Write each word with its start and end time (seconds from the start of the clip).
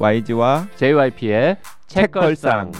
YG와 0.00 0.68
JYP의 0.76 1.56
책걸상. 1.88 2.70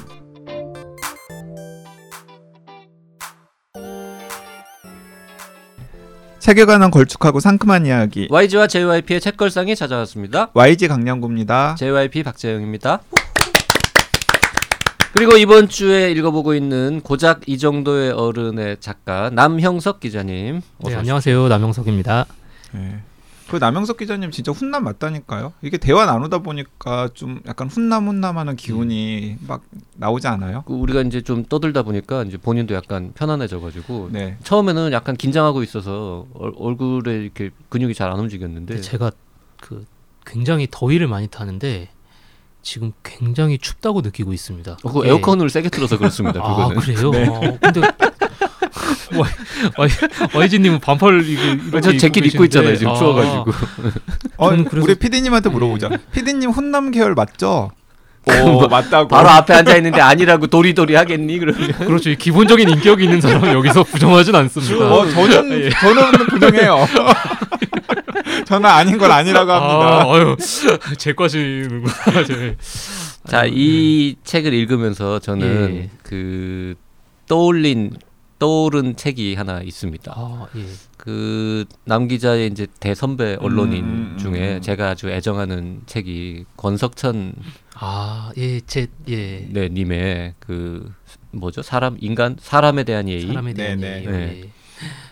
책에 6.39 6.65
관한 6.65 6.93
걸쭉하고 6.93 7.41
상큼한 7.41 7.87
이야기 7.87 8.29
YG와 8.31 8.69
JYP의 8.69 9.21
책걸상이 9.21 9.75
찾아왔습니다. 9.75 10.51
YG 10.55 10.87
강량구입니다. 10.87 11.75
JYP 11.75 12.23
박재영입니다. 12.23 13.01
그리고 15.13 15.37
이번 15.37 15.69
주에 15.69 16.13
읽어보고 16.13 16.55
있는 16.55 17.01
고작 17.01 17.41
이 17.49 17.59
정도의 17.59 18.13
어른의 18.13 18.77
작가 18.79 19.31
남형석 19.31 19.99
기자님. 19.99 20.61
네, 20.85 20.95
안녕하세요. 20.95 21.49
남영석입니다. 21.49 22.27
네. 22.75 23.01
그 23.49 23.57
남영석 23.57 23.97
기자님 23.97 24.31
진짜 24.31 24.53
훈남 24.53 24.85
맞다니까요. 24.85 25.53
이게 25.63 25.79
대화 25.79 26.05
나누다 26.07 26.39
보니까 26.39 27.09
좀 27.15 27.41
약간 27.47 27.69
훈남 27.69 28.07
훈남하는 28.09 28.57
기운이 28.57 29.37
음. 29.41 29.47
막 29.49 29.63
나오지 29.97 30.27
않아요? 30.29 30.65
그 30.67 30.75
우리가 30.75 31.01
이제 31.03 31.23
좀 31.23 31.45
떠들다 31.45 31.83
보니까 31.83 32.25
이제 32.25 32.37
본인도 32.37 32.75
약간 32.75 33.13
편안해져가지고 33.15 34.11
네. 34.13 34.37
처음에는 34.45 34.93
약간 34.93 35.17
긴장하고 35.17 35.63
있어서 35.63 36.27
얼, 36.35 36.53
얼굴에 36.57 37.23
이렇게 37.23 37.51
근육이 37.71 37.95
잘 37.95 38.09
안 38.09 38.19
움직였는데 38.21 38.81
제가 38.81 39.11
그 39.61 39.85
굉장히 40.25 40.67
더위를 40.71 41.09
많이 41.09 41.27
타는데 41.27 41.89
지금 42.63 42.93
굉장히 43.03 43.57
춥다고 43.59 44.01
느끼고 44.03 44.33
있습니다. 44.33 44.79
어, 44.83 44.93
그 44.93 45.05
예. 45.07 45.11
에어컨을 45.11 45.49
세게 45.51 45.69
틀어서 45.71 45.97
그렇습니다. 45.99 46.41
아 46.45 46.69
그거는. 46.69 46.81
그래요? 46.81 47.11
네. 47.13 47.27
어, 47.29 47.59
근데 47.61 47.81
YG님은 50.35 50.81
반팔 50.81 51.25
이거 51.29 51.81
저 51.81 51.97
재킷 51.97 52.25
입고 52.27 52.45
있잖아요 52.45 52.77
지금 52.77 52.93
계시는데. 52.93 52.99
추워가지고. 52.99 53.53
어, 54.37 54.51
그래서- 54.51 54.85
우리 54.85 54.95
PD님한테 54.95 55.49
물어보자. 55.51 55.89
네. 55.89 55.99
PD님 56.13 56.51
훈남 56.51 56.91
계열 56.91 57.15
맞죠? 57.15 57.71
뭐, 58.27 58.65
오, 58.65 58.69
맞다고. 58.69 59.09
바로 59.09 59.29
앞에 59.31 59.55
앉아 59.55 59.77
있는데 59.77 60.01
아니라고 60.03 60.49
도리도리 60.49 60.95
하겠니 60.95 61.39
그러면. 61.39 61.71
아, 61.75 61.85
그렇죠. 61.87 62.11
이 62.11 62.17
기본적인 62.17 62.69
인격이 62.69 63.05
있는 63.05 63.21
사람은 63.21 63.53
여기서 63.55 63.85
부정하진 63.85 64.35
않습니다. 64.35 64.85
어, 64.87 65.09
저는 65.09 65.63
예. 65.65 65.71
저는 65.71 66.13
부정해요. 66.29 66.87
저는 68.45 68.69
아닌 68.69 68.99
걸 68.99 69.11
아니라고 69.11 69.51
합니다. 69.51 70.03
아, 70.05 70.15
아유, 70.15 70.37
제과시는구나. 70.99 72.25
제. 72.27 72.57
자, 73.27 73.45
이 73.47 74.17
책을 74.25 74.53
읽으면서 74.53 75.19
저는 75.21 75.77
예. 75.85 75.91
그 76.03 76.75
떠올린 77.29 77.93
떠오른 78.39 78.97
책이 78.97 79.35
하나 79.35 79.61
있습니다. 79.63 80.13
아, 80.15 80.47
예. 80.57 80.65
그남 80.97 82.09
기자의 82.09 82.49
이제 82.49 82.67
대선배 82.81 83.39
언론인 83.41 83.85
음, 83.85 83.89
음, 84.13 84.19
중에 84.19 84.57
음. 84.57 84.63
제가 84.63 84.91
아주 84.91 85.09
애정하는 85.11 85.83
책이 85.87 86.45
권석천 86.57 87.35
아, 87.75 88.33
예, 88.37 88.61
제, 88.61 88.87
예. 89.09 89.47
네 89.51 89.69
님의 89.69 90.35
그 90.39 90.93
뭐죠? 91.33 91.63
사람 91.63 91.97
인간 92.01 92.37
사람에 92.39 92.85
대한 92.85 93.09
예의 93.09 93.27
사람에 93.27 93.55
대한 93.55 93.81
네, 93.81 94.01
네. 94.01 94.07
예의. 94.07 94.13
네. 94.13 94.43
예. 94.45 94.51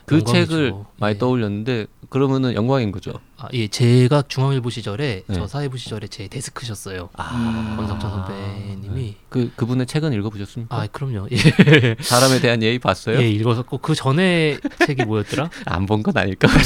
그 0.04 0.16
영광이죠. 0.18 0.46
책을 0.46 0.74
많이 0.98 1.14
예. 1.14 1.18
떠올렸는데 1.18 1.86
그러면은 2.08 2.54
영광인 2.54 2.92
거죠. 2.92 3.12
아, 3.38 3.48
예, 3.52 3.68
제가 3.68 4.22
중앙일보 4.28 4.70
시절에 4.70 5.22
네. 5.26 5.34
저 5.34 5.46
사회부 5.46 5.76
시절에 5.76 6.08
제 6.08 6.26
데스크셨어요. 6.26 7.10
아, 7.16 7.74
권석천 7.76 8.10
선배님이 8.10 9.14
그 9.28 9.52
그분의 9.56 9.84
책은 9.86 10.12
읽어보셨습니까? 10.14 10.74
아, 10.74 10.86
그럼요. 10.90 11.28
예, 11.30 11.36
사람에 12.00 12.40
대한 12.40 12.62
예의 12.62 12.78
봤어요? 12.78 13.20
예 13.20 13.28
읽었었고 13.28 13.78
그 13.78 13.94
전에 13.94 14.56
책이 14.86 15.04
뭐였더라? 15.04 15.50
안 15.66 15.84
본 15.86 16.02
건 16.02 16.16
아닐까? 16.16 16.48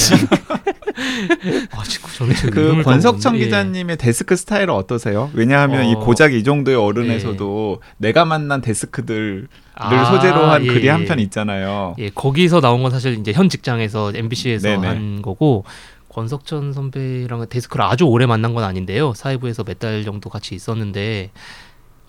아, 1.72 1.82
지금 1.84 2.08
전에 2.16 2.34
책그 2.34 2.82
권석천. 2.84 3.34
예. 3.36 3.44
기자님의 3.44 3.96
데스크 3.96 4.36
스타일은 4.36 4.72
어떠세요? 4.72 5.30
왜냐하면 5.34 5.86
이 5.86 5.94
어. 5.94 5.98
고작 5.98 6.32
이 6.34 6.44
정도의 6.44 6.76
어른에서도 6.76 7.82
내가 7.98 8.24
만난 8.24 8.60
데스크들을 8.60 9.48
아, 9.74 10.04
소재로 10.12 10.44
한 10.46 10.64
예, 10.64 10.68
글이 10.68 10.86
예. 10.86 10.90
한편 10.90 11.18
있잖아요. 11.18 11.96
예, 11.98 12.10
거기서 12.10 12.60
나온 12.60 12.82
건 12.82 12.90
사실 12.92 13.18
이제 13.18 13.32
현 13.32 13.48
직장에서 13.48 14.12
MBC에서 14.14 14.68
네네. 14.68 14.86
한 14.86 15.22
거고 15.22 15.64
권석천 16.12 16.72
선배랑은 16.72 17.48
데스크를 17.48 17.84
아주 17.84 18.04
오래 18.04 18.26
만난 18.26 18.52
건 18.54 18.64
아닌데요. 18.64 19.14
사회부에서 19.14 19.64
몇 19.64 19.78
달 19.78 20.04
정도 20.04 20.28
같이 20.28 20.54
있었는데 20.54 21.30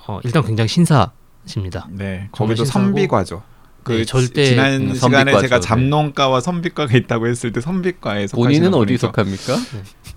어, 0.07 0.19
일단 0.23 0.43
굉장히 0.43 0.67
신사십니다. 0.67 1.87
네, 1.91 2.27
거기도 2.31 2.65
선비과죠. 2.65 3.43
그 3.83 3.93
네, 3.93 4.05
절대- 4.05 4.45
지난 4.45 4.73
음, 4.89 4.93
시간에 4.93 5.31
선비과죠, 5.31 5.41
제가 5.41 5.55
네. 5.59 5.61
잡농가와 5.67 6.41
선비과가 6.41 6.95
있다고 6.97 7.27
했을 7.27 7.51
때 7.51 7.61
선비과에 7.61 8.27
속하시는 8.27 8.71
본인은 8.71 8.73
어디. 8.77 8.97
속합니까? 8.97 9.55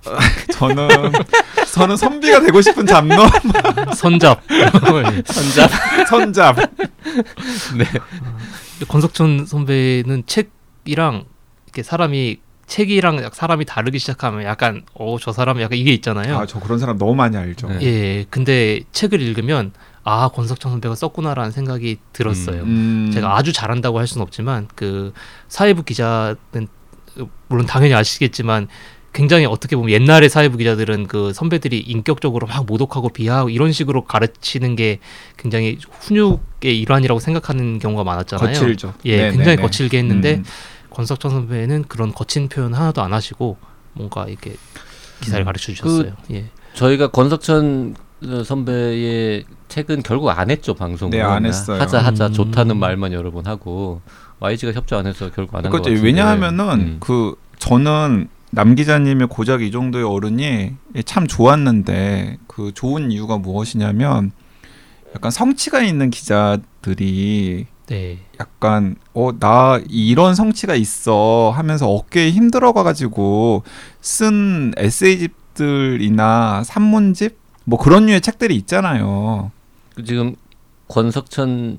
저는 0.53 0.89
저는 1.73 1.97
선비가 1.97 2.41
되고 2.41 2.61
싶은 2.61 2.87
잡농 2.87 3.27
선잡. 3.97 4.43
예. 4.51 5.23
선자. 5.25 5.69
선잡. 6.09 6.57
네. 7.77 7.85
권석천 8.89 9.47
선배는 9.47 10.25
책이랑 10.27 11.25
이렇게 11.67 11.83
사람이 11.83 12.41
책이랑 12.75 13.31
사람이 13.33 13.65
다르기 13.67 13.99
시작하면 14.01 14.43
약간 14.45 14.83
어 14.95 15.17
저 15.21 15.31
사람 15.33 15.61
약간 15.61 15.79
이게 15.79 15.93
있잖아요. 15.93 16.37
아 16.39 16.47
저 16.47 16.59
그런 16.59 16.79
사람 16.79 16.99
너무 16.99 17.15
많이 17.15 17.37
알죠. 17.37 17.69
네. 17.69 17.79
예, 17.83 18.27
근데 18.31 18.81
책을 18.91 19.21
읽으면 19.23 19.73
아 20.03 20.29
권석천 20.29 20.73
선배가 20.73 20.97
썼구나라는 20.97 21.53
생각이 21.53 21.99
들었어요. 22.13 22.63
음, 22.63 23.11
제가 23.15 23.37
아주 23.37 23.53
잘한다고 23.53 23.99
할 24.01 24.07
수는 24.09 24.23
없지만 24.23 24.67
그 24.75 25.13
사회부 25.49 25.85
기자는 25.85 26.67
물론 27.49 27.67
당연히 27.67 27.95
아시겠지만 27.95 28.67
굉장히 29.13 29.45
어떻게 29.47 29.77
보면 29.77 29.91
옛날의 29.93 30.29
사회부 30.29 30.57
기자들은 30.57 31.07
그 31.07 31.33
선배들이 31.33 31.79
인격적으로 31.79 32.49
막 32.49 32.67
모독하고 32.67 33.11
비하하고 33.11 33.51
이런 33.51 33.71
식으로 33.71 34.05
가르치는 34.05 34.75
게 34.75 34.99
굉장히 35.37 35.79
훈육의 36.01 36.81
일환이라고 36.81 37.21
생각하는 37.21 37.79
경우가 37.79 38.03
많았잖아요. 38.03 38.49
거칠죠. 38.49 38.95
예, 39.05 39.17
네, 39.17 39.23
굉장히 39.31 39.45
네, 39.51 39.57
네. 39.57 39.63
거칠게 39.63 39.99
했는데 39.99 40.35
음. 40.39 40.45
권석천 40.95 41.31
선배는 41.31 41.85
그런 41.89 42.13
거친 42.13 42.49
표현 42.49 42.73
하나도 42.75 43.03
안 43.03 43.13
하시고 43.13 43.57
뭔가 43.93 44.27
이렇게 44.29 44.57
기사를 45.21 45.43
음. 45.43 45.47
가르쳐 45.47 45.73
주셨어요. 45.73 46.13
예. 46.33 46.47
저희가 46.75 47.09
권석천 47.09 47.95
어, 48.27 48.43
선배의 48.45 49.45
책은 49.69 50.03
결국 50.03 50.31
안 50.31 50.51
했죠 50.51 50.75
방송을. 50.75 51.11
네, 51.17 51.23
안 51.23 51.45
했어요. 51.45 51.81
하자 51.81 51.99
하자 51.99 52.29
음. 52.29 52.33
좋다는 52.33 52.77
말만 52.79 53.13
여러 53.13 53.31
번 53.31 53.47
하고 53.47 54.01
YG가 54.41 54.73
협조 54.73 54.97
안 54.97 55.07
해서 55.07 55.31
결국 55.35 55.57
안 55.57 55.65
한 55.65 55.71
것. 55.71 55.79
같은데. 55.83 56.01
왜냐하면은 56.01 56.69
음. 56.81 56.97
그 57.01 57.35
저는 57.59 58.29
남 58.51 58.75
기자님의 58.75 59.27
고작 59.29 59.63
이 59.63 59.71
정도의 59.71 60.05
어른이 60.05 60.73
참 61.05 61.27
좋았는데 61.27 62.39
그 62.47 62.73
좋은 62.73 63.11
이유가 63.11 63.37
무엇이냐면 63.37 64.31
약간 65.15 65.31
성취가 65.31 65.83
있는 65.83 66.11
기자들이 66.11 67.67
네. 67.87 68.19
약간 68.41 68.97
어 69.13 69.33
나 69.39 69.81
이런 69.89 70.35
성취가 70.35 70.75
있어 70.75 71.53
하면서 71.55 71.89
어깨에 71.89 72.31
힘들어 72.31 72.73
가지고 72.73 73.63
쓴 74.01 74.73
에세이집들이나 74.77 76.65
산문집 76.65 77.39
뭐 77.65 77.79
그런 77.79 78.07
류의 78.07 78.21
책들이 78.21 78.57
있잖아요. 78.57 79.51
그 79.95 80.05
지금 80.05 80.35
권석천 80.89 81.79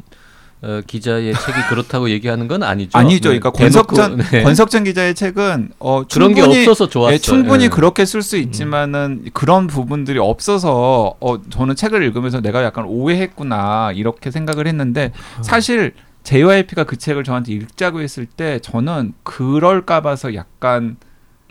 어, 0.65 0.81
기자의 0.87 1.31
책이 1.31 1.59
그렇다고 1.69 2.09
얘기하는 2.09 2.47
건 2.47 2.63
아니죠. 2.63 2.97
아니죠. 2.97 3.29
네, 3.29 3.37
그러니까 3.37 3.51
대놓고, 3.51 3.95
권석천 3.95 4.17
네. 4.31 4.41
권석천 4.41 4.83
기자의 4.85 5.13
책은 5.13 5.73
어 5.77 6.03
그런 6.11 6.33
게 6.33 6.41
충분히 6.41 6.61
없어서 6.63 6.89
좋았어요. 6.89 7.13
예, 7.13 7.17
충분히 7.19 7.65
예. 7.65 7.69
그렇게 7.69 8.03
쓸 8.03 8.23
수 8.23 8.35
있지만은 8.37 9.25
그런 9.33 9.67
부분들이 9.67 10.17
없어서 10.17 11.13
어 11.19 11.41
저는 11.51 11.75
책을 11.75 12.01
읽으면서 12.01 12.41
내가 12.41 12.63
약간 12.63 12.85
오해했구나 12.85 13.91
이렇게 13.93 14.31
생각을 14.31 14.65
했는데 14.65 15.11
사실 15.43 15.93
JYP가 16.23 16.85
그 16.85 16.97
책을 16.97 17.23
저한테 17.23 17.53
읽자고 17.53 18.01
했을 18.01 18.25
때 18.25 18.57
저는 18.59 19.13
그럴까 19.21 20.01
봐서 20.01 20.33
약간 20.33 20.97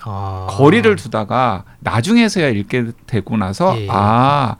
아. 0.03 0.49
거리를 0.50 0.97
두다가 0.97 1.62
나중에서야 1.79 2.49
읽게 2.49 2.87
되고 3.06 3.37
나서 3.37 3.81
예. 3.81 3.87
아 3.89 4.56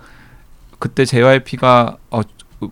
그때 0.79 1.05
JYP가 1.05 1.97
어 2.11 2.21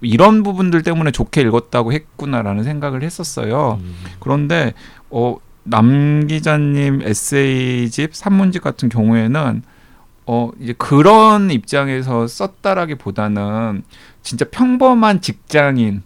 이런 0.01 0.43
부분들 0.43 0.83
때문에 0.83 1.11
좋게 1.11 1.41
읽었다고 1.43 1.93
했구나라는 1.93 2.65
생각을 2.65 3.03
했었어요. 3.03 3.79
음. 3.83 3.95
그런데 4.21 4.75
어, 5.11 5.37
남 5.65 6.27
기자님 6.27 7.03
에세이집 7.03 8.15
산문집 8.15 8.63
같은 8.63 8.89
경우에는 8.89 9.63
어 10.27 10.51
이제 10.61 10.73
그런 10.79 11.51
입장에서 11.51 12.27
썼다라기보다는 12.27 13.83
진짜 14.23 14.45
평범한 14.51 15.21
직장인 15.21 16.03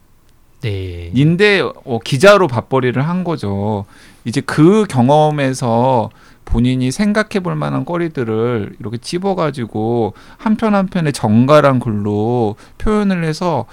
네. 0.62 1.10
인데 1.14 1.60
어, 1.60 1.98
기자로 1.98 2.48
밥벌이를 2.48 3.06
한 3.06 3.24
거죠. 3.24 3.84
이제 4.24 4.40
그 4.40 4.84
경험에서 4.88 6.10
본인이 6.46 6.90
생각해 6.90 7.40
볼 7.42 7.54
만한 7.54 7.84
거리들을 7.84 8.76
이렇게 8.80 8.96
집어가지고 8.96 10.14
한편 10.38 10.74
한 10.74 10.86
편의 10.86 11.12
정갈한 11.12 11.78
글로 11.80 12.56
표현을 12.78 13.24
해서 13.24 13.66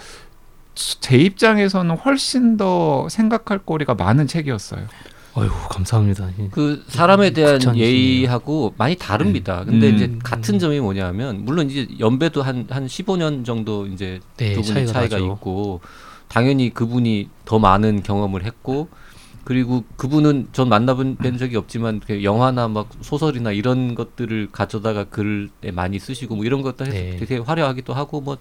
제 0.75 1.17
입장에서는 1.17 1.95
훨씬 1.97 2.57
더 2.57 3.07
생각할 3.07 3.59
거리가 3.59 3.93
많은 3.93 4.27
책이었어요. 4.27 4.85
어휴 5.35 5.49
감사합니다. 5.69 6.29
그 6.51 6.83
사람에 6.89 7.31
대한 7.31 7.53
극찬이시네요. 7.57 7.87
예의하고 7.89 8.73
많이 8.77 8.95
다릅니다. 8.95 9.63
근데 9.65 9.89
음. 9.89 9.95
이제 9.95 10.17
같은 10.23 10.59
점이 10.59 10.79
뭐냐면 10.79 11.43
물론 11.45 11.69
이제 11.71 11.87
연배도 11.99 12.43
한 12.43 12.67
한 12.69 12.85
15년 12.85 13.43
정도 13.45 13.87
이제 13.87 14.19
네, 14.37 14.53
두 14.53 14.61
분의 14.61 14.85
차이가 14.87 15.17
차이가. 15.17 15.33
있고 15.33 15.81
당연히 16.27 16.71
그분이 16.71 17.29
더 17.45 17.57
많은 17.59 18.03
경험을 18.03 18.43
했고 18.45 18.89
그리고 19.43 19.83
그분은 19.97 20.47
전 20.53 20.69
만나본 20.69 21.17
뵌 21.17 21.37
적이 21.37 21.57
없지만 21.57 21.99
그 21.99 22.23
영화나 22.23 22.67
막 22.67 22.89
소설이나 23.01 23.51
이런 23.51 23.93
것들을 23.95 24.49
가져다가 24.51 25.03
글에 25.05 25.71
많이 25.73 25.99
쓰시고 25.99 26.35
뭐 26.35 26.45
이런 26.45 26.61
것도 26.61 26.85
해서 26.85 26.93
네. 26.93 27.17
되게 27.17 27.37
화려하기도 27.37 27.93
하고 27.93 28.21
뭐 28.21 28.37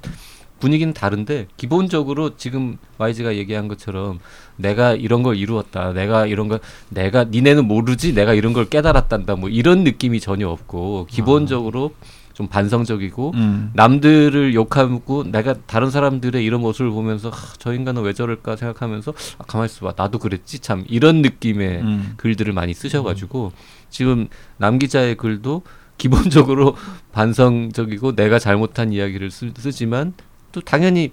분위기는 0.61 0.95
다른데 0.95 1.49
기본적으로 1.57 2.37
지금 2.37 2.79
YG가 2.99 3.35
얘기한 3.35 3.67
것처럼 3.67 4.21
내가 4.57 4.95
이런 4.95 5.25
걸 5.25 5.37
이루었다. 5.37 5.93
내가 5.93 6.27
이런 6.27 6.47
걸 6.47 6.61
내가 6.89 7.25
니네는 7.25 7.67
모르지. 7.67 8.15
내가 8.15 8.33
이런 8.33 8.53
걸 8.53 8.67
깨달았단다. 8.67 9.35
뭐 9.35 9.49
이런 9.49 9.83
느낌이 9.83 10.21
전혀 10.21 10.49
없고 10.49 11.09
기본적으로 11.11 11.95
좀 12.35 12.47
반성적이고 12.49 13.33
음. 13.35 13.71
남들을 13.75 14.55
욕하고 14.55 15.25
내가 15.25 15.55
다른 15.67 15.91
사람들의 15.91 16.45
이런 16.45 16.61
모습을 16.61 16.91
보면서 16.91 17.29
하, 17.31 17.53
저 17.59 17.75
인간은 17.75 18.03
왜 18.03 18.13
저럴까 18.13 18.57
생각하면서 18.57 19.13
아, 19.39 19.45
가만히 19.45 19.71
있어봐 19.71 19.95
나도 19.97 20.19
그랬지 20.19 20.61
참 20.61 20.85
이런 20.89 21.23
느낌의 21.23 21.81
음. 21.81 22.15
글들을 22.17 22.53
많이 22.53 22.75
쓰셔가지고 22.75 23.53
지금 23.91 24.29
남 24.57 24.79
기자의 24.79 25.17
글도 25.17 25.63
기본적으로 25.99 26.77
반성적이고 27.13 28.17
내가 28.17 28.39
잘못한 28.39 28.93
이야기를 28.93 29.31
쓰, 29.31 29.53
쓰지만 29.57 30.15
또 30.53 30.61
당연히 30.61 31.11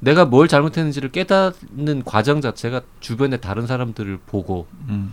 내가 0.00 0.24
뭘 0.24 0.48
잘못했는지를 0.48 1.12
깨닫는 1.12 2.02
과정 2.04 2.40
자체가 2.40 2.80
주변의 2.98 3.40
다른 3.40 3.66
사람들을 3.68 4.18
보고 4.26 4.66
음. 4.88 5.12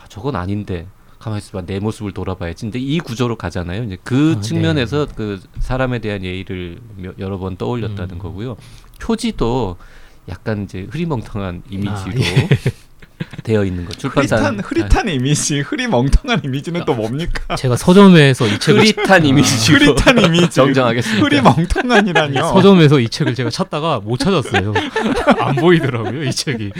아, 0.00 0.06
저건 0.08 0.34
아닌데 0.34 0.86
가만히 1.20 1.38
있어봐 1.38 1.66
내 1.66 1.78
모습을 1.78 2.12
돌아봐야지. 2.12 2.62
근데 2.62 2.78
이 2.80 2.98
구조로 2.98 3.36
가잖아요. 3.36 3.84
이제 3.84 3.98
그 4.02 4.36
아, 4.38 4.40
측면에서 4.40 5.06
그 5.14 5.38
사람에 5.60 5.98
대한 6.00 6.24
예의를 6.24 6.80
며- 6.96 7.12
여러 7.18 7.38
번 7.38 7.56
떠올렸다는 7.56 8.16
음. 8.16 8.18
거고요. 8.18 8.56
표지도 9.00 9.76
약간 10.28 10.64
이제 10.64 10.86
흐리멍텅한 10.90 11.62
이미지로 11.70 12.20
예. 12.20 12.48
되어 13.50 13.64
있는 13.64 13.84
거. 13.84 13.92
출판사 13.92 14.36
흐릿한 14.36 14.60
흐릿한 14.60 15.08
이미지, 15.08 15.60
흐리멍텅한 15.60 16.42
이미지는 16.44 16.84
또 16.84 16.94
뭡니까? 16.94 17.56
제가 17.56 17.76
서점에서 17.76 18.46
이 18.46 18.58
책을 18.60 18.80
흐릿한 18.82 19.24
이미지로 19.26 19.78
흐릿한 19.96 20.18
이미지. 20.24 20.50
정정하겠습니다. 20.50 21.24
흐리멍텅한이라뇨. 21.24 22.44
서점에서 22.54 23.00
이 23.00 23.08
책을 23.08 23.34
제가 23.34 23.50
찾다가 23.50 24.00
못 24.00 24.18
찾았어요. 24.18 24.72
안 25.40 25.56
보이더라고요 25.56 26.22
이 26.24 26.30
책이. 26.30 26.70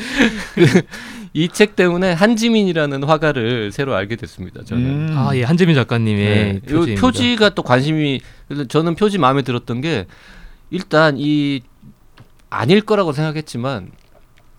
이 1.33 1.49
책 1.53 1.77
때문에 1.77 2.13
한지민이라는 2.13 3.05
화가를 3.05 3.71
새로 3.73 3.95
알게 3.95 4.17
됐습니다. 4.17 4.63
저는. 4.65 4.85
음. 5.11 5.15
아예 5.17 5.43
한재민 5.45 5.75
작가님의 5.75 6.61
네. 6.65 6.95
표지가 6.97 7.51
또 7.51 7.63
관심이 7.63 8.21
저는 8.69 8.95
표지 8.95 9.19
마음에 9.19 9.43
들었던 9.43 9.81
게 9.81 10.07
일단 10.71 11.17
이 11.19 11.61
아닐 12.49 12.81
거라고 12.81 13.13
생각했지만 13.13 13.91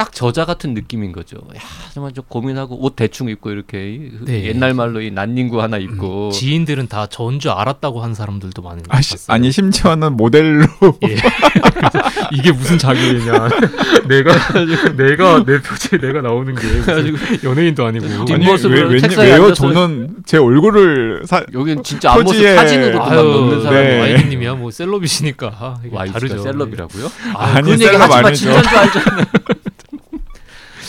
딱 0.01 0.13
저자 0.13 0.45
같은 0.45 0.73
느낌인 0.73 1.11
거죠. 1.11 1.37
야 1.55 1.59
정말 1.93 2.11
좀 2.11 2.23
고민하고 2.27 2.83
옷 2.83 2.95
대충 2.95 3.29
입고 3.29 3.51
이렇게 3.51 4.09
네. 4.21 4.45
옛날 4.45 4.73
말로 4.73 4.99
이 4.99 5.11
난닝구 5.11 5.61
하나 5.61 5.77
입고 5.77 6.31
지인들은 6.31 6.87
다전줄 6.87 7.51
알았다고 7.51 8.01
한 8.01 8.15
사람들도 8.15 8.63
많은 8.63 8.81
것 8.81 8.95
아, 8.95 8.99
시, 8.99 9.11
같아요. 9.11 9.35
아니 9.35 9.51
심지어는 9.51 10.17
모델로 10.17 10.65
예. 11.07 11.17
이게 12.31 12.51
무슨 12.51 12.79
자격이냐? 12.79 13.49
내가 14.09 14.33
내가 14.97 15.43
내 15.45 15.61
표지에 15.61 15.99
내가 15.99 16.21
나오는 16.21 16.55
게 16.55 16.61
연예인도 17.43 17.85
아니고. 17.85 18.25
뒷- 18.25 18.33
아니 18.33 18.45
왜, 18.47 18.81
왜, 18.81 18.99
책상에 18.99 19.33
왜요? 19.33 19.49
앉아서- 19.51 19.53
저는 19.55 20.15
제 20.25 20.37
얼굴을 20.39 21.23
사, 21.27 21.43
여긴 21.53 21.83
진짜 21.83 22.13
앞모습 22.13 22.43
아유, 22.43 23.23
넣는 23.23 23.61
사람이 23.61 23.87
네. 23.87 23.99
와이드님이야 23.99 24.55
뭐 24.55 24.71
셀럽이시니까 24.71 25.47
아, 25.93 26.05
다르죠. 26.11 26.39
셀럽이라고요? 26.39 27.11
아니, 27.35 27.53
그런 27.61 27.79
얘기 27.79 27.83
셀럽 27.85 28.11
아니죠. 28.11 28.49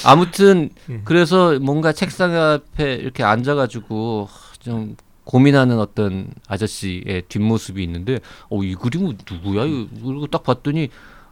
아무튼 0.04 0.70
예. 0.90 1.00
그래서 1.04 1.58
뭔가 1.60 1.92
책상 1.92 2.34
앞에 2.34 2.94
이렇게 2.94 3.22
앉아가지고 3.22 4.28
좀 4.60 4.96
고민하는 5.24 5.78
어떤 5.78 6.28
아저씨의 6.48 7.22
뒷모습이 7.28 7.82
있는데 7.84 8.18
어 8.48 8.62
이 8.62 8.74
그림은 8.74 9.18
누구야? 9.30 9.64
이거 9.66 9.86
그리고 10.02 10.26
딱 10.26 10.42
봤더니 10.42 10.88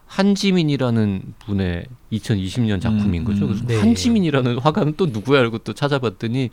한지민이라는 0.07 1.33
분의 1.45 1.85
2020년 2.11 2.81
작품인 2.81 3.21
음, 3.21 3.25
거죠. 3.25 3.45
음. 3.45 3.47
그래서 3.49 3.65
네. 3.65 3.79
한지민이라는 3.79 4.59
화가는 4.59 4.95
또 4.97 5.05
누구야? 5.07 5.39
이러고 5.39 5.59
또 5.59 5.73
찾아봤더니 5.73 6.49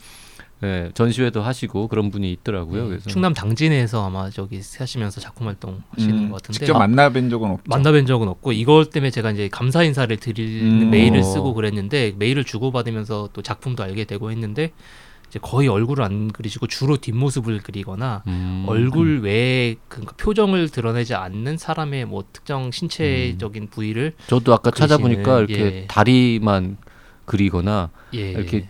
예, 0.65 0.91
전시회도 0.93 1.41
하시고 1.41 1.87
그런 1.87 2.11
분이 2.11 2.33
있더라고요. 2.33 2.83
음, 2.85 2.89
그래서 2.89 3.09
충남 3.09 3.33
당진에서 3.33 4.05
아마 4.05 4.29
저기 4.29 4.61
하시면서 4.79 5.21
작품 5.21 5.47
활동 5.47 5.83
하시는 5.91 6.19
음, 6.19 6.31
것 6.31 6.43
같은데 6.43 6.59
직접 6.59 6.77
만나뵌 6.79 7.31
적은 7.31 7.51
없죠. 7.51 7.65
만나뵌 7.71 8.07
적은 8.07 8.27
없고 8.29 8.53
이것 8.53 8.91
때문에 8.91 9.11
제가 9.11 9.31
이제 9.31 9.49
감사 9.49 9.85
인사를 9.85 10.17
드리는 10.17 10.83
음. 10.83 10.91
메일을 10.91 11.21
어. 11.21 11.23
쓰고 11.23 11.55
그랬는데 11.55 12.15
메일을 12.19 12.43
주고 12.43 12.73
받으면서 12.73 13.29
또 13.33 13.43
작품도 13.43 13.85
알게 13.85 14.05
되고 14.05 14.33
했는데 14.33 14.73
이제 15.29 15.39
거의 15.41 15.69
얼굴을 15.69 16.03
안 16.03 16.29
그리시고 16.33 16.67
주로 16.67 16.97
뒷모습을 16.97 17.61
그리거나 17.63 18.23
음, 18.27 18.65
얼굴 18.67 19.21
외에 19.21 19.77
그 19.89 20.01
표정을 20.17 20.71
드러내지 20.71 21.15
않는 21.15 21.59
사람의 21.59 22.07
뭐 22.07 22.25
특정 22.33 22.71
신체적인 22.71 23.69
부위를 23.69 24.15
저도 24.27 24.55
아까 24.55 24.71
그리시는, 24.71 24.89
찾아보니까 24.89 25.39
이렇게 25.41 25.61
예. 25.61 25.85
다리만 25.87 26.79
그리거나 27.27 27.91
예 28.15 28.33
이렇게 28.33 28.69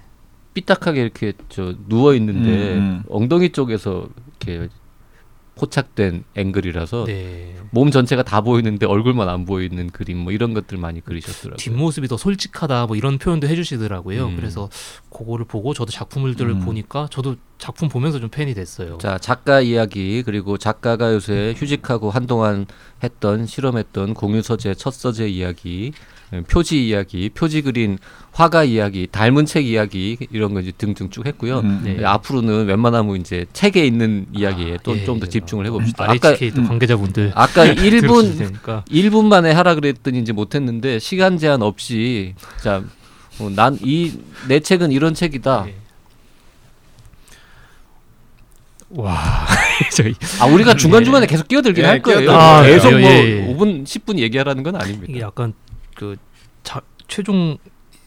삐딱하게 0.58 1.00
이렇게 1.02 1.32
저 1.48 1.74
누워 1.88 2.14
있는데 2.14 2.74
음, 2.74 2.78
음. 2.78 3.02
엉덩이 3.08 3.50
쪽에서 3.50 4.08
이렇게 4.40 4.68
포착된 5.54 6.24
앵글이라서 6.36 7.04
네. 7.06 7.56
몸 7.70 7.90
전체가 7.90 8.22
다 8.22 8.40
보이는데 8.40 8.86
얼굴만 8.86 9.28
안 9.28 9.44
보이는 9.44 9.90
그림 9.90 10.18
뭐 10.18 10.32
이런 10.32 10.54
것들 10.54 10.78
많이 10.78 11.00
그리셨더라고요. 11.00 11.56
뒷모습이 11.56 12.06
더 12.06 12.16
솔직하다 12.16 12.86
뭐 12.86 12.96
이런 12.96 13.18
표현도 13.18 13.48
해주시더라고요. 13.48 14.26
음. 14.26 14.36
그래서 14.36 14.70
그거를 15.10 15.44
보고 15.44 15.74
저도 15.74 15.90
작품들을 15.90 16.48
음. 16.48 16.60
보니까 16.60 17.08
저도 17.10 17.36
작품 17.58 17.88
보면서 17.88 18.20
좀 18.20 18.28
팬이 18.28 18.54
됐어요. 18.54 18.98
자 18.98 19.18
작가 19.18 19.60
이야기 19.60 20.22
그리고 20.22 20.58
작가가 20.58 21.12
요새 21.12 21.54
휴직하고 21.56 22.10
한동안 22.10 22.66
했던 23.02 23.44
실험했던 23.46 24.14
공유 24.14 24.42
서재 24.42 24.74
첫 24.74 24.94
서재 24.94 25.28
이야기 25.28 25.92
음, 25.94 26.17
표지 26.48 26.86
이야기 26.86 27.30
표지 27.30 27.62
그린 27.62 27.98
화가 28.32 28.64
이야기 28.64 29.08
닮은 29.10 29.46
책 29.46 29.66
이야기 29.66 30.16
이런 30.30 30.54
거 30.54 30.60
이제 30.60 30.70
등등 30.76 31.10
쭉 31.10 31.26
했고요. 31.26 31.60
음. 31.60 31.80
네. 31.84 31.96
예, 32.00 32.04
앞으로는 32.04 32.66
웬만하면 32.66 33.16
이제 33.16 33.46
책에 33.52 33.84
있는 33.84 34.26
이야기에 34.32 34.74
아, 34.74 34.78
또 34.82 34.96
예, 34.96 35.04
좀더 35.04 35.26
예. 35.26 35.30
집중을 35.30 35.66
해봅시다. 35.66 36.04
아까 36.04 36.28
RHK 36.28 36.50
또 36.52 36.60
음. 36.60 36.68
관계자분들 36.68 37.32
아까 37.34 37.66
1분 37.66 38.38
되니까 38.38 38.84
1분 38.90 39.24
만에 39.26 39.50
하라 39.52 39.74
그랬더니 39.74 40.18
이제 40.20 40.32
못했는데 40.32 40.98
시간 40.98 41.38
제한 41.38 41.62
없이 41.62 42.34
자난 42.62 43.78
이 43.82 44.12
내 44.48 44.60
책은 44.60 44.92
이런 44.92 45.14
책이다. 45.14 45.64
네. 45.66 45.74
와 48.90 49.46
저희 49.94 50.14
아 50.40 50.46
우리가 50.46 50.74
중간 50.74 51.04
중간에 51.04 51.26
계속 51.26 51.46
끼어들긴 51.48 51.84
예, 51.84 51.88
할 51.88 52.02
거예요. 52.02 52.20
끼어들어요. 52.20 52.40
아, 52.40 52.62
계속 52.62 52.92
예, 52.92 52.98
뭐 53.00 53.10
예. 53.10 53.46
5분 53.54 53.84
10분 53.84 54.18
얘기하라는 54.18 54.62
건 54.62 54.76
아닙니다. 54.76 55.06
이게 55.08 55.20
약간 55.20 55.52
그 55.94 56.16
자, 56.68 56.82
최종 57.06 57.56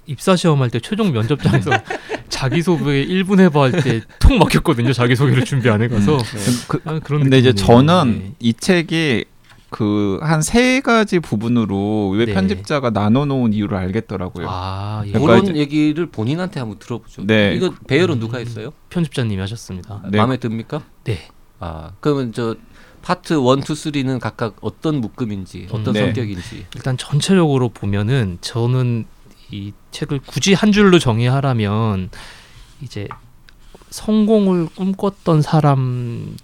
입사 0.06 0.36
시험할 0.36 0.70
때 0.70 0.80
최종 0.80 1.12
면접장에서 1.12 1.72
자기 2.30 2.62
소개 2.62 3.04
1분 3.06 3.40
해봐 3.40 3.60
할 3.60 3.72
때 3.72 4.02
통 4.20 4.38
막혔거든요. 4.38 4.94
자기 4.94 5.16
소개를 5.16 5.46
준비 5.46 5.68
안 5.68 5.82
해가서 5.82 6.20
그, 6.68 6.80
아, 6.86 7.00
그런 7.00 7.24
근데 7.24 7.40
이제. 7.40 7.54
저는 7.54 8.20
네. 8.20 8.32
이 8.40 8.54
책이 8.54 9.26
그 9.72 10.20
한 10.22 10.42
세 10.44 10.82
가지 10.82 11.20
부분으로 11.20 12.10
왜 12.10 12.26
네. 12.26 12.34
편집자가 12.34 12.92
나눠 12.92 13.26
놓은 13.26 13.54
이유를 13.54 13.76
알겠더라고요. 13.78 14.46
아 14.48 15.02
예. 15.08 15.12
그러니까 15.12 15.42
그런 15.42 15.58
얘기를 15.58 16.06
본인한테 16.06 16.60
한번 16.60 16.78
들어보죠. 16.78 17.26
네. 17.26 17.56
이거 17.56 17.74
배열은 17.88 18.20
누가 18.20 18.38
했어요? 18.38 18.74
편집자님이 18.92 19.40
하셨습니다. 19.42 20.04
네. 20.12 20.18
마음에 20.20 20.38
듭니까? 20.38 20.84
네. 21.06 21.18
아 21.60 21.94
그러면 22.00 22.32
저 22.34 22.56
파트 23.02 23.34
1, 23.34 23.40
2, 23.40 23.42
3는 23.42 24.20
각각 24.20 24.56
어떤 24.62 25.02
묶음인지 25.02 25.68
어떤 25.72 25.94
네. 25.94 26.02
성격인지. 26.02 26.68
일단 26.76 26.98
전체적으로 26.98 27.70
보면은 27.70 28.38
저는 28.42 29.06
이 29.52 29.74
책을 29.92 30.20
굳이 30.26 30.54
한 30.54 30.72
줄로 30.72 31.00
정의하라면 31.00 32.10
이제 32.82 33.08
성공을 33.90 34.68
꿈꿨던 34.76 35.42
사람 35.42 36.36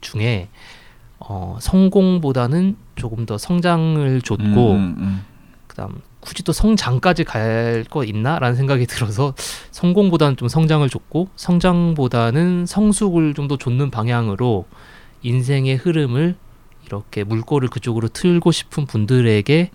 중에 0.00 0.48
어, 1.18 1.56
성공보다는 1.60 2.76
조금 2.96 3.26
더 3.26 3.38
성장을 3.38 4.20
줬고 4.22 4.44
음, 4.44 4.94
음, 4.98 5.24
그다음 5.66 6.00
굳이 6.20 6.42
또 6.42 6.52
성장까지 6.52 7.24
갈 7.24 7.84
거 7.90 8.04
있나라는 8.04 8.56
생각이 8.56 8.86
들어서 8.86 9.34
성공보다는 9.70 10.36
좀 10.36 10.48
성장을 10.48 10.88
줬고 10.88 11.28
성장보다는 11.36 12.66
성숙을 12.66 13.34
좀 13.34 13.48
더 13.48 13.56
줬는 13.56 13.90
방향으로 13.90 14.66
인생의 15.24 15.76
흐름을 15.76 16.36
이렇게 16.86 17.24
물꼬를 17.24 17.68
그쪽으로 17.68 18.08
틀고 18.08 18.52
싶은 18.52 18.86
분들에게 18.86 19.70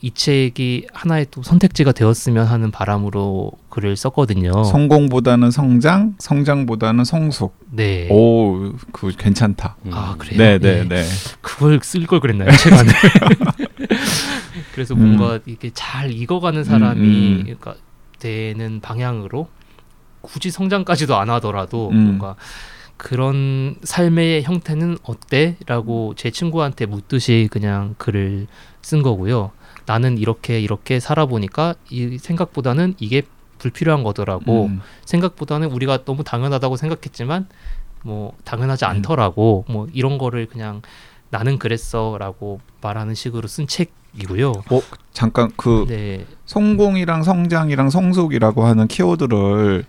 이 0.00 0.12
책이 0.12 0.86
하나의 0.92 1.26
또 1.30 1.42
선택지가 1.42 1.90
되었으면 1.90 2.46
하는 2.46 2.70
바람으로 2.70 3.50
글을 3.68 3.96
썼거든요. 3.96 4.62
성공보다는 4.62 5.50
성장, 5.50 6.14
성장보다는 6.18 7.04
성숙. 7.04 7.56
네. 7.72 8.08
오, 8.10 8.72
그 8.92 9.10
괜찮다. 9.16 9.76
음. 9.86 9.90
아 9.92 10.14
그래요. 10.16 10.38
네, 10.38 10.58
네, 10.58 10.86
네. 10.86 11.04
그걸 11.40 11.80
쓸 11.82 12.06
걸 12.06 12.20
그랬나요 12.20 12.50
책 12.52 12.72
안에? 12.74 12.92
그래서 14.72 14.94
음. 14.94 15.16
뭔가 15.16 15.40
이게 15.46 15.70
잘 15.74 16.12
익어가는 16.12 16.62
사람이 16.62 17.00
음, 17.00 17.04
음. 17.04 17.42
그러니까 17.42 17.74
되는 18.20 18.80
방향으로 18.80 19.48
굳이 20.20 20.50
성장까지도 20.50 21.16
안 21.16 21.30
하더라도 21.30 21.90
음. 21.90 22.04
뭔가 22.04 22.36
그런 22.98 23.76
삶의 23.82 24.42
형태는 24.42 24.98
어때?라고 25.04 26.14
제 26.16 26.30
친구한테 26.30 26.84
묻듯이 26.84 27.48
그냥 27.50 27.94
글을 27.96 28.48
쓴 28.82 29.02
거고요. 29.02 29.52
나는 29.86 30.18
이렇게 30.18 30.60
이렇게 30.60 31.00
살아보니까 31.00 31.74
이 31.88 32.18
생각보다는 32.18 32.94
이게 32.98 33.22
불필요한 33.58 34.02
거더라고. 34.02 34.66
음. 34.66 34.80
생각보다는 35.06 35.70
우리가 35.70 36.04
너무 36.04 36.24
당연하다고 36.24 36.76
생각했지만 36.76 37.48
뭐 38.02 38.32
당연하지 38.44 38.84
음. 38.84 38.90
않더라고. 38.90 39.64
뭐 39.68 39.86
이런 39.92 40.18
거를 40.18 40.46
그냥 40.46 40.82
나는 41.30 41.58
그랬어라고 41.58 42.60
말하는 42.80 43.14
식으로 43.14 43.48
쓴 43.48 43.66
책이고요. 43.66 44.52
잠깐 45.12 45.50
그 45.56 45.86
네. 45.88 46.26
성공이랑 46.46 47.22
성장이랑 47.22 47.90
성숙이라고 47.90 48.64
하는 48.64 48.88
키워드를 48.88 49.84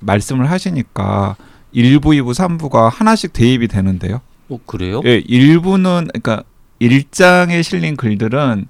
말씀을 0.00 0.50
하시니까 0.50 1.36
1부, 1.76 2.04
2부, 2.04 2.32
3부가 2.32 2.90
하나씩 2.90 3.32
대입이 3.34 3.68
되는데요. 3.68 4.20
어 4.48 4.58
그래요? 4.64 5.02
예, 5.04 5.20
1부는 5.22 6.08
그러니까 6.08 6.42
1장에 6.80 7.62
실린 7.62 7.96
글들은 7.96 8.66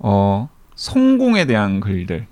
어 0.00 0.48
성공에 0.74 1.46
대한 1.46 1.80
글들. 1.80 2.26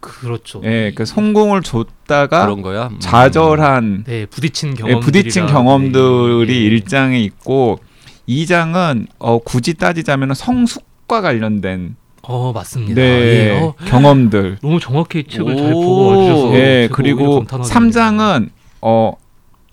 그렇죠. 0.00 0.62
예, 0.64 0.92
그 0.94 1.04
성공을 1.04 1.62
줬다가 1.62 2.44
그런 2.44 2.62
거야. 2.62 2.86
음. 2.86 2.98
좌절한 3.00 4.04
네, 4.06 4.26
부딪힌 4.26 4.70
예, 4.70 4.74
경험들이 4.74 5.00
부딪힌 5.00 5.46
경험들이 5.46 6.46
네. 6.46 6.64
일 6.64 6.80
1장에 6.80 7.22
있고 7.24 7.80
2장은 8.28 9.06
어 9.18 9.38
굳이 9.38 9.74
따지자면 9.74 10.34
성숙과 10.34 11.20
관련된 11.20 11.96
어, 12.22 12.52
맞습니다. 12.52 12.94
네, 12.94 13.02
예, 13.02 13.60
어, 13.60 13.74
경험들. 13.86 14.58
너무 14.62 14.80
정확히 14.80 15.24
책을 15.24 15.56
잘 15.56 15.72
오. 15.72 15.80
보고 15.80 16.06
와주셔서 16.08 16.54
예, 16.54 16.88
그리고 16.92 17.24
오히려 17.24 17.44
감탄하네요. 17.46 17.90
3장은 17.90 18.48
어 18.80 19.12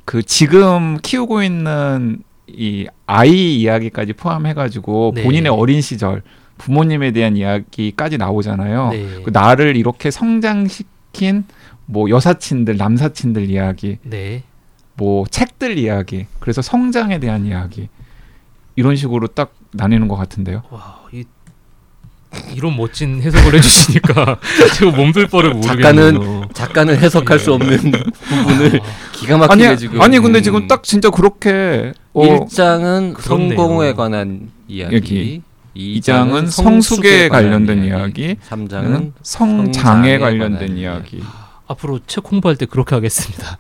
그 0.06 0.24
지금 0.24 0.98
키우고 1.02 1.44
있는 1.44 2.24
이 2.48 2.88
아이 3.08 3.56
이야기까지 3.62 4.14
포함해 4.14 4.54
가지고 4.54 5.14
네. 5.16 5.24
본인의 5.24 5.52
어린 5.52 5.82
시절 5.82 6.22
부모님에 6.58 7.12
대한 7.12 7.36
이야기까지 7.38 8.18
나오잖아요. 8.18 8.90
네. 8.90 9.22
그 9.24 9.30
나를 9.32 9.76
이렇게 9.76 10.12
성장시킨 10.12 11.46
뭐 11.86 12.10
여사친들, 12.10 12.78
남사친들 12.78 13.50
이야기, 13.50 13.98
네. 14.04 14.44
뭐 14.96 15.26
책들 15.26 15.78
이야기, 15.78 16.28
그래서 16.40 16.62
성장에 16.62 17.20
대한 17.20 17.46
이야기 17.46 17.90
이런 18.76 18.96
식으로 18.96 19.28
딱 19.28 19.54
나뉘는 19.72 20.08
것 20.08 20.16
같은데요. 20.16 20.64
와, 20.70 21.00
이 22.50 22.54
이런 22.56 22.76
멋진 22.78 23.22
해석을 23.22 23.56
해주시니까 23.56 24.38
제가 24.78 24.92
몸둘 24.96 25.28
바를 25.28 25.52
모르겠네요. 25.54 26.12
작가는- 26.12 26.54
작가는 26.54 26.98
해석할 26.98 27.40
수 27.40 27.54
없는 27.54 27.78
부분을 27.78 28.82
아, 28.82 28.86
기가 29.14 29.38
막히게 29.38 29.68
아니, 29.68 29.78
지금. 29.78 30.02
아니 30.02 30.20
근데 30.20 30.40
음. 30.40 30.44
지금 30.44 30.68
딱 30.68 30.84
진짜 30.84 31.10
그렇게 31.10 31.94
어, 32.14 32.24
1장은 32.24 33.14
그렇네요. 33.16 33.50
성공에 33.58 33.94
관한 33.94 34.52
이야기. 34.68 34.96
여기. 34.96 35.42
2장은 35.76 36.02
2장은 36.02 36.48
성숙에 36.52 37.30
관련된 37.30 37.84
이야기, 37.86 38.36
3장은 38.48 39.14
성장에 39.24 39.72
성장에 39.74 40.18
관련된 40.20 40.78
이야기. 40.78 41.24
앞으로 41.66 42.00
책 42.06 42.30
홍보할 42.32 42.58
때 42.58 42.68
그렇게 42.68 42.94
하겠습니다. 42.94 43.58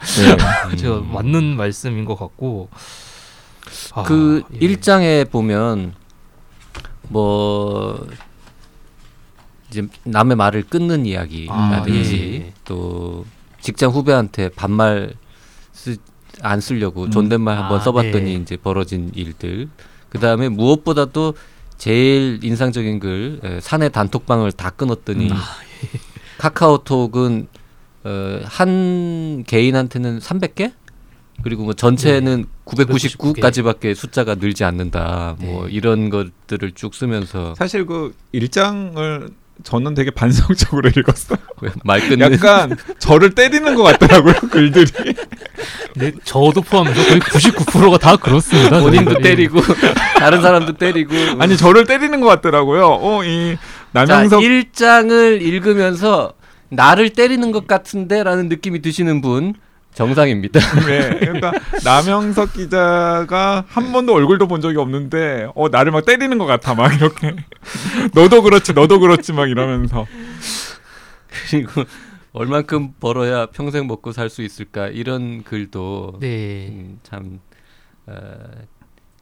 네. 0.69 0.75
제가 0.77 1.01
맞는 1.11 1.55
말씀인 1.57 2.05
것 2.05 2.15
같고. 2.19 2.69
아, 3.95 4.03
그 4.03 4.43
예. 4.61 4.67
1장에 4.67 5.31
보면 5.31 5.93
뭐 7.09 8.05
이제 9.73 9.87
남의 10.03 10.37
말을 10.37 10.63
끊는 10.63 11.07
이야기라든지 11.07 11.49
아, 11.51 12.45
예. 12.47 12.53
또 12.63 13.25
직장 13.59 13.89
후배한테 13.89 14.49
반말 14.49 15.13
쓰, 15.71 15.97
안 16.41 16.61
쓰려고 16.61 17.05
음. 17.05 17.11
존댓말 17.11 17.57
한번 17.57 17.79
아, 17.79 17.83
써봤더니 17.83 18.25
네. 18.25 18.33
이제 18.35 18.55
벌어진 18.55 19.11
일들 19.15 19.67
그 20.09 20.19
다음에 20.19 20.47
무엇보다도 20.49 21.33
제일 21.77 22.39
인상적인 22.43 22.99
글 22.99 23.39
에, 23.43 23.59
사내 23.61 23.89
단톡방을 23.89 24.51
다 24.51 24.69
끊었더니 24.69 25.31
음. 25.31 25.35
카카오톡은 26.37 27.47
어, 28.03 28.39
한 28.43 29.43
개인한테는 29.47 30.19
300개 30.19 30.71
그리고 31.41 31.63
뭐 31.63 31.73
전체는 31.73 32.45
999까지밖에 32.65 33.95
숫자가 33.95 34.35
늘지 34.35 34.63
않는다. 34.63 35.35
뭐 35.39 35.65
네. 35.65 35.73
이런 35.73 36.09
것들을 36.09 36.71
쭉 36.73 36.93
쓰면서 36.93 37.55
사실 37.55 37.85
그 37.85 38.13
일장을 38.31 39.29
저는 39.61 39.93
되게 39.93 40.11
반성적으로 40.11 40.89
읽었어요. 40.95 41.37
말 41.83 42.01
끊는 42.01 42.33
약간 42.33 42.75
저를 42.99 43.35
때리는 43.35 43.75
것 43.75 43.83
같더라고요 43.83 44.33
글들이. 44.51 44.91
네, 45.95 46.11
저도 46.23 46.61
포함해서 46.61 47.03
거의 47.07 47.19
99%가 47.19 47.97
다 47.97 48.15
그렇습니다. 48.17 48.79
본인도. 48.79 49.19
때리고 49.19 49.61
다른 50.17 50.41
사람도 50.41 50.73
때리고 50.73 51.13
아니 51.39 51.55
저를 51.55 51.85
때리는 51.85 52.19
것 52.19 52.27
같더라고요. 52.27 52.99
어이 53.01 53.55
자, 53.93 54.05
남영석 54.05 54.41
1장을 54.41 55.41
읽으면서 55.41 56.33
나를 56.69 57.11
때리는 57.11 57.51
것 57.51 57.67
같은데라는 57.67 58.49
느낌이 58.49 58.81
드시는 58.81 59.21
분 59.21 59.53
정상입니다. 59.93 60.59
네, 60.87 61.19
그러니까 61.19 61.51
남영석 61.83 62.53
기자가 62.53 63.65
한 63.67 63.91
번도 63.91 64.13
얼굴도 64.13 64.47
본 64.47 64.61
적이 64.61 64.77
없는데 64.77 65.47
어 65.55 65.69
나를 65.69 65.91
막 65.91 66.05
때리는 66.05 66.37
것 66.37 66.45
같아 66.45 66.73
막 66.73 66.93
이렇게 66.93 67.35
너도 68.13 68.41
그렇지 68.41 68.73
너도 68.73 68.99
그렇지 68.99 69.33
막 69.33 69.49
이러면서 69.49 70.07
그리고 71.49 71.83
얼만큼 72.33 72.93
벌어야 72.99 73.45
평생 73.47 73.85
먹고 73.87 74.11
살 74.11 74.29
수 74.29 74.41
있을까 74.41 74.87
이런 74.87 75.43
글도 75.43 76.17
네. 76.19 76.69
음, 76.71 76.99
참 77.03 77.39
어, 78.07 78.13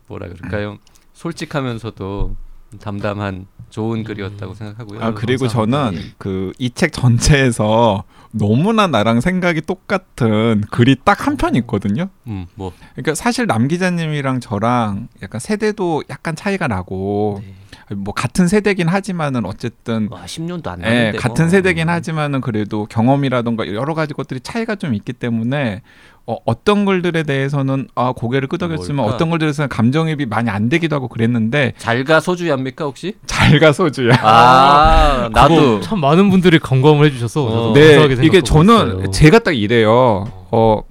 뭐라 0.08 0.28
그럴까요? 0.30 0.78
솔직하면서도 1.14 2.36
담담한 2.80 3.48
좋은 3.70 4.04
글이었다고 4.04 4.54
생각하고요. 4.54 5.02
아 5.02 5.14
그리고 5.14 5.46
감사합니다. 5.48 5.92
저는 5.92 6.12
그 6.18 6.52
이 6.60 6.70
책 6.72 6.92
전체에서 6.94 8.04
너무나 8.32 8.88
나랑 8.88 9.20
생각이 9.22 9.62
똑같은 9.62 10.62
글이 10.72 10.98
딱 11.04 11.28
한 11.28 11.38
편 11.38 11.56
있거든요. 11.58 12.10
음, 12.28 12.48
뭐 12.56 12.72
그러니까 12.94 13.16
사실 13.16 13.46
남 13.48 13.68
기자님이랑 13.68 14.40
저랑 14.40 15.08
약간 15.22 15.40
세대도 15.40 16.04
약간 16.10 16.36
차이가 16.36 16.68
나고 16.68 17.42
네. 17.44 17.54
뭐 17.96 18.14
같은 18.14 18.48
세대긴 18.48 18.88
하지만은 18.88 19.46
어쨌든 19.46 20.08
와, 20.12 20.24
10년도 20.26 20.68
안 20.68 20.82
예, 20.86 21.14
같은 21.18 21.46
뭐. 21.46 21.50
세대긴 21.50 21.90
하지만은 21.90 22.42
그래도 22.42 22.86
경험이라던가 22.86 23.68
여러 23.74 23.94
가지 23.94 24.14
것들이 24.14 24.40
차이가 24.42 24.76
좀 24.76 24.94
있기 24.94 25.14
때문에 25.14 25.82
어, 26.28 26.38
어떤 26.46 26.86
글들에 26.86 27.24
대해서는 27.24 27.88
아 27.96 28.14
고개를 28.16 28.48
끄덕였지만 28.48 28.98
뭘까? 28.98 29.16
어떤 29.16 29.30
글들에서는 29.32 29.70
감정입이 29.70 30.28
많이 30.28 30.50
안 30.50 30.70
되기도 30.70 30.96
하고 30.96 31.08
그랬는데 31.08 31.74
잘가 31.78 32.20
소주야입니까 32.20 32.86
혹시? 32.86 33.16
잘가 33.26 33.74
소주야. 33.74 34.14
아, 34.22 35.30
나도 35.34 35.82
참 35.82 36.00
많은 36.00 36.30
분들이 36.30 36.60
공감을 36.60 37.06
해주셔서 37.08 37.72
어. 37.72 37.74
네, 37.74 38.04
이게 38.24 38.42
저는 38.42 38.88
있어요. 39.00 39.12
제가 39.12 39.40
딱 39.40 39.52
이래요. 39.58 40.32
어 40.52 40.82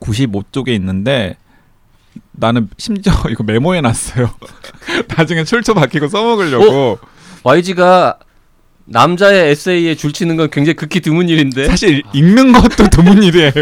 95쪽에 0.00 0.68
있는데 0.68 1.36
나는 2.36 2.68
심지어 2.78 3.12
이거 3.30 3.42
메모해 3.44 3.80
놨어요. 3.80 4.30
나중에 5.16 5.44
출처 5.44 5.74
바뀌고 5.74 6.08
써먹으려고. 6.08 6.98
YG가 7.42 8.18
남자의 8.86 9.50
에세이에 9.50 9.94
줄치는 9.94 10.36
건 10.36 10.48
굉장히 10.50 10.74
극히 10.76 11.00
드문 11.00 11.28
일인데 11.28 11.66
사실 11.66 12.02
읽는 12.12 12.52
것도 12.52 12.88
드문 12.92 13.22
일이에요. 13.22 13.52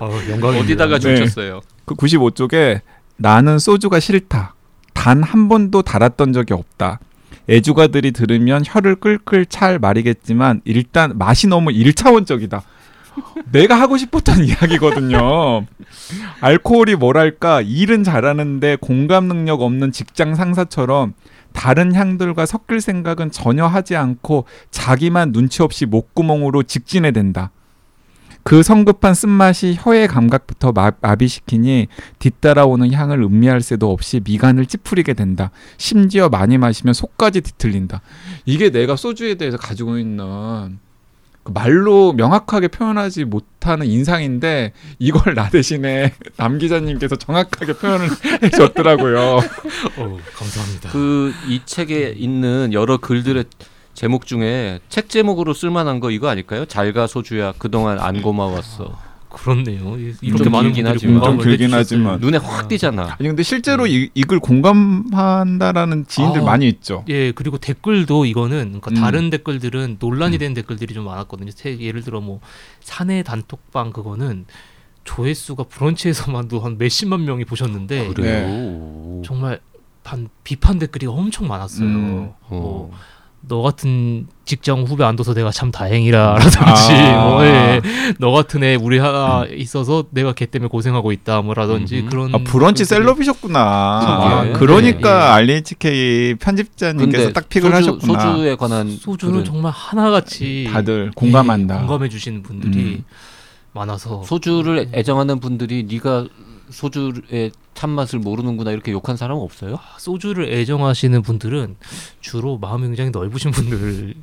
영광입니다. 0.00 0.58
어디다가 0.60 0.98
네. 0.98 1.00
줄쳤어요? 1.00 1.60
그 1.84 1.94
95쪽에 1.94 2.80
나는 3.16 3.58
소주가 3.58 4.00
싫다. 4.00 4.54
단 4.94 5.22
한 5.22 5.48
번도 5.48 5.82
달았던 5.82 6.32
적이 6.32 6.54
없다. 6.54 7.00
애주가들이 7.48 8.12
들으면 8.12 8.62
혀를 8.64 8.96
끌끌 8.96 9.46
찰 9.46 9.78
말이겠지만 9.78 10.60
일단 10.64 11.16
맛이 11.18 11.48
너무 11.48 11.72
일차원적이다. 11.72 12.62
내가 13.52 13.80
하고 13.80 13.96
싶었던 13.96 14.44
이야기거든요. 14.44 15.66
알코올이 16.40 16.96
뭐랄까 16.96 17.60
일은 17.60 18.04
잘하는데 18.04 18.76
공감 18.80 19.26
능력 19.26 19.62
없는 19.62 19.92
직장 19.92 20.34
상사처럼 20.34 21.14
다른 21.52 21.94
향들과 21.94 22.46
섞일 22.46 22.80
생각은 22.80 23.30
전혀 23.30 23.66
하지 23.66 23.96
않고 23.96 24.44
자기만 24.70 25.32
눈치 25.32 25.62
없이 25.62 25.86
목구멍으로 25.86 26.62
직진해 26.62 27.10
댄다. 27.12 27.50
그 28.42 28.62
성급한 28.62 29.14
쓴맛이 29.14 29.76
혀의 29.78 30.08
감각부터 30.08 30.72
마, 30.72 30.92
마비시키니 31.00 31.88
뒤따라오는 32.18 32.92
향을 32.92 33.22
음미할 33.22 33.60
새도 33.60 33.92
없이 33.92 34.20
미간을 34.24 34.66
찌푸리게 34.66 35.12
된다. 35.12 35.50
심지어 35.76 36.28
많이 36.28 36.56
마시면 36.56 36.94
속까지 36.94 37.42
뒤틀린다. 37.42 38.00
이게 38.46 38.70
내가 38.70 38.96
소주에 38.96 39.34
대해서 39.34 39.58
가지고 39.58 39.98
있는 39.98 40.78
그 40.78 40.89
말로 41.44 42.12
명확하게 42.12 42.68
표현하지 42.68 43.24
못하는 43.24 43.86
인상인데 43.86 44.72
이걸 44.98 45.34
나 45.34 45.48
대신에 45.48 46.12
남 46.36 46.58
기자님께서 46.58 47.16
정확하게 47.16 47.74
표현을 47.74 48.08
해줬더라고요. 48.42 49.18
어, 49.96 50.18
감사합니다. 50.34 50.90
그 50.90 51.32
이 51.48 51.60
책에 51.64 52.14
있는 52.16 52.72
여러 52.72 52.98
글들의 52.98 53.44
제목 53.94 54.26
중에 54.26 54.78
책 54.88 55.08
제목으로 55.08 55.52
쓸만한 55.54 56.00
거 56.00 56.10
이거 56.10 56.28
아닐까요? 56.28 56.64
잘가 56.64 57.06
소주야 57.06 57.52
그동안 57.58 57.98
안 57.98 58.22
고마웠어. 58.22 58.96
그렇네요. 59.30 59.96
이- 59.98 60.14
이렇게 60.20 60.44
좀 60.44 60.52
많은 60.52 60.72
분들이 60.72 60.84
하지만. 60.86 61.14
공감을 61.20 61.44
길긴. 61.44 61.72
하지만. 61.72 62.20
눈에 62.20 62.38
확 62.38 62.68
띄잖아. 62.68 63.16
아니 63.18 63.28
근데 63.28 63.42
실제로 63.42 63.86
이, 63.86 64.10
이걸 64.14 64.40
공감한다라는 64.40 66.06
지인들 66.06 66.40
아. 66.42 66.44
많이 66.44 66.68
있죠. 66.68 67.04
예, 67.08 67.32
그리고 67.32 67.58
댓글도 67.58 68.24
이거는 68.26 68.80
그러니까 68.80 68.90
음. 68.90 68.94
다른 68.96 69.30
댓글들은 69.30 69.96
논란이 70.00 70.36
음. 70.36 70.38
된 70.38 70.54
댓글들이 70.54 70.94
좀 70.94 71.04
많았거든요. 71.04 71.50
세- 71.52 71.78
예를 71.78 72.02
들어 72.02 72.20
뭐 72.20 72.40
사내 72.80 73.22
단톡방 73.22 73.92
그거는 73.92 74.46
조회수가 75.04 75.64
브런치에서만도 75.64 76.60
한 76.60 76.76
몇십만 76.78 77.24
명이 77.24 77.44
보셨는데 77.44 78.06
아, 78.06 78.12
그래요. 78.12 78.46
네. 78.46 78.52
오. 78.52 79.22
정말 79.24 79.60
반 80.02 80.28
비판 80.44 80.78
댓글이 80.78 81.06
엄청 81.06 81.46
많았어요. 81.48 81.86
음. 81.86 82.32
뭐 82.48 82.90
어. 82.90 82.90
너 83.42 83.62
같은 83.62 84.26
직장 84.44 84.82
후배 84.82 85.02
안 85.04 85.16
둬서 85.16 85.32
내가 85.32 85.50
참 85.50 85.70
다행이라라든지 85.70 86.58
아. 86.60 87.24
뭐 87.24 87.44
예. 87.44 87.80
너 88.18 88.30
같은 88.32 88.62
애 88.62 88.74
우리 88.74 88.98
하나 88.98 89.46
있어서 89.50 90.04
내가 90.10 90.32
걔 90.32 90.44
때문에 90.46 90.68
고생하고 90.68 91.10
있다 91.12 91.40
뭐라든지 91.42 92.00
음흠. 92.00 92.10
그런 92.10 92.34
아 92.34 92.38
브런치 92.44 92.84
셀럽이셨구나. 92.84 93.60
아, 93.60 94.44
예. 94.46 94.52
그러니까 94.52 95.40
예, 95.40 95.44
RHK 95.44 96.34
편집자님께서 96.36 97.32
딱 97.32 97.48
픽을 97.48 97.70
소주, 97.70 97.76
하셨구나. 97.76 98.20
소주에 98.20 98.56
관한 98.56 98.90
소주는 98.90 99.44
정말 99.44 99.72
하나같이 99.74 100.68
다들 100.70 101.10
공감한다. 101.14 101.74
예, 101.74 101.78
공감해 101.78 102.08
주시는 102.08 102.42
분들이 102.42 102.78
음. 102.78 103.04
많아서 103.72 104.22
소주를 104.24 104.88
애정하는 104.92 105.40
분들이 105.40 105.86
네가 105.90 106.26
소주의 106.70 107.50
참맛을 107.74 108.18
모르는구나 108.18 108.70
이렇게 108.72 108.92
욕한 108.92 109.16
사람 109.16 109.38
은 109.38 109.42
없어요? 109.42 109.78
소주를 109.98 110.52
애정하시는 110.52 111.22
분들은 111.22 111.76
주로 112.20 112.58
마음이 112.58 112.86
굉장히 112.88 113.10
넓으신 113.10 113.50
분들일 113.50 114.14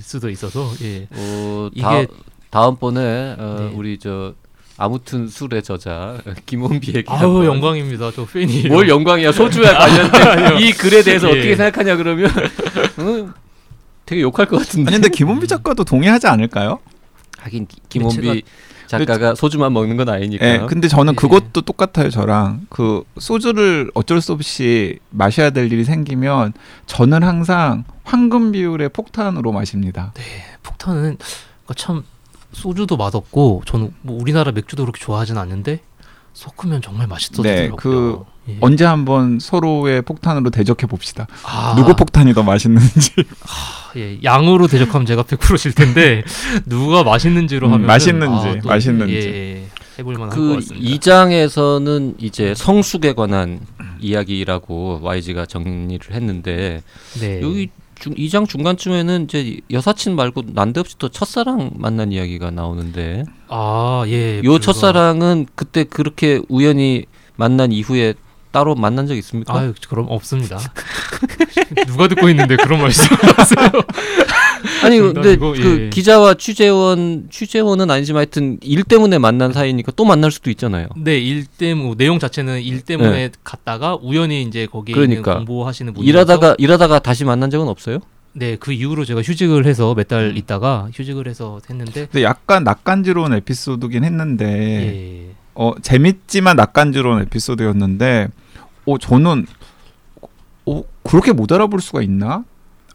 수도 0.00 0.30
있어서 0.30 0.70
예. 0.82 1.06
어, 1.10 1.68
이게- 1.72 1.82
다, 1.82 2.02
다음번에 2.50 3.36
어, 3.38 3.56
네. 3.60 3.72
우리 3.76 3.98
저 3.98 4.34
아무튼 4.76 5.28
술의 5.28 5.62
저자 5.62 6.18
김원비에게 6.46 7.04
아우 7.06 7.44
영광입니다. 7.44 8.10
저 8.10 8.24
팬이에요. 8.26 8.68
뭘 8.72 8.88
영광이야 8.88 9.30
소주에 9.32 9.62
관련된 9.72 10.58
이 10.60 10.72
글에 10.72 11.02
대해서 11.02 11.28
예. 11.28 11.32
어떻게 11.32 11.56
생각하냐 11.56 11.96
그러면 11.96 12.28
어, 12.98 13.34
되게 14.06 14.22
욕할 14.22 14.46
것 14.46 14.58
같은데 14.58 14.88
아니 14.90 15.00
근데 15.00 15.08
김원비 15.16 15.46
작가도 15.46 15.84
동의하지 15.84 16.26
않을까요? 16.26 16.80
하긴 17.38 17.66
기- 17.66 17.76
김원비 17.88 18.20
제가- 18.20 18.42
작가가 18.86 19.34
소주만 19.34 19.72
먹는 19.72 19.96
건 19.96 20.08
아니니까 20.08 20.46
예. 20.46 20.66
근데 20.66 20.88
저는 20.88 21.12
예. 21.12 21.16
그것도 21.16 21.62
똑같아요. 21.62 22.10
저랑 22.10 22.66
그 22.68 23.04
소주를 23.18 23.90
어쩔 23.94 24.20
수 24.20 24.32
없이 24.32 24.98
마셔야 25.10 25.50
될 25.50 25.72
일이 25.72 25.84
생기면 25.84 26.52
저는 26.86 27.22
항상 27.22 27.84
황금 28.04 28.52
비율의 28.52 28.90
폭탄으로 28.90 29.52
마십니다. 29.52 30.12
폭탄은 30.62 31.16
그러니까 31.18 31.74
참 31.76 32.04
소주도 32.52 32.96
맛없고 32.96 33.62
저는 33.66 33.92
뭐 34.02 34.20
우리나라 34.20 34.52
맥주도 34.52 34.84
그렇게 34.84 35.02
좋아하진 35.02 35.38
않는데 35.38 35.80
섞으면 36.34 36.82
정말 36.82 37.06
맛있어지더라고요. 37.06 37.70
네, 37.70 37.76
그 37.76 38.24
예. 38.48 38.58
언제 38.60 38.84
한번 38.84 39.38
서로의 39.40 40.02
폭탄으로 40.02 40.50
대적해 40.50 40.86
봅시다. 40.86 41.26
아, 41.44 41.74
누구 41.76 41.94
폭탄이 41.94 42.34
더 42.34 42.42
맛있는지. 42.42 43.12
예, 43.96 44.18
양으로 44.22 44.66
대적하면 44.66 45.06
제가 45.06 45.22
100%질 45.22 45.72
텐데 45.72 46.22
누가 46.66 47.04
맛있는지로 47.04 47.68
음, 47.68 47.72
하면 47.74 47.86
맛있는지, 47.86 48.66
맛있는지. 48.66 49.14
예, 49.14 49.66
해볼 49.98 50.14
만할 50.14 50.30
것그 50.30 50.54
같습니다. 50.56 50.86
2장에서는 50.86 52.14
이제 52.18 52.54
성숙에 52.54 53.14
관한 53.14 53.60
이야기라고 54.00 54.98
YG가 55.02 55.46
정리를 55.46 56.12
했는데 56.12 56.82
네. 57.20 57.40
여기 57.40 57.70
중, 57.98 58.14
2장 58.14 58.48
중간쯤에는 58.48 59.24
이제 59.24 59.60
여사친 59.70 60.16
말고 60.16 60.42
난데없이 60.52 60.96
또 60.98 61.08
첫사랑 61.08 61.72
만난 61.76 62.12
이야기가 62.12 62.50
나오는데 62.50 63.24
아 63.48 64.04
예. 64.06 64.42
요 64.44 64.58
첫사랑은 64.58 65.46
그때 65.54 65.84
그렇게 65.84 66.40
우연히 66.48 67.04
만난 67.36 67.72
이후에 67.72 68.14
따로 68.50 68.76
만난 68.76 69.08
적 69.08 69.16
있습니까? 69.16 69.52
아유 69.58 69.74
그럼 69.88 70.06
없습니다. 70.08 70.60
누가 71.88 72.06
듣고 72.06 72.28
있는데 72.28 72.56
그런 72.56 72.80
말씀 72.80 73.04
하세요? 73.36 73.68
아니 74.82 74.98
근데 74.98 75.34
이거, 75.34 75.52
그 75.52 75.84
예. 75.84 75.90
기자와 75.90 76.34
취재원 76.34 77.28
취재원은 77.30 77.90
아니지만 77.90 78.20
하여튼 78.20 78.58
일 78.62 78.82
때문에 78.82 79.18
만난 79.18 79.52
사이니까 79.52 79.92
또 79.96 80.04
만날 80.04 80.30
수도 80.30 80.50
있잖아요. 80.50 80.88
네, 80.96 81.18
일 81.18 81.46
때문에 81.46 81.94
내용 81.96 82.18
자체는 82.18 82.62
일 82.62 82.80
때문에 82.80 83.30
갔다가 83.42 83.96
우연히 83.96 84.42
이제 84.42 84.66
거기에 84.66 84.94
그러니까. 84.94 85.36
공부하시는 85.36 85.92
분이 85.92 86.06
일하다가 86.06 86.56
일하다가 86.58 87.00
다시 87.00 87.24
만난 87.24 87.50
적은 87.50 87.68
없어요? 87.68 87.98
네, 88.32 88.56
그 88.56 88.72
이후로 88.72 89.04
제가 89.04 89.22
휴직을 89.22 89.66
해서 89.66 89.94
몇달 89.94 90.30
음. 90.30 90.36
있다가 90.36 90.88
휴직을 90.92 91.28
해서 91.28 91.60
했는데 91.68 92.06
근데 92.06 92.22
약간 92.24 92.64
낯간지러운 92.64 93.32
에피소드긴 93.34 94.02
했는데 94.02 95.28
예. 95.30 95.34
어 95.54 95.72
재밌지만 95.80 96.56
낯간지러운 96.56 97.22
에피소드였는데 97.22 98.28
어 98.86 98.98
저는 98.98 99.46
어 100.66 100.82
그렇게 101.04 101.32
못 101.32 101.52
알아볼 101.52 101.80
수가 101.80 102.02
있나? 102.02 102.44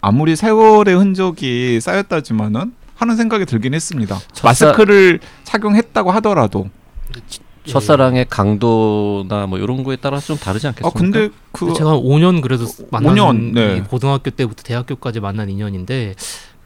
아무리 0.01 0.35
세월의 0.35 0.95
흔적이 0.95 1.79
쌓였다지만은 1.81 2.73
하는 2.95 3.15
생각이 3.15 3.45
들긴 3.45 3.73
했습니다. 3.73 4.19
첫사- 4.33 4.65
마스크를 4.67 5.19
착용했다고 5.43 6.11
하더라도 6.11 6.69
예. 7.15 7.71
첫사랑의 7.71 8.25
강도나 8.29 9.45
뭐 9.45 9.59
이런 9.59 9.83
거에 9.83 9.97
따라서 9.97 10.27
좀 10.27 10.37
다르지 10.37 10.67
아 10.67 10.69
않겠습니까? 10.69 10.99
근데 10.99 11.29
그 11.51 11.73
제가 11.73 11.91
한 11.91 11.97
5년 11.97 12.41
그래도 12.41 12.65
만난 12.91 13.15
5년, 13.15 13.53
네. 13.53 13.77
이 13.77 13.81
고등학교 13.81 14.29
때부터 14.31 14.63
대학교까지 14.63 15.19
만난 15.19 15.49
인연인데 15.49 16.15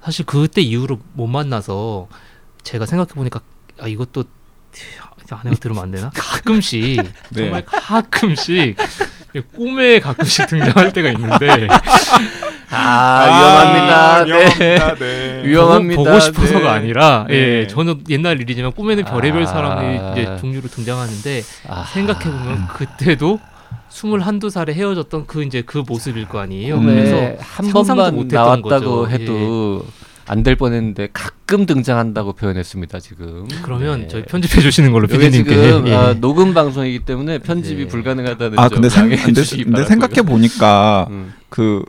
사실 0.03 0.25
그때 0.25 0.61
이후로 0.61 0.99
못 1.13 1.27
만나서 1.27 2.07
제가 2.63 2.85
생각해 2.85 3.09
보니까 3.15 3.41
아 3.79 3.87
이것도 3.87 4.23
아내가 5.29 5.55
들으면 5.57 5.83
안 5.83 5.91
되나? 5.91 6.11
가끔씩 6.15 6.97
네. 7.29 7.43
정말 7.43 7.65
가끔씩 7.65 8.75
꿈에 9.55 9.99
가끔씩 9.99 10.47
등장할 10.47 10.93
때가 10.93 11.09
있는데 11.11 11.67
아, 12.73 13.25
위험합니다. 13.27 14.25
네. 14.25 14.31
위험합니다. 14.31 14.95
네. 14.95 15.41
위험합니다. 15.47 15.95
보고, 15.97 16.09
보고 16.09 16.19
싶어서가 16.19 16.59
네. 16.59 16.67
아니라 16.67 17.25
예 17.29 17.33
네. 17.61 17.67
저는 17.67 18.01
옛날 18.09 18.39
일이지만 18.41 18.71
꿈에는 18.71 19.05
별의별 19.05 19.43
아. 19.43 19.45
사람들이 19.45 20.21
이제 20.23 20.37
종류로 20.39 20.67
등장하는데 20.67 21.41
아, 21.69 21.85
생각해 21.93 22.23
보면 22.23 22.67
그때도 22.67 23.39
스물 23.89 24.21
한두 24.21 24.49
살에 24.49 24.73
헤어졌던 24.73 25.25
그 25.27 25.43
이제 25.43 25.61
그 25.65 25.83
모습일 25.87 26.27
거 26.27 26.39
아니에요. 26.39 26.75
음. 26.77 26.85
그래서 26.85 27.15
네, 27.15 27.37
한 27.39 27.67
번만 27.69 28.15
못했던 28.15 28.43
나왔다고 28.43 29.01
거죠. 29.03 29.07
예. 29.09 29.13
해도 29.13 29.85
안될 30.25 30.55
뻔했는데 30.55 31.09
가끔 31.11 31.65
등장한다고 31.65 32.33
표현했습니다 32.33 32.99
지금. 33.01 33.45
그러면 33.61 34.01
네. 34.03 34.07
저희 34.07 34.23
편집해 34.23 34.61
주시는 34.61 34.93
걸로 34.93 35.05
지금 35.07 35.87
예. 35.87 35.93
아, 35.93 36.13
녹음 36.19 36.53
방송이기 36.53 36.99
때문에 36.99 37.39
편집이 37.39 37.83
네. 37.83 37.87
불가능하다는 37.89 38.57
아 38.57 38.69
점 38.69 38.75
근데, 38.75 38.89
생, 38.89 39.03
양해해 39.03 39.21
근데, 39.25 39.41
주시기 39.41 39.65
근데. 39.65 39.83
생각해 39.83 40.21
보니까 40.23 41.07
음. 41.09 41.33
그, 41.49 41.83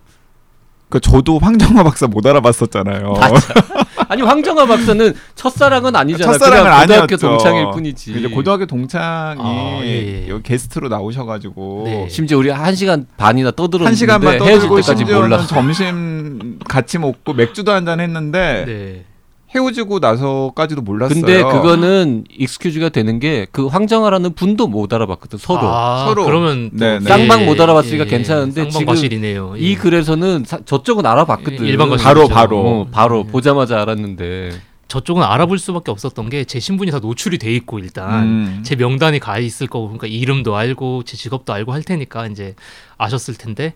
그 0.94 1.00
저도 1.00 1.40
황정화 1.40 1.82
박사 1.82 2.06
못 2.06 2.24
알아봤었잖아요. 2.24 3.14
맞아. 3.14 3.52
아니 4.06 4.22
황정아 4.22 4.64
박사는 4.66 5.12
첫사랑은 5.34 5.96
아니잖아. 5.96 6.32
첫사랑은 6.34 6.70
아니었죠. 6.70 7.16
동창일 7.16 7.66
뿐이지. 7.72 8.12
이제 8.12 8.28
고등학교 8.28 8.64
동창이 8.64 9.40
아, 9.40 9.80
예, 9.82 10.22
예. 10.26 10.28
여기 10.28 10.44
게스트로 10.44 10.88
나오셔가지고 10.88 11.82
네. 11.86 12.08
심지어 12.08 12.38
우리 12.38 12.48
한 12.50 12.76
시간 12.76 13.08
반이나 13.16 13.50
떠들었는데 13.50 13.88
한 13.88 13.94
시간만 13.96 14.38
떠들고 14.38 14.80
심지어는 14.82 15.30
몰라. 15.30 15.44
점심 15.46 16.60
같이 16.68 16.98
먹고 16.98 17.32
맥주도 17.32 17.72
한 17.72 17.84
잔 17.84 17.98
했는데 17.98 18.64
네. 18.64 19.04
헤어지고 19.54 19.98
나서까지도 20.00 20.82
몰랐어요. 20.82 21.20
근데 21.20 21.42
그거는 21.42 22.24
익스큐즈가 22.30 22.88
되는 22.88 23.18
게 23.20 23.46
그 23.52 23.66
황정아라는 23.66 24.34
분도 24.34 24.66
못 24.66 24.92
알아봤거든 24.92 25.38
서로. 25.38 25.60
아, 25.62 26.06
서로. 26.06 26.24
그러면 26.24 26.70
또 26.70 26.76
네, 26.84 26.98
네. 26.98 27.04
쌍방 27.08 27.46
못 27.46 27.60
알아봤으니까 27.60 28.04
괜찮은데 28.06 28.54
쌍방 28.62 28.70
지금 28.70 28.86
과실이네요. 28.86 29.54
이 29.58 29.76
글에서는 29.76 30.44
사- 30.44 30.60
저쪽은 30.64 31.06
알아봤거든. 31.06 31.64
예, 31.64 31.68
일반 31.68 31.88
과실. 31.90 32.04
바로. 32.04 32.26
바로 32.28 32.58
어, 32.60 32.86
바로 32.90 33.24
네. 33.24 33.30
보자마자 33.30 33.80
알았는데. 33.82 34.52
저쪽은 34.88 35.22
알아볼 35.22 35.58
수밖에 35.58 35.90
없었던 35.90 36.28
게 36.30 36.44
제 36.44 36.60
신분이 36.60 36.90
다 36.90 36.98
노출이 37.00 37.38
돼 37.38 37.52
있고 37.54 37.78
일단 37.78 38.22
음. 38.24 38.60
제 38.64 38.76
명단이 38.76 39.18
가 39.18 39.38
있을 39.38 39.66
거고 39.66 39.86
그러니까 39.86 40.06
이름도 40.06 40.54
알고 40.56 41.02
제 41.04 41.16
직업도 41.16 41.52
알고 41.52 41.72
할 41.72 41.82
테니까 41.82 42.26
이제 42.28 42.54
아셨을 42.98 43.34
텐데 43.34 43.74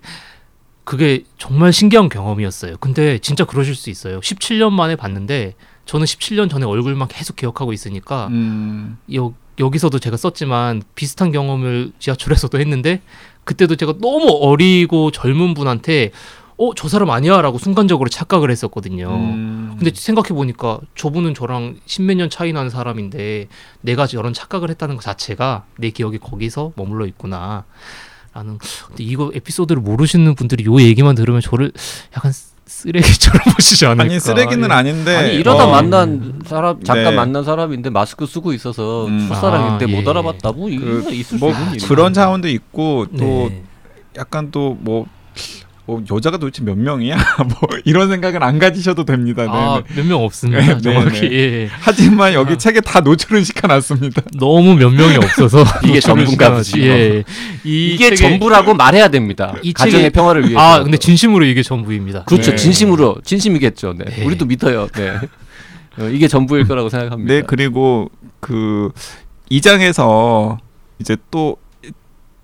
그게 0.88 1.24
정말 1.36 1.70
신기한 1.70 2.08
경험이었어요. 2.08 2.78
근데 2.80 3.18
진짜 3.18 3.44
그러실 3.44 3.74
수 3.74 3.90
있어요. 3.90 4.20
17년 4.20 4.72
만에 4.72 4.96
봤는데 4.96 5.52
저는 5.84 6.06
17년 6.06 6.48
전에 6.48 6.64
얼굴만 6.64 7.08
계속 7.08 7.36
기억하고 7.36 7.74
있으니까 7.74 8.28
음. 8.28 8.96
여, 9.14 9.34
여기서도 9.58 9.98
제가 9.98 10.16
썼지만 10.16 10.82
비슷한 10.94 11.30
경험을 11.30 11.92
지하철에서도 11.98 12.58
했는데 12.58 13.02
그때도 13.44 13.76
제가 13.76 13.96
너무 14.00 14.30
어리고 14.40 15.10
젊은 15.10 15.52
분한테 15.52 16.10
어 16.56 16.72
저 16.74 16.88
사람 16.88 17.10
아니야 17.10 17.42
라고 17.42 17.58
순간적으로 17.58 18.08
착각을 18.08 18.50
했었거든요. 18.50 19.10
음. 19.10 19.74
근데 19.76 19.92
생각해 19.94 20.30
보니까 20.30 20.80
저분은 20.94 21.34
저랑 21.34 21.76
십몇 21.84 22.16
년 22.16 22.30
차이 22.30 22.54
나는 22.54 22.70
사람인데 22.70 23.48
내가 23.82 24.06
저런 24.06 24.32
착각을 24.32 24.70
했다는 24.70 24.96
것 24.96 25.02
자체가 25.02 25.66
내 25.76 25.90
기억이 25.90 26.16
거기서 26.16 26.72
머물러 26.76 27.04
있구나. 27.04 27.66
라는 28.38 28.58
근데 28.86 29.02
이거 29.02 29.32
에피소드를 29.34 29.82
모르시는 29.82 30.34
분들이 30.36 30.64
요 30.64 30.80
얘기만 30.80 31.16
들으면 31.16 31.40
저를 31.40 31.72
약간 32.16 32.32
쓰레기처럼 32.66 33.40
보시지 33.56 33.86
않을까? 33.86 34.04
아니 34.04 34.20
쓰레기는 34.20 34.68
예. 34.70 34.72
아닌데 34.72 35.16
아니 35.16 35.34
이러다 35.34 35.64
어, 35.64 35.70
만난 35.70 36.40
사람 36.46 36.82
잠깐 36.84 37.04
네. 37.04 37.16
만난 37.16 37.42
사람인데 37.42 37.90
마스크 37.90 38.26
쓰고 38.26 38.52
있어서 38.52 39.06
음. 39.06 39.26
출사랑인데 39.26 39.86
아, 39.86 39.88
못 39.88 40.04
예. 40.06 40.10
알아봤다 40.10 40.52
뭐 40.52 40.68
이거 40.68 40.84
그, 40.84 41.12
있을 41.12 41.38
뭐 41.38 41.52
수 41.52 41.58
있는 41.60 41.74
일이야. 41.74 41.88
그런 41.88 42.12
차원도 42.12 42.48
있고 42.48 43.06
또 43.18 43.48
네. 43.50 43.64
약간 44.16 44.50
또 44.50 44.76
뭐 44.80 45.06
뭐 45.88 46.02
여자가 46.12 46.36
도대체 46.36 46.62
몇 46.62 46.76
명이야? 46.76 47.16
뭐 47.48 47.60
이런 47.86 48.10
생각은 48.10 48.42
안 48.42 48.58
가지셔도 48.58 49.06
됩니다. 49.06 49.44
네, 49.44 49.48
아, 49.50 49.82
네. 49.88 49.94
몇명 49.96 50.22
없습니다. 50.22 50.60
네, 50.60 50.74
네, 50.74 50.80
정확히. 50.82 51.20
네. 51.22 51.32
예. 51.34 51.68
하지만 51.80 52.34
여기 52.34 52.52
아. 52.52 52.56
책에 52.58 52.82
다 52.82 53.00
노출은 53.00 53.42
시켜놨습니다. 53.42 54.20
너무 54.38 54.74
몇 54.74 54.90
명이 54.90 55.16
없어서 55.16 55.64
이게 55.84 55.94
노출을 55.94 56.00
전부인가 56.26 56.44
시켜놨지. 56.62 56.70
보지. 56.72 56.86
예. 56.86 57.24
이 57.64 57.94
이게 57.94 58.10
책에- 58.10 58.16
전부라고 58.16 58.74
말해야 58.74 59.08
됩니다. 59.08 59.54
이 59.62 59.72
가정의 59.72 60.10
책에- 60.10 60.12
평화를 60.12 60.42
위해서. 60.42 60.58
아, 60.60 60.82
근데 60.82 60.98
진심으로 60.98 61.46
이게 61.46 61.62
전부입니다. 61.62 62.24
그렇죠. 62.24 62.50
네. 62.50 62.56
진심으로 62.58 63.16
진심이겠죠. 63.24 63.94
네. 63.96 64.04
네. 64.04 64.24
우리도 64.26 64.44
믿어요. 64.44 64.88
네. 64.88 65.12
어, 65.98 66.04
이게 66.10 66.28
전부일 66.28 66.68
거라고 66.68 66.90
생각합니다. 66.90 67.32
네 67.32 67.42
그리고 67.46 68.10
그이 68.40 69.62
장에서 69.62 70.58
이제 71.00 71.16
또 71.30 71.56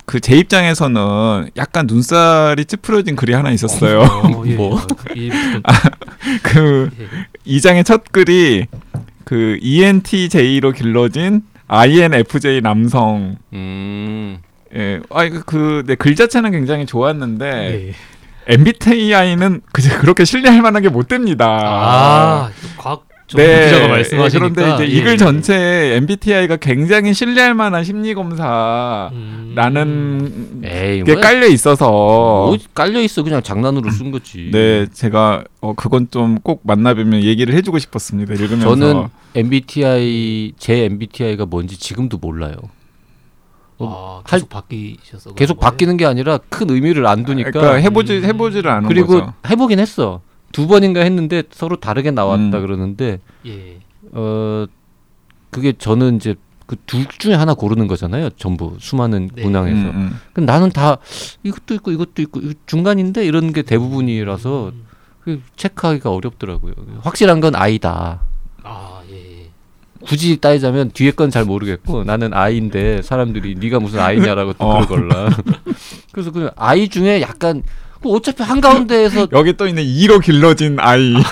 그 0.06 0.20
제 0.20 0.36
입장에서는 0.36 1.50
약간 1.56 1.86
눈살이 1.86 2.64
찌푸려진 2.66 3.16
글이 3.16 3.32
하나 3.32 3.50
있었어요. 3.50 4.00
어, 4.00 4.42
예. 4.46 4.54
뭐? 4.54 4.80
이 5.14 5.30
부분. 5.30 5.62
그 6.42 6.90
예. 7.00 7.06
이 7.44 7.60
장의 7.60 7.84
첫 7.84 8.04
글이 8.12 8.66
그 9.24 9.58
ENTJ로 9.60 10.72
길러진 10.72 11.42
INFJ 11.68 12.60
남성. 12.60 13.36
음. 13.54 14.38
예, 14.76 15.00
아그 15.10 15.84
네 15.86 15.94
글 15.94 16.16
자체는 16.16 16.50
굉장히 16.50 16.84
좋았는데 16.84 17.46
예. 17.88 17.94
MBTI는 18.46 19.62
그렇게 20.00 20.24
신뢰할 20.26 20.60
만한 20.60 20.82
게 20.82 20.88
못 20.90 21.08
됩니다. 21.08 21.46
아, 21.48 22.50
전문 23.42 23.64
기자가 23.64 23.88
말씀하시니까. 23.88 24.48
네. 24.48 24.54
그런데 24.54 24.84
이제 24.84 24.94
예. 24.94 24.98
이글 24.98 25.16
전체에 25.18 25.96
MBTI가 25.96 26.56
굉장히 26.56 27.12
신뢰할 27.14 27.54
만한 27.54 27.82
심리 27.84 28.14
검사라는 28.14 29.12
음. 29.82 30.62
에이, 30.64 31.02
게 31.04 31.12
뭐, 31.14 31.20
깔려 31.20 31.46
있어서 31.48 31.86
뭐 31.90 32.56
깔려 32.74 33.00
있어 33.00 33.22
그냥 33.22 33.42
장난으로 33.42 33.90
쓴 33.90 34.10
거지. 34.10 34.50
네 34.52 34.86
제가 34.92 35.44
어 35.60 35.74
그건 35.74 36.08
좀 36.10 36.34
꼭 36.44 36.60
만나뵈면 36.64 37.22
얘기를 37.22 37.54
해주고 37.54 37.78
싶었습니다 37.78 38.34
읽으면서 38.34 38.68
저는 38.68 39.08
MBTI 39.34 40.52
제 40.58 40.84
MBTI가 40.84 41.46
뭔지 41.46 41.78
지금도 41.78 42.18
몰라요. 42.18 42.54
아, 43.78 44.22
계속 44.26 44.48
바뀌셔서 44.48 45.30
그런 45.30 45.34
계속 45.34 45.58
거예요? 45.58 45.70
바뀌는 45.70 45.96
게 45.96 46.06
아니라 46.06 46.38
큰 46.48 46.70
의미를 46.70 47.06
안 47.06 47.24
두니까. 47.24 47.50
그러니까 47.50 47.74
해보지 47.76 48.18
음. 48.18 48.24
해보지를 48.24 48.70
않은 48.70 48.88
그리고 48.88 49.20
거죠. 49.20 49.32
해보긴 49.48 49.78
했어. 49.80 50.20
두 50.54 50.68
번인가 50.68 51.00
했는데 51.00 51.42
서로 51.50 51.74
다르게 51.80 52.12
나왔다 52.12 52.58
음. 52.58 52.60
그러는데 52.60 53.18
예. 53.44 53.78
어 54.12 54.66
그게 55.50 55.72
저는 55.76 56.14
이제 56.16 56.36
그 56.66 56.76
둘 56.86 57.06
중에 57.18 57.34
하나 57.34 57.54
고르는 57.54 57.88
거잖아요. 57.88 58.30
전부 58.36 58.76
수많은 58.80 59.30
네. 59.34 59.42
문항에서. 59.42 59.76
음, 59.76 59.86
음. 59.94 60.20
근데 60.32 60.50
나는 60.50 60.70
다 60.70 60.96
이것도 61.42 61.74
있고 61.74 61.90
이것도 61.90 62.22
있고 62.22 62.40
중간인데 62.66 63.26
이런 63.26 63.52
게 63.52 63.62
대부분이라서 63.62 64.68
음. 64.68 64.84
그 65.22 65.42
체크하기가 65.56 66.10
어렵더라고요. 66.12 66.72
확실한 67.02 67.40
건 67.40 67.54
아이다. 67.56 68.20
아, 68.62 69.02
예. 69.10 69.48
굳이 70.06 70.38
따지자면 70.40 70.90
뒤에 70.92 71.10
건 71.10 71.30
잘 71.30 71.44
모르겠고 71.44 72.04
나는 72.04 72.32
아이인데 72.32 73.02
사람들이 73.02 73.56
네가 73.56 73.80
무슨 73.80 73.98
아이냐라고 74.00 74.52
또 74.54 74.64
어. 74.66 74.86
그러걸라. 74.86 75.30
그래서 76.12 76.30
그 76.30 76.50
아이 76.56 76.88
중에 76.88 77.20
약간 77.20 77.62
그 78.04 78.10
어차피 78.12 78.42
한 78.42 78.60
가운데에서 78.60 79.28
여기 79.32 79.54
또 79.54 79.66
있는 79.66 79.82
2로 79.82 80.22
길러진 80.22 80.76
아이. 80.78 81.14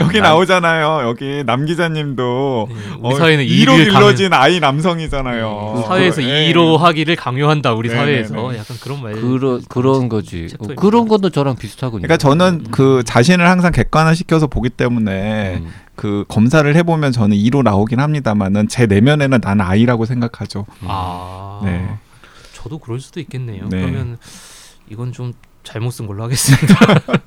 여기 0.00 0.20
나오잖아요. 0.20 1.08
여기 1.08 1.42
남 1.44 1.66
기자님도 1.66 2.68
네, 2.68 2.74
우리 3.00 3.14
어, 3.14 3.18
사회는 3.18 3.44
2로 3.44 3.74
이를 3.74 3.90
길러진 3.90 4.32
아이 4.32 4.60
남성이잖아요. 4.60 5.72
네, 5.76 5.82
사회에서 5.82 6.22
예. 6.22 6.46
이로 6.48 6.76
하기를 6.76 7.16
강요한다 7.16 7.72
우리 7.72 7.88
네, 7.88 7.96
사회에서 7.96 8.34
네, 8.34 8.52
네. 8.52 8.58
약간 8.58 8.76
그런 8.80 9.02
말 9.02 9.14
그런 9.14 9.60
그런 9.68 10.08
거지. 10.08 10.46
어. 10.60 10.68
그런 10.76 11.08
것도 11.08 11.30
저랑 11.30 11.56
비슷하군요. 11.56 12.02
그러니까 12.02 12.16
저는 12.16 12.66
그 12.70 13.02
자신을 13.04 13.48
항상 13.48 13.72
객관화 13.72 14.14
시켜서 14.14 14.46
보기 14.46 14.70
때문에 14.70 15.56
음. 15.56 15.72
그 15.96 16.24
검사를 16.28 16.74
해보면 16.76 17.10
저는 17.10 17.36
2로 17.36 17.62
나오긴 17.64 17.98
합니다만은 17.98 18.68
제 18.68 18.86
내면에는 18.86 19.40
나는 19.42 19.64
아이라고 19.64 20.04
생각하죠. 20.04 20.64
아 20.82 21.60
네. 21.64 21.88
저도 22.58 22.78
그럴 22.78 23.00
수도 23.00 23.20
있겠네요 23.20 23.68
네. 23.68 23.80
그러면 23.80 24.18
이건 24.90 25.12
좀 25.12 25.32
잘못 25.62 25.90
쓴 25.92 26.06
걸로 26.06 26.22
하겠습니다 26.24 26.74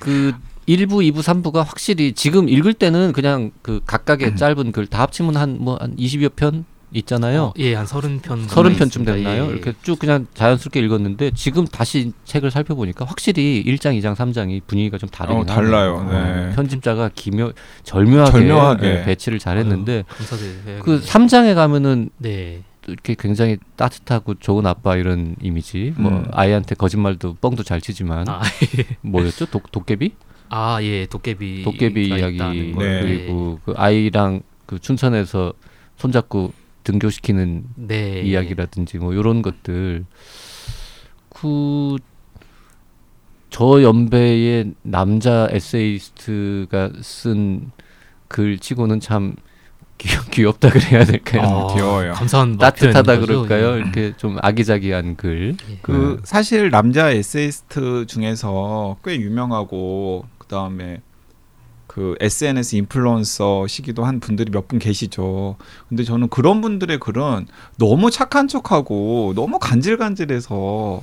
그 0.00 0.32
1부, 0.68 0.94
2부, 1.12 1.18
3부가 1.18 1.64
확실히 1.64 2.12
지금 2.12 2.48
읽을 2.48 2.74
때는 2.74 3.12
그냥 3.12 3.52
그 3.62 3.80
각각의 3.86 4.30
음. 4.30 4.36
짧은 4.36 4.72
글 4.72 4.86
다 4.86 5.02
합치면 5.02 5.36
한 5.36 5.58
뭐한 5.60 5.96
20여 5.96 6.34
편 6.34 6.64
있잖아요. 6.92 7.52
예한 7.58 7.84
서른 7.86 8.20
편 8.20 8.46
서른 8.48 8.70
정도 8.70 8.78
편쯤 8.78 9.02
있습니다. 9.02 9.12
됐나요? 9.14 9.46
예. 9.48 9.52
이렇게 9.52 9.74
쭉 9.82 9.98
그냥 9.98 10.26
자연스럽게 10.34 10.80
읽었는데 10.80 11.32
지금 11.34 11.66
다시 11.66 12.12
책을 12.24 12.50
살펴보니까 12.50 13.04
확실히 13.04 13.62
1장, 13.66 14.00
2장, 14.00 14.14
3장이 14.14 14.62
분위기가 14.66 14.96
좀 14.96 15.08
다르긴 15.08 15.42
어, 15.42 15.44
달라요. 15.46 15.98
하네요. 15.98 16.46
네. 16.48 16.54
편집자가 16.54 17.10
기묘 17.14 17.52
절묘하게, 17.82 18.30
절묘하게. 18.30 18.86
예, 18.88 19.04
배치를 19.04 19.38
잘했는데 19.40 20.04
아유, 20.08 20.80
그 20.82 21.00
3장에 21.00 21.54
가면은 21.54 22.10
네또 22.18 22.62
이렇게 22.86 23.14
굉장히 23.18 23.58
따뜻하고 23.76 24.34
좋은 24.36 24.66
아빠 24.66 24.96
이런 24.96 25.36
이미지. 25.40 25.92
뭐 25.96 26.10
음. 26.12 26.26
아이한테 26.32 26.74
거짓말도 26.74 27.34
뻥도 27.34 27.62
잘 27.62 27.80
치지만 27.80 28.28
아, 28.28 28.40
뭐였죠? 29.02 29.46
독, 29.46 29.70
도깨비? 29.72 30.12
아, 30.48 30.78
예, 30.82 31.06
도깨비. 31.06 31.62
도깨비 31.64 32.08
이야기 32.08 32.38
네. 32.76 33.00
그리고 33.00 33.60
그 33.64 33.72
아이랑 33.76 34.42
그 34.66 34.78
춘천에서 34.78 35.52
손잡고 35.96 36.52
등교시키는 36.84 37.64
네. 37.76 38.20
이야기라든지 38.22 38.98
뭐 38.98 39.12
이런 39.12 39.42
것들 39.42 40.04
그 41.30 41.96
저 43.48 43.80
연배의 43.82 44.74
남자 44.82 45.48
에세이스트가 45.50 46.90
쓴 47.00 47.70
글 48.28 48.58
치고는 48.58 49.00
참 49.00 49.34
귀, 49.98 50.08
귀엽 50.30 50.60
다 50.60 50.68
그래야 50.70 51.04
될까요? 51.04 51.42
아, 51.70 51.74
귀여워요. 51.74 52.12
감사한 52.12 52.58
따뜻하다? 52.58 53.18
그럴까요? 53.20 53.74
예. 53.76 53.78
이렇게 53.78 54.12
좀 54.16 54.36
아기자기한 54.42 55.16
글. 55.16 55.56
예. 55.70 55.78
그 55.82 56.20
사실 56.24 56.70
남자 56.70 57.10
에세이스트 57.10 58.06
중에서 58.06 58.96
꽤 59.04 59.16
유명하고 59.16 60.26
그 60.38 60.46
다음에 60.48 61.00
그 61.86 62.14
SNS 62.20 62.76
인플루언서 62.76 63.66
시기도 63.68 64.04
한 64.04 64.20
분들이 64.20 64.50
몇 64.50 64.68
분 64.68 64.78
계시죠. 64.78 65.56
근데 65.88 66.04
저는 66.04 66.28
그런 66.28 66.60
분들의 66.60 66.98
글은 67.00 67.46
너무 67.78 68.10
착한 68.10 68.48
척하고 68.48 69.32
너무 69.34 69.58
간질간질해서 69.58 71.02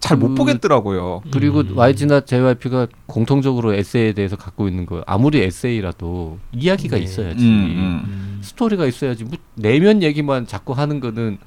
잘못 0.00 0.28
그- 0.28 0.34
보겠더라고요. 0.34 1.22
그리고 1.32 1.60
음. 1.60 1.76
YG나 1.78 2.20
JYP가 2.22 2.88
공통적으로 3.06 3.74
에세이에 3.74 4.12
대해서 4.12 4.36
갖고 4.36 4.68
있는 4.68 4.84
거 4.86 5.02
아무리 5.06 5.40
에세이라도 5.42 6.38
이야기가 6.52 6.96
네. 6.98 7.02
있어야지. 7.02 7.44
음, 7.44 7.48
음. 7.48 8.38
스토리가 8.42 8.86
있어야지. 8.86 9.24
뭐 9.24 9.38
내면 9.54 10.02
얘기만 10.02 10.46
자꾸 10.46 10.72
하는 10.74 11.00
거는 11.00 11.38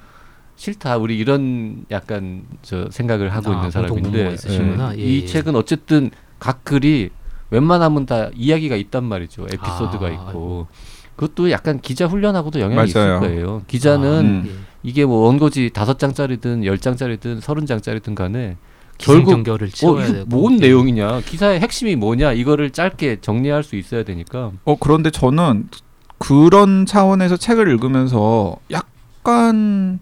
싫다. 0.56 0.98
우리 0.98 1.18
이런 1.20 1.86
약간 1.92 2.44
저 2.64 2.88
생각을 2.90 3.30
하고 3.30 3.52
아, 3.52 3.56
있는 3.58 3.70
사람인데. 3.72 4.36
예. 4.50 4.94
예, 4.98 5.04
이 5.04 5.22
예. 5.22 5.26
책은 5.28 5.56
어쨌든 5.56 6.10
각 6.40 6.64
글이 6.64 7.10
웬만하면 7.52 8.08
다 8.08 8.30
이야기가 8.36 8.76
있단 8.76 9.04
말이죠. 9.04 9.44
에피소드가 9.44 10.08
아, 10.08 10.10
있고. 10.10 10.68
그것도 11.16 11.52
약간 11.52 11.80
기자 11.80 12.08
훈련하고도 12.08 12.60
영향이 12.60 12.76
맞아요. 12.76 13.18
있을 13.18 13.20
거예요. 13.20 13.62
기자는 13.68 14.08
음. 14.26 14.44
예. 14.48 14.67
이게 14.84 15.06
뭐 15.06 15.26
원고지 15.26 15.72
다섯 15.74 16.00
장짜리든 16.00 16.66
열 16.66 16.78
장짜리든 16.78 17.42
서른 17.42 17.66
장짜리든 17.66 18.16
간에 18.16 18.58
결국 18.98 19.34
어, 19.34 19.38
이거 19.38 19.58
되고. 19.58 20.26
뭔 20.28 20.56
예. 20.56 20.68
내용이냐 20.68 21.22
기사의 21.22 21.60
핵심이 21.60 21.96
뭐냐 21.96 22.34
이거를 22.34 22.72
짧게 22.72 23.22
정리할 23.22 23.64
수 23.64 23.76
있어야 23.76 24.04
되니까 24.04 24.52
어 24.64 24.76
그런데 24.80 25.12
저는 25.12 25.70
그런 26.18 26.86
차원에서 26.86 27.38
책을 27.38 27.70
읽으면서 27.70 28.58
약간 28.72 30.00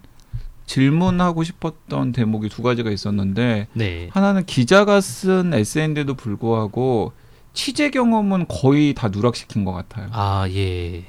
질문하고 0.65 1.43
싶었던 1.43 2.11
대목이 2.11 2.49
두 2.49 2.61
가지가 2.63 2.89
있었는데 2.89 3.67
네. 3.73 4.09
하나는 4.11 4.45
기자가 4.45 5.01
쓴 5.01 5.53
에세이인데도 5.53 6.15
불구하고 6.15 7.13
취재 7.53 7.89
경험은 7.89 8.47
거의 8.47 8.93
다 8.93 9.09
누락시킨 9.09 9.63
것 9.63 9.73
같아요. 9.73 10.07
아 10.11 10.47
예. 10.49 11.05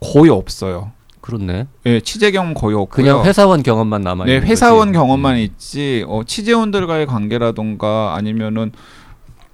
거의 0.00 0.30
없어요. 0.30 0.92
그렇네. 1.26 1.66
예, 1.86 2.00
취재 2.00 2.30
경험 2.30 2.54
거의 2.54 2.76
없고요. 2.76 2.86
그냥 3.04 3.24
회사원 3.24 3.64
경험만 3.64 4.02
남아 4.02 4.26
네, 4.26 4.36
있는 4.36 4.46
회사원 4.46 4.88
거지. 4.88 4.92
경험만 4.92 5.34
음. 5.34 5.40
있지 5.40 6.04
어, 6.06 6.22
취재원들과의 6.24 7.06
관계라던가 7.06 8.14
아니면은 8.14 8.70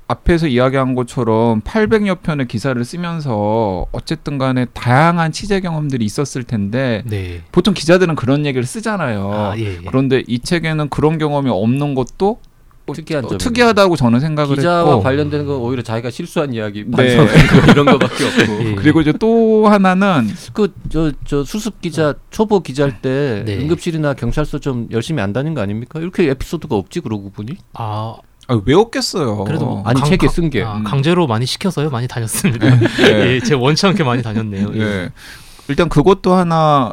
앞에서 0.07 0.49
이야기한 0.49 0.95
것처럼 0.95 1.63
800여 1.63 2.21
편의 2.21 2.47
기사를 2.47 2.85
쓰면서 2.85 3.87
어쨌든 3.93 4.37
간에 4.37 4.67
다양한 4.67 5.33
취재 5.33 5.61
경험들이 5.61 6.05
있었을 6.05 6.45
텐데 6.45 7.03
네. 7.07 7.41
보통 7.53 7.73
기자들은 7.73 8.17
그런 8.17 8.45
얘기를 8.45 8.65
쓰잖아요. 8.67 9.33
아 9.33 9.57
예. 9.57 9.65
예. 9.65 9.79
그런데 9.89 10.23
이 10.27 10.41
책에는 10.41 10.91
그런 10.91 11.17
경험이 11.17 11.49
없는 11.49 11.95
것도 11.95 12.33
어, 12.33 12.52
특이한 12.93 13.25
어. 13.25 13.39
특이하다고 13.39 13.97
저는 13.97 14.21
생각을 14.21 14.57
기자와 14.57 14.79
했고 14.91 15.03
관련된 15.03 15.47
건 15.47 15.57
오히려 15.57 15.83
자기가 15.83 16.11
실수한 16.11 16.53
이야기, 16.55 16.85
네. 16.87 17.17
이런 17.71 17.87
거밖에 17.87 18.25
없고. 18.25 18.65
예. 18.65 18.75
그리고 18.75 19.01
이제 19.01 19.13
또 19.13 19.69
하나는 19.69 20.29
그 20.53 20.69
저 20.91 21.13
저 21.25 21.45
수습 21.45 21.81
기자 21.81 22.15
초보 22.31 22.61
기자일 22.61 23.01
때 23.01 23.43
네. 23.47 23.59
응급실이나 23.59 24.15
경찰서 24.15 24.59
좀 24.59 24.89
열심히 24.91 25.23
안 25.23 25.33
다닌 25.33 25.55
거 25.55 25.61
아닙니까? 25.61 26.01
이렇게 26.01 26.29
에피소드가 26.31 26.75
없지 26.77 27.01
그러고 27.01 27.31
보니. 27.31 27.57
아 27.75 28.15
아, 28.49 28.61
왜 28.67 28.75
없겠어요. 28.75 29.45
그래도 29.45 29.65
뭐 29.67 29.83
아니, 29.87 30.03
책에 30.05 30.27
쓴 30.29 30.51
게. 30.51 30.63
아, 30.65 30.77
음. 30.77 30.83
강제로 30.85 31.27
많이 31.29 31.47
시켜서요. 31.47 31.91
많이 31.91 32.09
다녔습니다. 32.09 32.77
네. 32.77 32.87
예, 33.37 33.41
제가 33.41 33.61
원치 33.61 33.87
않게 33.87 34.03
많이 34.05 34.21
다녔네요. 34.23 34.71
예. 34.75 34.81
예. 34.81 35.09
일단 35.69 35.89
그것도 35.89 36.35
하나 36.35 36.93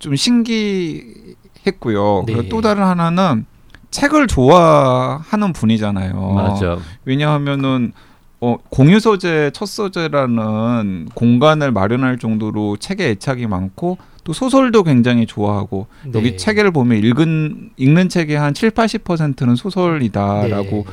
좀 0.00 0.16
신기했고요. 0.16 2.24
네. 2.26 2.32
그리고 2.34 2.48
또 2.48 2.60
다른 2.60 2.82
하나는 2.82 3.46
책을 3.90 4.26
좋아하는 4.26 5.52
분이잖아요. 5.52 6.32
맞아. 6.32 6.78
왜냐하면은 7.04 7.92
어, 8.40 8.56
공유 8.68 9.00
소재, 9.00 9.50
첫 9.52 9.66
소재라는 9.66 11.08
공간을 11.14 11.72
마련할 11.72 12.18
정도로 12.18 12.76
책에 12.76 13.08
애착이 13.10 13.46
많고 13.46 13.98
또 14.22 14.32
소설도 14.32 14.84
굉장히 14.84 15.26
좋아하고 15.26 15.86
여기 16.14 16.32
네. 16.32 16.36
책을 16.36 16.70
보면 16.70 16.98
읽은 17.02 17.70
읽는 17.76 18.08
책의 18.08 18.38
한 18.38 18.54
7, 18.54 18.70
80%는 18.70 19.56
소설이다라고 19.56 20.70
네. 20.70 20.84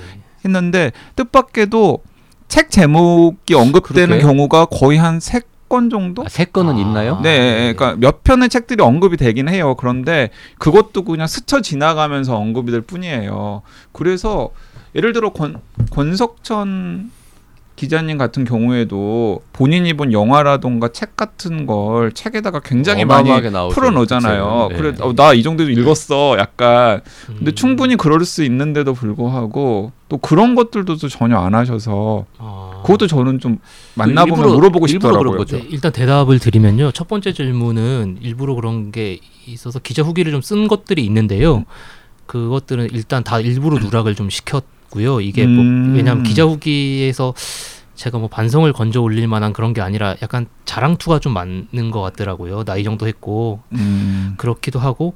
했는데 0.45 0.91
뜻밖에도 1.15 1.99
책 2.47 2.71
제목이 2.71 3.53
언급되는 3.53 4.08
그렇게? 4.19 4.23
경우가 4.23 4.65
거의 4.65 4.97
한 4.97 5.19
세 5.19 5.41
권 5.75 5.89
정도? 5.89 6.23
아, 6.23 6.29
세 6.29 6.45
건은 6.45 6.75
아. 6.75 6.79
있나요? 6.79 7.19
네, 7.21 7.73
그러니까 7.73 7.97
몇 7.99 8.23
편의 8.23 8.47
책들이 8.47 8.81
언급이 8.81 9.17
되긴 9.17 9.49
해요. 9.49 9.75
그런데 9.75 10.29
그것도 10.57 11.03
그냥 11.03 11.27
스쳐 11.27 11.59
지나가면서 11.59 12.38
언급이 12.38 12.71
될 12.71 12.79
뿐이에요. 12.79 13.61
그래서 13.91 14.51
예를 14.95 15.11
들어 15.11 15.31
권, 15.31 15.59
권석천 15.91 17.11
기자님 17.75 18.17
같은 18.17 18.45
경우에도 18.45 19.41
본인이 19.51 19.91
본 19.93 20.13
영화라던가 20.13 20.88
책 20.93 21.17
같은 21.17 21.65
걸 21.65 22.13
책에다가 22.13 22.61
굉장히 22.61 23.03
많이 23.03 23.23
어마어마하게 23.29 23.49
나오죠, 23.49 23.75
풀어 23.75 23.91
넣잖아요. 23.91 24.69
그 24.71 24.77
그래. 24.77 24.91
네. 24.93 25.03
어, 25.03 25.13
나이 25.13 25.43
정도도 25.43 25.69
읽었어. 25.71 26.38
약간. 26.39 27.01
근데 27.27 27.51
음. 27.51 27.55
충분히 27.55 27.97
그럴 27.97 28.23
수 28.23 28.43
있는데도 28.45 28.93
불구하고 28.93 29.91
또 30.07 30.17
그런 30.17 30.55
것들도 30.55 30.95
또 30.95 31.07
전혀 31.09 31.38
안 31.38 31.53
하셔서 31.53 32.25
아. 32.38 32.81
그것도 32.85 33.07
저는 33.07 33.39
좀 33.39 33.59
만나보면 33.95 34.39
일부러- 34.45 34.55
물어보고 34.55 34.85
일부러 34.85 35.11
그런 35.19 35.33
싶더라고요. 35.33 35.38
거죠. 35.39 35.57
네, 35.57 35.65
일단 35.69 35.91
대답을 35.91 36.39
드리면요. 36.39 36.91
첫 36.91 37.09
번째 37.09 37.33
질문은 37.33 38.19
일부러 38.21 38.55
그런 38.55 38.91
게 38.93 39.19
있어서 39.47 39.79
기자 39.79 40.01
후기를 40.01 40.31
좀 40.31 40.41
쓴 40.41 40.67
것들이 40.69 41.03
있는데요. 41.03 41.57
음. 41.57 41.65
그것들은 42.25 42.89
일단 42.93 43.23
다 43.23 43.39
일부러 43.39 43.77
누락을 43.79 44.15
좀 44.15 44.29
시켰 44.29 44.63
고요. 44.95 45.19
이게 45.21 45.43
음. 45.43 45.55
뭐 45.55 45.95
왜냐하면 45.97 46.23
기자 46.23 46.43
후기에서 46.45 47.34
제가 47.95 48.17
뭐 48.17 48.27
반성을 48.27 48.71
건져 48.73 49.01
올릴 49.01 49.27
만한 49.27 49.53
그런 49.53 49.73
게 49.73 49.81
아니라 49.81 50.15
약간 50.21 50.47
자랑투가 50.65 51.19
좀 51.19 51.34
많은 51.34 51.91
것 51.91 52.01
같더라고요. 52.01 52.63
나이 52.63 52.84
정도 52.84 53.08
했고 53.08 53.60
음. 53.73 54.36
그렇기도 54.38 54.79
하고 54.79 55.13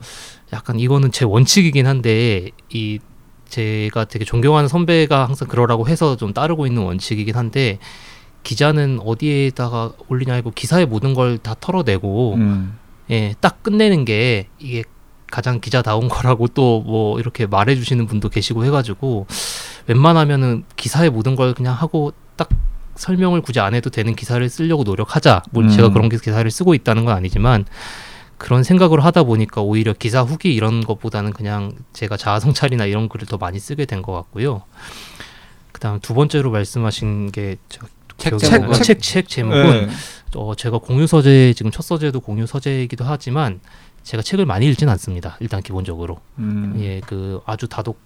약간 0.53 0.79
이거는 0.79 1.11
제 1.11 1.25
원칙이긴 1.25 1.87
한데 1.87 2.49
이 2.69 2.99
제가 3.47 4.05
되게 4.05 4.25
존경하는 4.25 4.67
선배가 4.69 5.25
항상 5.25 5.47
그러라고 5.47 5.87
해서 5.87 6.15
좀 6.15 6.33
따르고 6.33 6.67
있는 6.67 6.83
원칙이긴 6.83 7.35
한데 7.35 7.79
기자는 8.43 8.99
어디에다가 9.03 9.93
올리냐 10.07 10.37
이고 10.37 10.51
기사의 10.51 10.85
모든 10.85 11.13
걸 11.13 11.39
다 11.41 11.55
털어내고 11.59 12.35
음. 12.35 12.77
예, 13.11 13.33
딱 13.41 13.63
끝내는 13.63 14.05
게 14.05 14.47
이게 14.59 14.83
가장 15.31 15.59
기자다운 15.59 16.07
거라고 16.09 16.47
또 16.47 16.81
뭐 16.85 17.19
이렇게 17.19 17.45
말해 17.45 17.75
주시는 17.75 18.05
분도 18.07 18.29
계시고 18.29 18.63
해가지고 18.65 19.27
웬만하면은 19.89 20.65
기사의 20.75 21.09
모든 21.09 21.35
걸 21.35 21.55
그냥 21.55 21.73
하고 21.73 22.13
딱 22.35 22.47
설명을 22.95 23.41
굳이 23.41 23.59
안 23.59 23.73
해도 23.73 23.89
되는 23.89 24.15
기사를 24.15 24.47
쓰려고 24.47 24.83
노력하자. 24.83 25.41
뭐 25.51 25.63
음. 25.63 25.69
제가 25.69 25.89
그런 25.89 26.09
기사를 26.09 26.49
쓰고 26.49 26.75
있다는 26.75 27.05
건 27.05 27.15
아니지만 27.15 27.65
그런 28.37 28.63
생각으로 28.63 29.01
하다 29.01 29.23
보니까 29.23 29.61
오히려 29.61 29.93
기사 29.93 30.21
후기 30.21 30.53
이런 30.53 30.83
것보다는 30.85 31.33
그냥 31.33 31.73
제가 31.93 32.17
자아 32.17 32.39
성찰이나 32.39 32.85
이런 32.85 33.09
글을 33.09 33.25
더 33.27 33.37
많이 33.37 33.59
쓰게 33.59 33.85
된 33.85 34.01
것 34.03 34.13
같고요. 34.13 34.61
그다음 35.71 35.99
두 35.99 36.13
번째로 36.13 36.51
말씀하신 36.51 37.31
게 37.31 37.57
제가 38.19 38.37
책. 38.37 38.83
책, 38.83 39.01
책 39.01 39.27
제목은 39.29 39.87
네. 39.87 39.93
어, 40.35 40.53
제가 40.55 40.77
공유 40.77 41.07
서재 41.07 41.53
지금 41.53 41.71
첫 41.71 41.81
서재도 41.81 42.19
공유 42.19 42.45
서재이기도 42.45 43.05
하지만 43.05 43.59
제가 44.03 44.21
책을 44.21 44.45
많이 44.45 44.67
읽진 44.67 44.87
않습니다. 44.89 45.37
일단 45.39 45.61
기본적으로 45.61 46.19
음. 46.37 46.75
예그 46.77 47.41
아주 47.45 47.67
다독 47.67 47.99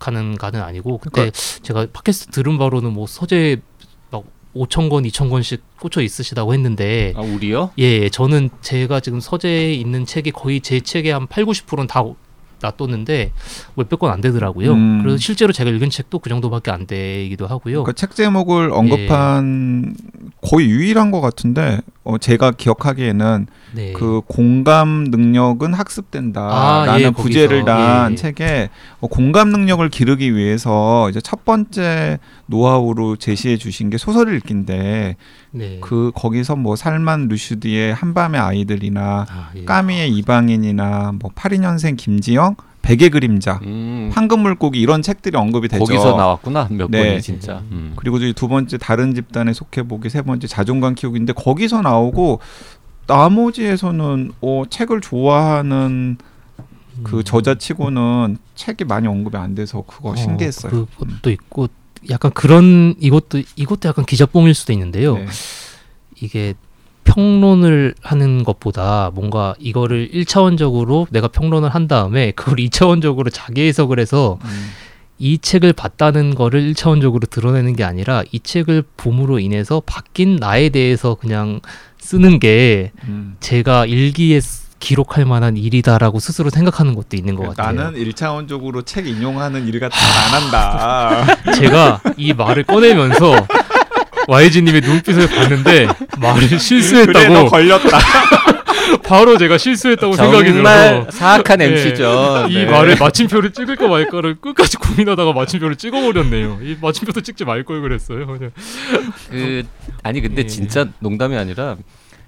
하는 0.00 0.36
가는 0.36 0.60
아니고 0.62 0.98
그때 0.98 1.30
제가 1.62 1.86
팟캐스트 1.92 2.30
들은 2.30 2.58
바로는 2.58 2.92
뭐 2.92 3.06
서재 3.06 3.58
막 4.10 4.24
5천 4.54 4.88
권, 4.90 5.04
2천 5.04 5.30
권씩 5.30 5.62
꽂혀 5.78 6.00
있으시다고 6.00 6.54
했는데 6.54 7.12
아 7.16 7.20
우리요? 7.20 7.70
예 7.78 8.08
저는 8.08 8.50
제가 8.60 9.00
지금 9.00 9.20
서재에 9.20 9.72
있는 9.74 10.06
책이 10.06 10.32
거의 10.32 10.60
제 10.60 10.80
책의 10.80 11.12
한 11.12 11.26
8, 11.26 11.44
90%는 11.44 11.86
다 11.86 12.02
놔뒀는데 12.60 13.32
몇백 13.74 13.98
권 13.98 14.08
안 14.10 14.20
되더라고요. 14.20 14.72
음. 14.72 15.02
그래서 15.02 15.18
실제로 15.18 15.52
제가 15.52 15.70
읽은 15.70 15.90
책도 15.90 16.20
그 16.20 16.30
정도밖에 16.30 16.70
안 16.70 16.86
되기도 16.86 17.46
하고요. 17.46 17.84
그러니까 17.84 17.92
책 17.92 18.14
제목을 18.14 18.70
언급한 18.72 19.94
거의 20.40 20.68
유일한 20.68 21.10
것 21.10 21.20
같은데 21.20 21.80
어, 22.04 22.16
제가 22.16 22.52
기억하기에는 22.52 23.46
네. 23.74 23.92
그 23.92 24.22
공감 24.26 25.04
능력은 25.10 25.74
학습된다라는 25.74 26.90
아, 26.90 27.00
예, 27.00 27.10
부제를 27.10 27.66
단 27.66 28.12
예. 28.12 28.16
책에 28.16 28.70
어, 29.00 29.08
공감 29.08 29.50
능력을 29.50 29.86
기르기 29.90 30.34
위해서 30.34 31.10
이제 31.10 31.20
첫 31.20 31.44
번째 31.44 32.18
노하우로 32.46 33.16
제시해 33.16 33.58
주신 33.58 33.90
게 33.90 33.98
소설 33.98 34.34
읽기인데 34.34 35.16
네. 35.50 35.78
그 35.80 36.12
거기서 36.14 36.56
뭐 36.56 36.76
살만 36.76 37.28
루슈드의 37.28 37.94
한밤의 37.94 38.40
아이들이나 38.40 39.26
아, 39.28 39.50
예. 39.56 39.64
까미의 39.64 40.10
이방인이나 40.12 41.12
뭐 41.18 41.30
82년생 41.32 41.96
김지영 41.96 42.56
백의 42.82 43.10
그림자 43.10 43.60
음, 43.64 44.10
황금 44.14 44.40
물고기 44.40 44.80
이런 44.80 45.02
책들이 45.02 45.36
언급이 45.36 45.68
되죠. 45.68 45.84
거기서 45.84 46.16
나왔구나 46.16 46.68
몇 46.70 46.90
네. 46.90 47.08
번이 47.08 47.22
진짜. 47.22 47.62
음. 47.70 47.92
그리고 47.96 48.16
이제 48.18 48.32
두 48.32 48.48
번째 48.48 48.78
다른 48.78 49.14
집단에 49.14 49.52
속해 49.52 49.82
보기 49.82 50.08
세 50.08 50.22
번째 50.22 50.46
자존감 50.46 50.94
키우기인데 50.94 51.32
거기서 51.34 51.82
나오고 51.82 52.40
나머지에서는 53.06 54.32
어, 54.40 54.62
책을 54.68 55.00
좋아하는 55.00 56.18
그 57.02 57.18
음. 57.18 57.24
저자치고는 57.24 58.38
책이 58.54 58.84
많이 58.84 59.06
언급이 59.06 59.36
안 59.36 59.54
돼서 59.54 59.82
그거 59.86 60.10
어, 60.10 60.16
신기했어요. 60.16 60.86
그것도 60.86 61.30
있고 61.30 61.68
약간 62.10 62.30
그런 62.32 62.94
이것도 63.00 63.42
이것도 63.56 63.88
약간 63.88 64.04
기자뽕일 64.04 64.54
수도 64.54 64.72
있는데요. 64.72 65.16
네. 65.18 65.26
이게 66.20 66.54
평론을 67.04 67.94
하는 68.02 68.44
것보다 68.44 69.10
뭔가 69.14 69.54
이거를 69.58 70.10
1차원적으로 70.12 71.06
내가 71.10 71.28
평론을 71.28 71.70
한 71.70 71.88
다음에 71.88 72.32
그걸 72.32 72.56
2차원적으로 72.56 73.30
자기 73.32 73.62
해석을 73.62 73.98
해서 73.98 74.38
음. 74.44 74.70
이 75.18 75.38
책을 75.38 75.72
봤다는 75.72 76.34
거를 76.34 76.72
1차원적으로 76.72 77.28
드러내는 77.28 77.74
게 77.76 77.82
아니라 77.84 78.22
이 78.30 78.40
책을 78.40 78.84
봄으로 78.96 79.38
인해서 79.40 79.82
바뀐 79.84 80.36
나에 80.36 80.68
대해서 80.68 81.14
그냥 81.14 81.60
쓰는 81.98 82.38
게 82.38 82.92
음. 83.04 83.36
제가 83.40 83.86
일기에 83.86 84.40
쓰- 84.40 84.67
기록할 84.78 85.24
만한 85.24 85.56
일이다라고 85.56 86.20
스스로 86.20 86.50
생각하는 86.50 86.94
것도 86.94 87.16
있는 87.16 87.34
것 87.34 87.54
같아요. 87.56 87.74
나는 87.74 87.98
일차원적으로 87.98 88.82
책 88.82 89.06
인용하는 89.06 89.66
일 89.66 89.80
같은 89.80 89.96
건안 89.98 90.42
한다. 90.42 91.26
제가 91.54 92.00
이 92.16 92.32
말을 92.32 92.64
꺼내면서 92.64 93.46
YG님의 94.28 94.80
눈빛을 94.82 95.28
봤는데 95.28 95.86
말을 96.18 96.40
그래 96.46 96.50
너 96.50 96.58
실수했다고 96.58 97.46
걸렸다. 97.48 97.98
바로 99.04 99.36
제가 99.36 99.58
실수했다고 99.58 100.14
생각이 100.14 100.52
들어서 100.52 101.10
사악한 101.10 101.58
네. 101.58 101.66
MC죠. 101.66 102.46
이 102.48 102.64
말을 102.64 102.96
마침표를 102.98 103.52
찍을까 103.52 103.86
말까를 103.88 104.36
끝까지 104.40 104.76
고민하다가 104.78 105.32
마침표를 105.32 105.76
찍어버렸네요. 105.76 106.58
이 106.62 106.76
마침표도 106.80 107.20
찍지 107.22 107.44
말 107.44 107.64
걸 107.64 107.82
그랬어요. 107.82 108.26
그냥. 108.26 108.50
그 109.30 109.62
아니 110.02 110.20
근데 110.20 110.42
예. 110.42 110.46
진짜 110.46 110.86
농담이 111.00 111.36
아니라 111.36 111.76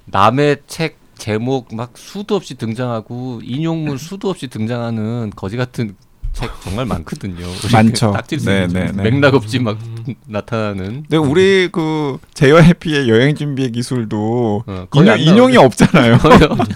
남의 0.06 0.58
책 0.66 0.98
제목 1.20 1.74
막 1.74 1.92
수도 1.96 2.34
없이 2.34 2.54
등장하고 2.54 3.40
인용문 3.44 3.98
수도 3.98 4.30
없이 4.30 4.48
등장하는 4.48 5.30
거지 5.36 5.56
같은 5.56 5.94
책 6.32 6.50
정말 6.62 6.86
많거든요. 6.86 7.44
많죠. 7.72 8.16
네, 8.44 8.66
네, 8.66 8.90
네. 8.92 9.10
맥락 9.10 9.34
없이 9.34 9.58
막 9.58 9.78
나타나는. 10.26 11.04
근데 11.08 11.16
우리 11.16 11.68
그 11.70 12.18
JYP의 12.34 13.08
여행 13.08 13.34
준비의 13.34 13.72
기술도 13.72 14.64
어, 14.66 14.86
인용, 14.94 15.52
나오죠. 15.52 15.60
없잖아요. 15.60 16.18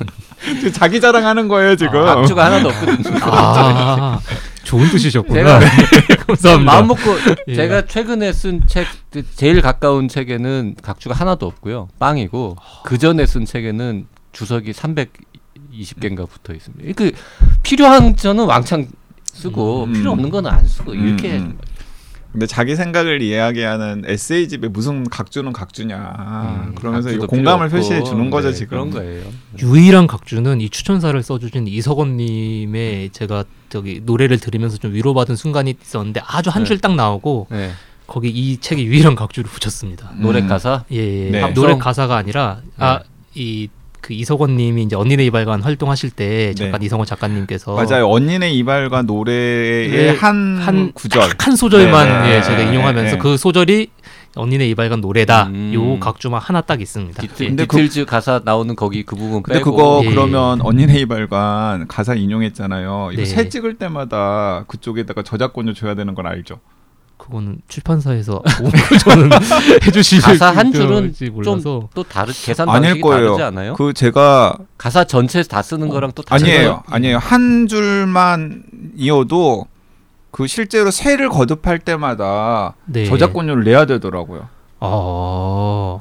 자기 0.75 1.01
자랑하는 1.01 1.49
거예요 1.49 1.77
지금. 1.77 2.01
아, 2.01 2.17
각주가 2.17 2.45
하나도 2.47 2.69
없거든요. 2.69 3.17
아, 3.23 4.21
좋은 4.65 4.89
뜻이셨구나. 4.91 5.61
제가 5.61 5.61
감사합니다. 6.27 6.73
마음 6.73 6.89
먹고 6.89 7.01
예. 7.49 7.55
제가 7.55 7.87
최근에 7.87 8.33
쓴 8.33 8.61
책 8.67 8.87
제일 9.37 9.63
가까운 9.63 10.09
책에는 10.09 10.75
각주가 10.83 11.15
하나도 11.15 11.47
없고요. 11.47 11.89
빵이고 11.99 12.57
그 12.85 12.99
전에 12.99 13.25
쓴 13.25 13.45
책에는 13.47 14.07
주석이 14.35 14.73
320개인가 14.73 16.29
붙어 16.29 16.53
있습니다. 16.53 16.93
그 16.95 17.13
필요한 17.63 18.15
저는 18.17 18.45
왕창 18.45 18.87
쓰고 19.25 19.85
음. 19.85 19.93
필요 19.95 20.13
없는 20.13 20.29
거는 20.31 20.51
안 20.51 20.67
쓰고 20.67 20.93
음, 20.93 21.07
이렇게 21.07 21.39
음. 21.39 21.59
근데 22.33 22.47
자기 22.49 22.75
생각을 22.75 23.23
이야기하는 23.23 24.03
에세이 24.07 24.49
집에 24.49 24.67
무슨 24.67 25.05
각주는 25.05 25.53
각주냐. 25.53 26.67
음, 26.67 26.75
그러면서 26.75 27.17
공감을 27.29 27.69
표시해 27.69 28.03
주는 28.03 28.29
거죠 28.29 28.49
네, 28.49 28.55
지금. 28.55 28.71
그런 28.71 28.91
거예요. 28.91 29.23
유일한 29.61 30.09
각주는 30.09 30.61
이 30.61 30.69
추천사를 30.69 31.23
써주신 31.23 31.69
이석원님의 31.69 33.11
제가 33.11 33.45
저기 33.69 34.01
노래를 34.05 34.41
들으면서 34.41 34.79
좀 34.79 34.95
위로받은 34.95 35.37
순간이 35.37 35.77
있었는데 35.81 36.23
아주 36.27 36.51
한 36.51 36.65
네. 36.65 36.69
줄딱 36.69 36.97
나오고 36.97 37.47
네. 37.53 37.71
거기 38.09 38.31
이 38.31 38.57
책의 38.59 38.85
유일한 38.85 39.15
각주를 39.15 39.49
붙였습니다. 39.49 40.11
음. 40.15 40.23
노래 40.23 40.43
가사 40.45 40.85
예, 40.91 40.97
예. 41.27 41.31
네. 41.31 41.55
노래? 41.55 41.79
가사가 41.79 42.17
아니라 42.17 42.63
아이 42.79 43.69
그 44.05 44.13
이석원 44.13 44.59
님이 44.59 44.83
이제 44.83 44.97
언니네 44.97 45.25
이발관 45.25 45.63
활동하실 45.63 46.11
때 46.11 46.53
잠깐 46.53 46.81
네. 46.81 46.87
이석원 46.87 47.07
작가님께서 47.07 47.75
맞아요. 47.75 48.07
언니네 48.11 48.51
이발관 48.51 49.01
노래의 49.01 49.89
네, 49.89 50.11
한, 50.11 50.59
한 50.59 50.93
구절. 50.93 51.31
딱 51.31 51.46
한 51.46 51.57
소절만 51.57 52.07
네, 52.07 52.29
네, 52.29 52.37
예, 52.37 52.43
제가 52.43 52.59
네, 52.59 52.69
인용하면서 52.69 53.13
네. 53.13 53.19
그 53.19 53.39
소절이 53.39 53.89
언니네 54.35 54.69
이발관 54.69 55.01
노래다. 55.01 55.47
음. 55.47 55.73
요 55.73 55.99
각주만 56.01 56.39
하나 56.39 56.61
딱 56.61 56.83
있습니다. 56.83 57.23
비트, 57.23 57.45
예. 57.45 57.49
근데 57.49 57.65
그- 57.65 57.79
비틀즈 57.79 58.05
가사 58.05 58.43
나오는 58.45 58.77
거기 58.77 59.05
그 59.05 59.17
부분 59.17 59.43
근데 59.43 59.61
빼고 59.61 59.71
그거 59.71 60.03
예. 60.05 60.11
그러면 60.11 60.61
언니네 60.61 60.99
이발관 61.01 61.89
가사 61.89 62.13
인용했잖아요. 62.15 63.09
이거 63.13 63.23
네. 63.23 63.25
쇄 63.25 63.49
찍을 63.49 63.79
때마다 63.79 64.65
그쪽에다가 64.69 65.23
저작권료 65.23 65.73
줘야 65.73 65.95
되는 65.95 66.15
건 66.15 66.27
알죠? 66.27 66.61
그거는 67.25 67.63
출판사에서 67.69 68.43
저는 69.03 69.31
해주실 69.87 70.21
가사 70.21 70.51
한 70.51 70.71
줄은 70.73 71.15
지 71.15 71.31
몰라서 71.31 71.89
또 71.95 72.03
다르 72.03 72.31
계산 72.35 72.69
아닐 72.69 72.89
방식이 72.89 73.01
거예요. 73.01 73.25
다르지 73.29 73.43
않아요? 73.45 73.75
그 73.75 73.95
제가 73.95 74.59
가사 74.77 75.05
전체 75.05 75.43
다 75.43 75.63
쓰는 75.63 75.89
거랑 75.89 76.13
또 76.15 76.23
다르죠? 76.23 76.45
아니에요, 76.45 76.83
아니에요. 76.87 77.19
한 77.19 77.67
줄만 77.67 78.65
이어도 78.97 79.67
그 80.33 80.47
실제로 80.47 80.91
세를 80.91 81.31
거듭할 81.31 81.79
때마다 81.79 82.75
네. 82.85 83.07
저작권료를 83.07 83.65
내야 83.65 83.87
되더라고요. 83.87 84.49
아, 84.81 86.01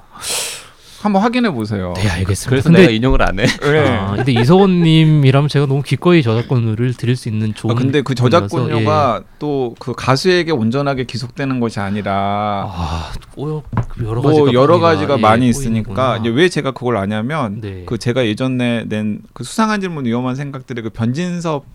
한번 1.03 1.21
확인해 1.21 1.51
보세요. 1.51 1.93
네 1.97 2.07
알겠습니다. 2.09 2.49
그래서 2.49 2.69
근데 2.69 2.81
내가 2.81 2.91
인용을 2.93 3.21
안 3.21 3.39
해. 3.39 3.45
네. 3.45 3.87
아, 3.89 4.15
근데 4.15 4.31
이석원님이라면 4.31 5.49
제가 5.49 5.65
너무 5.65 5.81
기꺼이 5.81 6.23
저작권료를 6.23 6.93
드릴 6.93 7.15
수 7.17 7.27
있는 7.27 7.53
좋은. 7.53 7.71
아, 7.73 7.75
근데 7.77 8.01
그 8.01 8.15
저작권료가 8.15 9.21
예. 9.21 9.27
또그 9.39 9.93
가수에게 9.97 10.51
온전하게 10.51 11.03
기속되는 11.03 11.59
것이 11.59 11.79
아니라 11.79 12.69
아, 12.71 13.11
또 13.35 13.63
여러 14.01 14.21
가지가 14.21 14.43
뭐 14.45 14.53
여러 14.53 14.79
가지가 14.79 15.17
예, 15.17 15.21
많이. 15.21 15.49
있으니까 15.49 16.17
이제 16.17 16.29
왜 16.29 16.47
제가 16.47 16.71
그걸 16.71 16.95
아냐면 16.97 17.59
네. 17.61 17.83
그 17.85 17.97
제가 17.97 18.25
예전에 18.25 18.85
낸 18.87 19.21
그 19.33 19.43
수상한 19.43 19.81
질문 19.81 20.05
위험한 20.05 20.35
생각들의 20.35 20.83
그 20.83 20.89
변진섭 20.89 21.65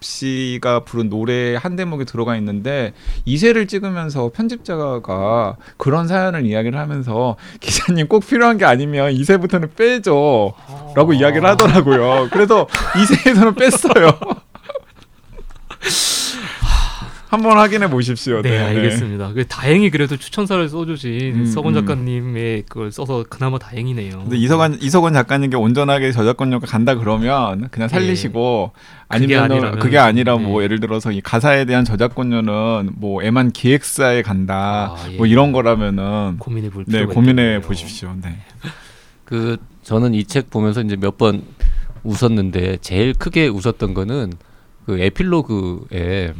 씨가 0.00 0.80
부른 0.84 1.08
노래 1.08 1.56
한 1.56 1.76
대목이 1.76 2.04
들어가 2.04 2.36
있는데 2.36 2.92
이세를 3.24 3.66
찍으면서 3.66 4.30
편집자가 4.34 5.56
그런 5.76 6.06
사연을 6.08 6.46
이야기를 6.46 6.78
하면서 6.78 7.36
기자님 7.60 8.08
꼭 8.08 8.26
필요한 8.26 8.58
게 8.58 8.64
아니면 8.64 9.12
이세부터는 9.12 9.72
빼줘라고 9.74 11.12
아. 11.12 11.14
이야기를 11.14 11.48
하더라고요. 11.48 12.28
그래서 12.30 12.66
이세에서는 12.96 13.54
뺐어요. 13.54 14.18
한번 17.28 17.58
확인해 17.58 17.90
보십시오. 17.90 18.40
네, 18.40 18.58
알겠습니다. 18.58 19.32
그 19.34 19.46
다행히 19.46 19.90
그래도 19.90 20.16
추천사를 20.16 20.66
써주신 20.68 21.34
음, 21.34 21.44
서건 21.46 21.76
음. 21.76 21.80
작가님의 21.86 22.62
그걸 22.68 22.90
써서 22.90 23.24
그나마 23.28 23.58
다행이네요. 23.58 24.20
근데 24.20 24.36
이석원 24.38 24.78
이석원 24.80 25.12
작가님께 25.12 25.56
온전하게 25.56 26.12
저작권료가 26.12 26.66
간다 26.66 26.94
그러면 26.94 27.68
그냥 27.70 27.88
살리시고 27.88 28.72
네. 28.74 29.18
그게 29.20 29.36
아니면 29.36 29.42
아니라면 29.52 29.78
그게 29.78 29.98
아니라 29.98 30.36
뭐 30.38 30.60
네. 30.60 30.64
예를 30.64 30.80
들어서 30.80 31.12
이 31.12 31.20
가사에 31.20 31.66
대한 31.66 31.84
저작권료는 31.84 32.92
뭐 32.96 33.22
애만 33.22 33.50
기획사에 33.52 34.22
간다 34.22 34.94
아, 34.96 35.08
예. 35.12 35.16
뭐 35.16 35.26
이런 35.26 35.52
거라면은 35.52 36.38
고민해 36.38 36.70
볼 36.70 36.84
네 36.88 37.04
고민해 37.04 37.30
있겠네요. 37.32 37.60
보십시오. 37.60 38.14
네. 38.22 38.38
그 39.24 39.58
저는 39.82 40.14
이 40.14 40.24
책 40.24 40.48
보면서 40.50 40.80
이제 40.80 40.96
몇 40.96 41.18
번 41.18 41.42
웃었는데 42.04 42.78
제일 42.80 43.12
크게 43.12 43.48
웃었던 43.48 43.92
거는 43.92 44.32
그 44.86 44.98
에필로그에 45.00 46.32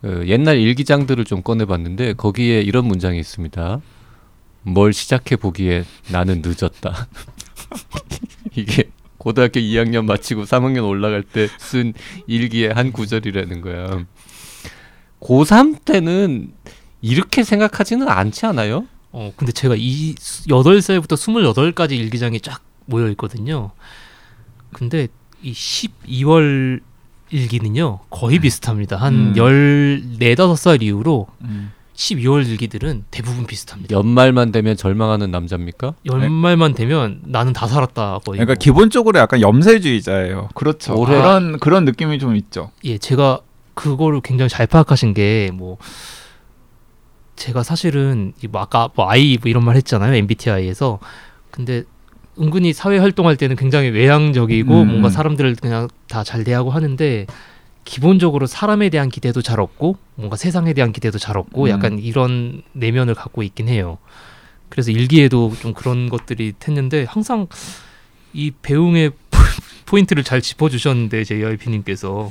그 0.00 0.24
옛날 0.28 0.58
일기장들을 0.58 1.24
좀 1.24 1.42
꺼내봤는데 1.42 2.14
거기에 2.14 2.60
이런 2.60 2.84
문장이 2.86 3.18
있습니다. 3.18 3.80
뭘 4.62 4.92
시작해 4.92 5.36
보기에 5.36 5.84
나는 6.10 6.42
늦었다. 6.44 7.08
이게 8.54 8.90
고등학교 9.18 9.58
2학년 9.60 10.04
마치고 10.04 10.44
3학년 10.44 10.88
올라갈 10.88 11.22
때 11.22 11.48
쓴 11.58 11.92
일기의 12.26 12.72
한 12.72 12.92
구절이라는 12.92 13.60
거야. 13.60 14.04
고3 15.20 15.84
때는 15.84 16.52
이렇게 17.00 17.42
생각하지는 17.42 18.08
않지 18.08 18.46
않아요? 18.46 18.86
어, 19.10 19.32
근데 19.36 19.52
제가 19.52 19.74
이 19.76 20.14
8살부터 20.14 21.14
28까지 21.16 21.92
일기장이 21.92 22.40
쫙 22.40 22.62
모여 22.86 23.08
있거든요. 23.10 23.72
근데 24.72 25.08
이 25.42 25.52
12월 25.52 26.80
일기는요. 27.30 28.00
거의 28.10 28.38
비슷합니다. 28.38 28.96
한 28.96 29.14
음. 29.14 29.34
14, 29.36 30.34
5살 30.34 30.82
이후로 30.82 31.26
음. 31.42 31.72
12월 31.94 32.46
일기들은 32.46 33.04
대부분 33.10 33.44
비슷합니다. 33.46 33.94
연말만 33.94 34.52
되면 34.52 34.76
절망하는 34.76 35.30
남자입니까? 35.32 35.94
연말만 36.06 36.74
되면 36.74 37.20
나는 37.24 37.52
다 37.52 37.66
살았다 37.66 38.20
거의. 38.24 38.36
그러니까 38.38 38.52
뭐. 38.52 38.54
기본적으로 38.58 39.18
약간 39.18 39.40
염세주의자예요. 39.40 40.50
그렇죠. 40.54 40.94
올해- 40.96 41.16
그런 41.16 41.58
그런 41.58 41.84
느낌이 41.84 42.18
좀 42.20 42.36
있죠. 42.36 42.70
예, 42.84 42.98
제가 42.98 43.40
그거를 43.74 44.20
굉장히 44.20 44.48
잘 44.48 44.66
파악하신 44.66 45.12
게 45.14 45.50
뭐 45.52 45.76
제가 47.36 47.62
사실은 47.62 48.32
이뭐 48.44 48.60
아까 48.60 48.88
뭐 48.94 49.08
아이 49.10 49.38
뭐 49.40 49.48
이런 49.48 49.64
말 49.64 49.76
했잖아요 49.76 50.12
MBTI에서 50.14 50.98
근데 51.52 51.84
은근히 52.40 52.72
사회 52.72 52.98
활동할 52.98 53.36
때는 53.36 53.56
굉장히 53.56 53.88
외향적이고 53.90 54.82
음. 54.82 54.88
뭔가 54.88 55.10
사람들을 55.10 55.56
그냥 55.56 55.88
다 56.08 56.22
잘 56.24 56.44
대하고 56.44 56.70
하는데 56.70 57.26
기본적으로 57.84 58.46
사람에 58.46 58.90
대한 58.90 59.08
기대도 59.08 59.40
잘 59.40 59.60
없고 59.60 59.96
뭔가 60.14 60.36
세상에 60.36 60.74
대한 60.74 60.92
기대도 60.92 61.18
잘 61.18 61.38
없고 61.38 61.64
음. 61.64 61.68
약간 61.70 61.98
이런 61.98 62.62
내면을 62.72 63.14
갖고 63.14 63.42
있긴 63.42 63.68
해요. 63.68 63.98
그래서 64.68 64.90
일기에도 64.90 65.54
좀 65.60 65.72
그런 65.72 66.08
것들이 66.10 66.52
했는데 66.66 67.04
항상 67.08 67.46
이 68.34 68.50
배웅의 68.50 69.12
포인트를 69.86 70.22
잘 70.22 70.42
짚어주셨는데 70.42 71.24
JYP님께서 71.24 72.30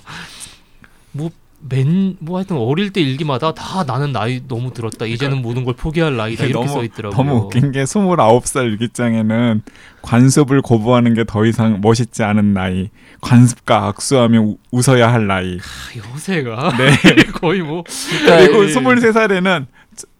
뭐 1.13 1.31
맨 1.59 2.15
뭐 2.19 2.37
하여튼 2.37 2.57
어릴 2.57 2.91
때 2.93 3.01
일기마다 3.01 3.53
다 3.53 3.83
나는 3.83 4.11
나이 4.11 4.41
너무 4.47 4.71
들었다 4.73 5.05
이제는 5.05 5.41
모든 5.41 5.63
걸 5.65 5.73
포기할 5.75 6.15
나이다 6.15 6.45
이렇게 6.45 6.53
너무- 6.53 6.67
써 6.71 6.83
있더라고요. 6.83 7.17
너무 7.17 7.45
웃긴 7.45 7.71
게 7.71 7.83
29살 7.83 8.65
일기장에는 8.65 9.63
관습을 10.03 10.61
거부하는 10.61 11.13
게 11.15 11.23
더 11.25 11.45
이상 11.45 11.81
멋있지 11.81 12.23
않은 12.23 12.53
나이. 12.53 12.89
관습과 13.21 13.87
악수하며 13.87 14.39
우- 14.41 14.57
웃어야 14.71 15.11
할 15.11 15.25
나이. 15.27 15.57
아, 15.57 16.13
요새가 16.13 16.77
네. 16.77 16.91
거의 17.33 17.61
뭐 17.61 17.83
그리고 18.25 18.63
예. 18.63 18.73
23살에는 18.73 19.65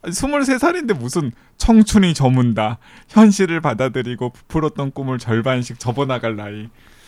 23살인데 0.03 0.97
무슨 0.97 1.31
청춘이 1.57 2.13
저문다. 2.13 2.79
현실을 3.09 3.61
받아들이고 3.61 4.31
부풀었던 4.31 4.91
꿈을 4.91 5.19
절반씩 5.19 5.79
접어나갈 5.79 6.35
나이. 6.35 6.67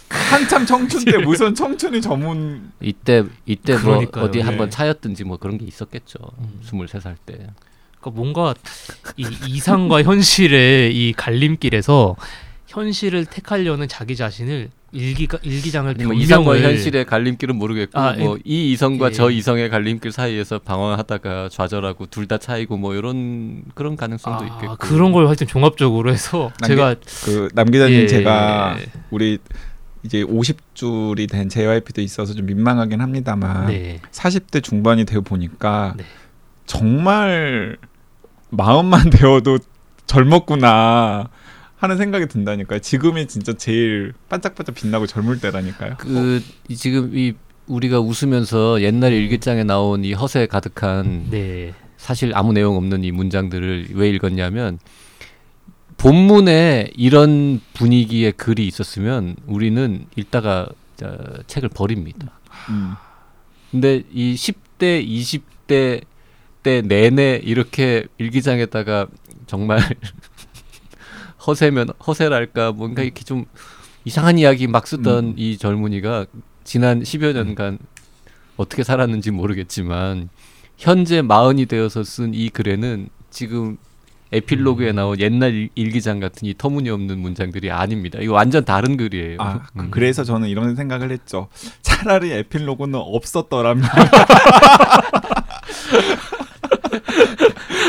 한참 0.09 0.65
청춘 0.65 1.05
때 1.05 1.17
무슨 1.23 1.53
청춘이 1.53 2.01
저문 2.01 2.71
이때 2.81 3.23
이때 3.45 3.73
뭐 3.73 3.81
그러니까요. 3.83 4.25
어디 4.25 4.39
네. 4.39 4.43
한번 4.43 4.69
차였든지 4.69 5.23
뭐 5.23 5.37
그런 5.37 5.57
게 5.57 5.65
있었겠죠. 5.65 6.17
음. 6.39 6.59
23살 6.65 7.15
때. 7.25 7.33
그러니까 7.99 8.11
뭔가 8.21 8.53
이 9.17 9.27
이상과 9.47 10.01
현실의 10.03 10.95
이 10.95 11.13
갈림길에서 11.13 12.15
현실을 12.67 13.25
택하려는 13.25 13.87
자기 13.87 14.15
자신을 14.15 14.69
일기가 14.91 15.37
일기장을 15.43 15.93
뭐 16.03 16.13
이상과 16.13 16.59
현실의 16.61 17.05
갈림길은 17.05 17.55
모르겠고 17.55 17.99
아, 17.99 18.13
뭐이 18.13 18.41
이성과 18.71 19.07
예. 19.07 19.11
저 19.11 19.29
이성의 19.29 19.69
갈림길 19.69 20.11
사이에서 20.11 20.57
방황하다가 20.59 21.49
좌절하고 21.49 22.07
둘 22.07 22.25
다 22.27 22.37
차이고 22.39 22.75
뭐 22.77 22.95
이런 22.95 23.63
그런 23.75 23.95
가능성도 23.95 24.45
아, 24.45 24.47
있겠고. 24.47 24.75
그런 24.77 25.11
걸 25.11 25.27
하여튼 25.27 25.45
종합적으로 25.45 26.11
해서 26.11 26.51
남기- 26.59 26.67
제가 26.75 26.95
그 27.25 27.49
남 27.53 27.69
기자님 27.69 27.99
예. 28.01 28.07
제가 28.07 28.77
우리 29.11 29.37
이제 30.03 30.23
50줄이 30.23 31.29
된 31.29 31.49
JYP도 31.49 32.01
있어서 32.01 32.33
좀 32.33 32.45
민망하긴 32.45 33.01
합니다만 33.01 33.67
네. 33.67 33.99
40대 34.11 34.63
중반이 34.63 35.05
되어 35.05 35.21
보니까 35.21 35.93
네. 35.97 36.03
정말 36.65 37.77
마음만 38.49 39.09
되어도 39.11 39.59
젊었구나 40.05 41.29
하는 41.77 41.97
생각이 41.97 42.27
든다니까요. 42.27 42.79
지금이 42.79 43.27
진짜 43.27 43.53
제일 43.53 44.13
반짝반짝 44.29 44.75
빛나고 44.75 45.07
젊을 45.07 45.39
때라니까요. 45.39 45.95
그 45.97 46.41
이- 46.67 46.75
지금 46.75 47.15
이 47.17 47.33
우리가 47.67 47.99
웃으면서 47.99 48.81
옛날 48.81 49.13
일기장에 49.13 49.63
나온 49.63 50.03
이 50.03 50.13
허세 50.13 50.47
가득한 50.47 51.27
네. 51.29 51.73
사실 51.97 52.31
아무 52.35 52.53
내용 52.53 52.75
없는 52.77 53.03
이 53.03 53.11
문장들을 53.11 53.89
왜 53.93 54.09
읽었냐면 54.09 54.79
본문에 55.99 56.91
이런 56.95 57.59
분위기의 57.73 58.31
글이 58.31 58.65
있었으면 58.65 59.35
우리는 59.45 60.05
읽다가 60.15 60.69
자, 60.95 61.17
책을 61.45 61.69
버립니다. 61.69 62.39
음. 62.69 62.93
근데 63.71 64.03
이 64.11 64.33
10대, 64.33 65.05
20대 65.05 66.01
때 66.63 66.81
내내 66.81 67.41
이렇게 67.43 68.05
일기장에다가 68.17 69.07
정말 69.45 69.79
허세면 71.45 71.89
허세랄까 72.05 72.71
뭔가 72.71 73.03
이렇게 73.03 73.23
좀 73.23 73.45
이상한 74.05 74.37
이야기 74.37 74.67
막 74.67 74.87
쓰던 74.87 75.25
음. 75.25 75.33
이 75.37 75.57
젊은이가 75.57 76.25
지난 76.63 77.01
10여 77.01 77.33
년간 77.33 77.77
어떻게 78.57 78.83
살았는지 78.83 79.31
모르겠지만 79.31 80.29
현재 80.77 81.21
마흔이 81.21 81.65
되어서 81.65 82.03
쓴 82.03 82.33
이 82.33 82.49
글에는 82.49 83.09
지금 83.29 83.77
에필로그에 84.31 84.91
나온 84.91 85.19
옛날 85.19 85.53
일- 85.53 85.69
일기장 85.75 86.19
같은 86.19 86.47
이 86.47 86.53
터무니없는 86.57 87.17
문장들이 87.19 87.71
아닙니다. 87.71 88.19
이거 88.21 88.33
완전 88.33 88.63
다른 88.63 88.95
글이에요. 88.97 89.37
아, 89.39 89.59
그- 89.73 89.79
음. 89.79 89.87
그래서 89.91 90.23
저는 90.23 90.47
이런 90.49 90.75
생각을 90.75 91.11
했죠. 91.11 91.47
차라리 91.81 92.31
에필로그는 92.33 92.99
없었더라면. 92.99 93.83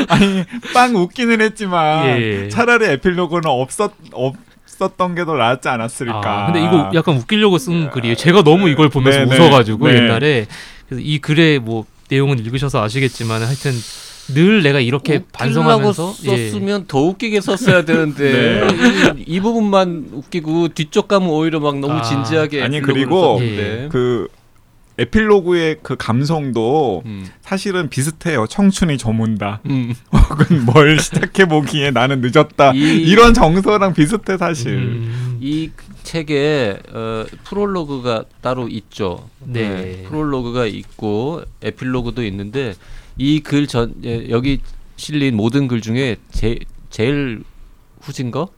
아니, 0.08 0.44
빵 0.74 0.94
웃기는 0.96 1.40
했지만 1.40 2.06
예. 2.20 2.48
차라리 2.48 2.86
에필로그는 2.86 3.44
없었 3.46 3.92
없었던 4.12 5.14
게 5.14 5.24
더 5.24 5.34
낫지 5.36 5.68
않았을까. 5.68 6.20
아, 6.24 6.46
근데 6.46 6.60
이거 6.64 6.90
약간 6.94 7.16
웃기려고 7.16 7.58
쓴 7.58 7.90
글이에요. 7.90 8.14
제가 8.16 8.42
너무 8.42 8.68
이걸 8.70 8.88
보면서 8.88 9.20
네, 9.20 9.26
네. 9.26 9.36
웃어가지고 9.38 9.88
네. 9.88 9.96
옛날에 9.96 10.46
그래서 10.88 11.02
이 11.04 11.18
글의 11.18 11.58
뭐 11.60 11.84
내용은 12.08 12.38
읽으셔서 12.38 12.82
아시겠지만 12.82 13.42
하여튼 13.42 13.72
늘 14.34 14.62
내가 14.62 14.80
이렇게 14.80 15.24
반성하면서 15.32 16.14
예. 16.24 16.50
썼으면 16.50 16.86
더 16.86 17.00
웃기게 17.02 17.40
썼어야 17.40 17.84
되는데 17.84 18.66
이, 19.16 19.24
이 19.36 19.40
부분만 19.40 20.08
웃기고 20.12 20.68
뒤쪽 20.68 21.08
가면 21.08 21.28
오히려 21.28 21.60
막 21.60 21.78
너무 21.78 21.94
아. 21.94 22.02
진지하게 22.02 22.62
아니, 22.62 22.80
그리고 22.80 23.38
썼는데. 23.38 23.88
그 23.90 24.28
에필로그의 24.98 25.76
그 25.82 25.96
감성도 25.96 27.02
음. 27.06 27.26
사실은 27.40 27.88
비슷해요. 27.88 28.46
청춘이 28.46 28.98
저문다. 28.98 29.60
음. 29.66 29.94
혹은 30.12 30.66
뭘 30.66 30.98
시작해 31.00 31.46
보기에 31.46 31.90
나는 31.90 32.20
늦었다. 32.20 32.72
이- 32.74 32.78
이런 33.02 33.32
정서랑 33.32 33.94
비슷해 33.94 34.36
사실. 34.36 34.74
음, 34.74 35.38
이 35.40 35.70
책에 36.02 36.78
어, 36.92 37.24
프롤로그가 37.44 38.24
따로 38.42 38.68
있죠. 38.68 39.28
네. 39.42 40.02
프롤로그가 40.06 40.66
있고 40.66 41.42
에필로그도 41.62 42.22
있는데 42.26 42.74
이 43.20 43.40
글전 43.40 43.96
예, 44.04 44.30
여기 44.30 44.60
실린 44.96 45.36
모든 45.36 45.68
글 45.68 45.82
중에 45.82 46.16
제, 46.30 46.58
제일 46.88 47.44
후진 48.00 48.30
거 48.30 48.48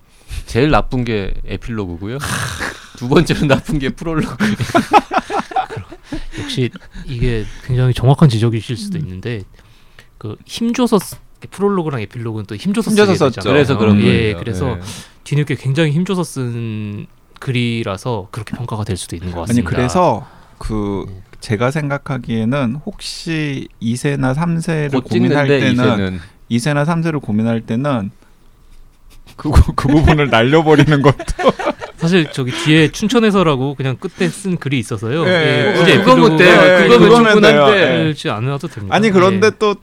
제일 0.46 0.70
나쁜 0.70 1.04
게 1.04 1.34
에필로그고요. 1.44 2.18
두 2.96 3.08
번째로 3.08 3.48
나쁜 3.48 3.80
게 3.80 3.88
프롤로그. 3.88 4.36
역시 6.40 6.70
이게 7.06 7.44
굉장히 7.66 7.92
정확한 7.92 8.28
지적이실 8.28 8.76
수도 8.76 8.98
있는데 8.98 9.42
그 10.16 10.36
힘줘서 10.46 11.00
쓰- 11.00 11.16
프롤로그랑 11.50 12.00
에필로그는 12.02 12.46
또 12.46 12.54
힘줘서 12.54 12.92
힘줘서 12.92 13.14
쓰게 13.14 13.18
썼죠. 13.18 13.34
되잖아요. 13.40 13.52
그래서 13.54 13.76
그런 13.78 13.98
예, 13.98 14.02
거예요. 14.04 14.36
그래서 14.38 14.76
예. 14.78 14.82
뒤늦게 15.24 15.56
굉장히 15.56 15.90
힘줘서 15.90 16.22
쓴 16.22 17.06
글이라서 17.40 18.28
그렇게 18.30 18.56
평가가 18.56 18.84
될 18.84 18.96
수도 18.96 19.16
있는 19.16 19.32
것 19.32 19.38
아니 19.40 19.48
같습니다. 19.48 19.70
그래서 19.70 20.28
그 20.58 21.06
네. 21.08 21.22
제가 21.42 21.70
생각하기에는 21.72 22.76
혹시 22.86 23.68
2세나 23.82 24.34
3세를 24.34 24.92
곧 24.92 25.04
고민할 25.04 25.48
때는 25.48 25.72
이제는 25.72 26.20
2세 26.50 26.72
나 26.74 26.84
3세를 26.84 27.20
고민할 27.20 27.60
때는 27.62 28.10
그, 29.36 29.50
부- 29.50 29.72
그 29.74 29.88
부분을 29.88 30.30
날려버리는 30.30 31.02
것도 31.02 31.52
사실 31.96 32.30
저기 32.32 32.52
뒤에 32.52 32.88
춘천에서라고 32.92 33.74
그냥 33.74 33.96
끝에 33.96 34.28
쓴 34.28 34.56
글이 34.56 34.78
있어서요. 34.78 35.26
예, 35.26 35.30
예, 35.30 35.84
예, 35.86 35.90
예. 35.90 35.98
그거면 35.98 36.36
돼. 36.36 36.48
에필로그가 36.48 36.84
예, 36.84 36.88
그거면 37.08 37.32
충분한데. 37.32 38.04
예. 38.06 38.10
읽지 38.10 38.30
않아도 38.30 38.68
됩니다. 38.68 38.94
아니 38.96 39.10
그런데 39.10 39.48
예. 39.48 39.50
또 39.58 39.74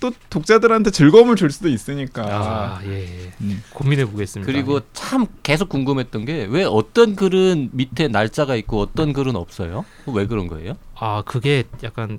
또 0.00 0.10
독자들한테 0.30 0.90
즐거움을 0.90 1.36
줄 1.36 1.50
수도 1.50 1.68
있으니까 1.68 2.22
아, 2.24 2.80
예, 2.84 3.26
예. 3.26 3.32
음. 3.42 3.62
고민해 3.74 4.06
보겠습니다. 4.06 4.50
그리고 4.50 4.80
참 4.94 5.26
계속 5.42 5.68
궁금했던 5.68 6.24
게 6.24 6.46
왜 6.50 6.64
어떤 6.64 7.14
글은 7.16 7.70
밑에 7.72 8.08
날짜가 8.08 8.56
있고 8.56 8.80
어떤 8.80 9.12
글은 9.12 9.36
없어요? 9.36 9.84
왜 10.06 10.26
그런 10.26 10.46
거예요? 10.48 10.74
아 10.98 11.22
그게 11.26 11.64
약간 11.82 12.18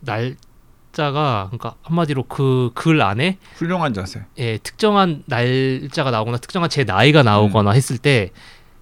날짜가 0.00 1.48
그러니까 1.50 1.74
한마디로 1.82 2.24
그 2.24 2.70
글 2.74 3.02
안에 3.02 3.38
훌륭한 3.56 3.94
자세 3.94 4.24
예, 4.38 4.58
특정한 4.58 5.22
날짜가 5.26 6.10
나오거나 6.10 6.38
특정한 6.38 6.70
제 6.70 6.84
나이가 6.84 7.22
나오거나 7.22 7.70
음. 7.70 7.76
했을 7.76 7.98
때 7.98 8.32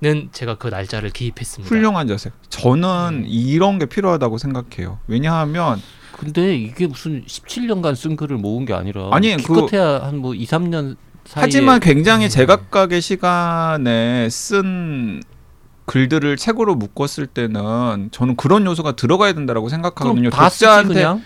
는 0.04 0.30
제가 0.32 0.56
그 0.56 0.66
날짜를 0.66 1.10
기입했습니다. 1.10 1.72
훌륭한 1.72 2.08
자세 2.08 2.32
저는 2.48 3.22
네. 3.22 3.28
이런 3.28 3.78
게 3.78 3.86
필요하다고 3.86 4.36
생각해요 4.36 4.98
왜냐하면 5.06 5.80
근데 6.22 6.54
이게 6.56 6.86
무슨 6.86 7.24
17년간 7.26 7.96
쓴 7.96 8.14
글을 8.14 8.36
모은 8.36 8.64
게 8.64 8.72
아니라 8.74 9.08
아니, 9.10 9.36
그- 9.36 9.42
기껏해야 9.42 10.02
한뭐 10.04 10.34
2, 10.34 10.46
3년 10.46 10.96
사이에 11.24 11.42
하지만 11.42 11.80
굉장히 11.80 12.26
음. 12.26 12.28
제각각의 12.28 13.00
시간에 13.02 14.28
쓴 14.30 15.20
글들을 15.86 16.36
책으로 16.36 16.76
묶었을 16.76 17.26
때는 17.26 18.10
저는 18.12 18.36
그런 18.36 18.64
요소가 18.66 18.92
들어가야 18.92 19.32
된다라고 19.32 19.68
생각하거든요. 19.68 20.30
다 20.30 20.48
쓰지 20.48 20.64
독자한테 20.64 20.94
그냥 20.94 21.24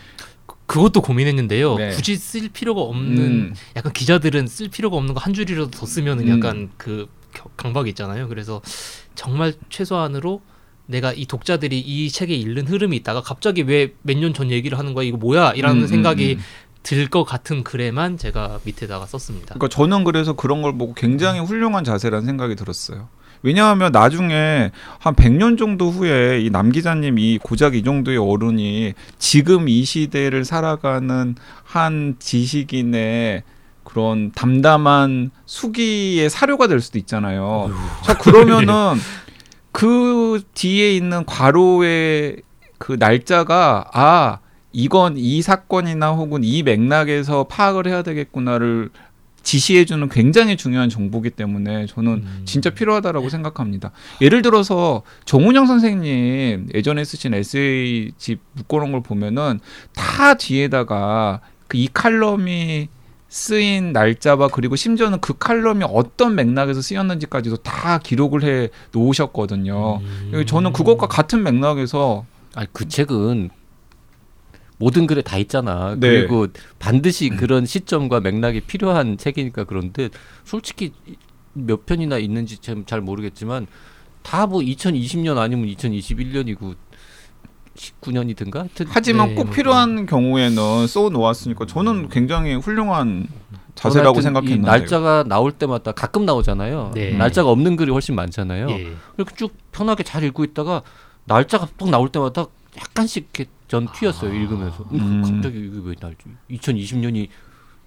그것도 0.64 1.02
고민했는데요. 1.02 1.76
네. 1.76 1.90
굳이 1.90 2.16
쓸 2.16 2.48
필요가 2.48 2.80
없는 2.80 3.18
음, 3.22 3.54
약간 3.76 3.92
기자들은 3.92 4.46
쓸 4.46 4.68
필요가 4.68 4.96
없는 4.96 5.12
거 5.12 5.20
한 5.20 5.34
줄이라도 5.34 5.70
더 5.70 5.84
쓰면은 5.84 6.26
음. 6.28 6.38
약간 6.38 6.70
그 6.78 7.06
겨- 7.34 7.50
강박이 7.58 7.90
있잖아요. 7.90 8.28
그래서 8.28 8.62
정말 9.14 9.52
최소한으로 9.68 10.40
내가 10.86 11.12
이 11.12 11.26
독자들이 11.26 11.78
이 11.80 12.08
책에 12.10 12.34
읽는 12.34 12.66
흐름이 12.68 12.96
있다가 12.98 13.20
갑자기 13.20 13.62
왜 13.62 13.92
몇 14.02 14.18
년 14.18 14.32
전 14.34 14.50
얘기를 14.50 14.78
하는 14.78 14.94
거야 14.94 15.04
이거 15.06 15.16
뭐야 15.16 15.52
이라는 15.52 15.82
음, 15.82 15.86
생각이 15.86 16.34
음, 16.34 16.38
음. 16.38 16.44
들것 16.82 17.24
같은 17.26 17.64
글에만 17.64 18.16
제가 18.18 18.60
밑에다가 18.64 19.06
썼습니다. 19.06 19.54
그러니까 19.54 19.68
저는 19.68 20.04
그래서 20.04 20.34
그런 20.34 20.62
걸 20.62 20.78
보고 20.78 20.94
굉장히 20.94 21.40
훌륭한 21.40 21.82
자세라는 21.82 22.24
생각이 22.26 22.54
들었어요. 22.54 23.08
왜냐하면 23.42 23.92
나중에 23.92 24.70
한 24.98 25.14
100년 25.14 25.58
정도 25.58 25.90
후에 25.90 26.40
이 26.42 26.50
남 26.50 26.70
기자님 26.70 27.18
이 27.18 27.38
고작 27.38 27.74
이 27.74 27.82
정도의 27.82 28.18
어른이 28.18 28.94
지금 29.18 29.68
이 29.68 29.84
시대를 29.84 30.44
살아가는 30.44 31.34
한 31.64 32.16
지식인의 32.18 33.42
그런 33.84 34.32
담담한 34.32 35.30
수기의 35.44 36.30
사료가 36.30 36.66
될 36.66 36.80
수도 36.80 36.98
있잖아요. 36.98 37.70
자 38.04 38.16
그러면은 38.16 38.94
그 39.76 40.40
뒤에 40.54 40.96
있는 40.96 41.26
괄호의 41.26 42.38
그 42.78 42.96
날짜가 42.98 43.90
아 43.92 44.38
이건 44.72 45.18
이 45.18 45.42
사건이나 45.42 46.12
혹은 46.12 46.44
이 46.44 46.62
맥락에서 46.62 47.44
파악을 47.44 47.86
해야 47.86 48.02
되겠구나를 48.02 48.88
지시해주는 49.42 50.08
굉장히 50.08 50.56
중요한 50.56 50.88
정보기 50.88 51.28
때문에 51.28 51.84
저는 51.84 52.12
음. 52.12 52.42
진짜 52.46 52.70
필요하다라고 52.70 53.28
생각합니다. 53.28 53.90
예를 54.22 54.40
들어서 54.40 55.02
정운영 55.26 55.66
선생님 55.66 56.70
예전에 56.74 57.04
쓰신 57.04 57.34
에세이 57.34 58.12
집 58.16 58.40
묶어놓은 58.54 58.92
걸 58.92 59.02
보면은 59.02 59.60
다 59.94 60.32
뒤에다가 60.32 61.40
그 61.68 61.76
이 61.76 61.88
칼럼이 61.92 62.88
쓰인 63.36 63.92
날짜와 63.92 64.48
그리고 64.48 64.76
심지어는 64.76 65.20
그 65.20 65.36
칼럼이 65.36 65.84
어떤 65.86 66.34
맥락에서 66.34 66.80
쓰였는지까지도 66.80 67.58
다 67.58 67.98
기록을 67.98 68.44
해 68.44 68.70
놓으셨거든요. 68.92 70.00
음. 70.32 70.46
저는 70.46 70.72
그것과 70.72 71.06
같은 71.06 71.42
맥락에서 71.42 72.24
아니 72.54 72.66
그 72.72 72.88
책은 72.88 73.50
모든 74.78 75.06
글에 75.06 75.20
다 75.20 75.36
있잖아. 75.36 75.96
네. 76.00 76.08
그리고 76.08 76.46
반드시 76.78 77.28
그런 77.28 77.66
시점과 77.66 78.20
맥락이 78.20 78.60
필요한 78.60 79.18
책이니까 79.18 79.64
그런데 79.64 80.08
솔직히 80.44 80.94
몇 81.52 81.84
편이나 81.84 82.16
있는지 82.16 82.56
참잘 82.56 83.02
모르겠지만 83.02 83.66
다 84.22 84.46
뭐 84.46 84.60
2020년 84.60 85.36
아니면 85.36 85.68
2021년이고 85.68 86.74
19년이든가 87.76 88.54
하여튼 88.56 88.86
하지만 88.88 89.28
네, 89.28 89.34
꼭뭐 89.34 89.50
필요한 89.50 90.06
경우에는 90.06 90.86
써 90.86 91.08
놓았으니까 91.08 91.66
저는 91.66 92.08
굉장히 92.08 92.54
훌륭한 92.54 93.28
자세라고 93.74 94.20
생각했는데 94.22 94.66
날짜가 94.66 95.24
나올 95.28 95.52
때마다 95.52 95.92
가끔 95.92 96.24
나오잖아요. 96.24 96.92
네. 96.94 97.12
날짜가 97.12 97.50
없는 97.50 97.76
글이 97.76 97.92
훨씬 97.92 98.14
많잖아요. 98.14 98.70
예. 98.70 98.92
이렇게 99.16 99.36
쭉 99.36 99.52
편하게 99.70 100.02
잘 100.02 100.24
읽고 100.24 100.44
있다가 100.44 100.82
날짜가 101.26 101.68
꼭 101.78 101.90
나올 101.90 102.08
때마다 102.08 102.46
약간씩 102.78 103.28
이렇게 103.34 103.50
전 103.68 103.88
튀었어요 103.92 104.32
읽으면서 104.32 104.84
음, 104.92 104.98
음. 105.00 105.22
갑자기 105.22 105.58
이게 105.58 105.80
왜 105.82 105.94
날짜 106.00 106.18
2020년이 106.50 107.28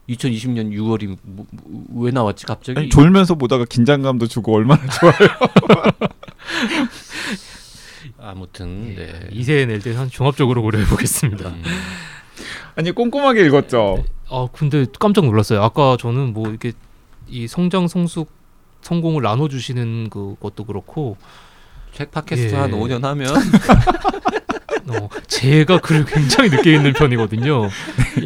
2020년 0.09 0.71
6월이 0.73 1.17
뭐, 1.21 1.45
뭐, 1.51 2.03
왜 2.03 2.11
나왔지 2.11 2.45
갑자기 2.45 2.79
아니, 2.79 2.89
졸면서 2.89 3.35
보다가 3.35 3.65
긴장감도 3.65 4.27
주고 4.27 4.55
얼마나 4.55 4.81
좋아요. 4.87 5.13
아무튼 8.29 8.95
네. 8.95 9.27
이세 9.31 9.65
낼 9.65 9.79
때 9.81 9.93
한 9.95 10.09
종합적으로 10.09 10.61
고려해 10.61 10.85
보겠습니다. 10.85 11.49
음. 11.49 11.63
아니 12.75 12.91
꼼꼼하게 12.91 13.45
읽었죠. 13.45 14.03
아 14.29 14.47
근데 14.53 14.85
깜짝 14.99 15.25
놀랐어요. 15.25 15.61
아까 15.63 15.97
저는 15.99 16.33
뭐 16.33 16.49
이렇게 16.49 16.71
이 17.27 17.47
성장 17.47 17.87
성숙 17.87 18.31
성공을 18.81 19.21
나눠 19.23 19.47
주시는 19.49 20.09
그것도 20.09 20.63
그렇고 20.65 21.17
책 21.93 22.11
팟캐스트 22.11 22.53
예. 22.53 22.57
한 22.57 22.71
5년 22.71 23.01
하면 23.01 23.27
어, 24.87 25.09
제가 25.27 25.79
글을 25.79 26.05
굉장히 26.05 26.49
늦게 26.49 26.73
읽는 26.75 26.93
편이거든요. 26.93 27.69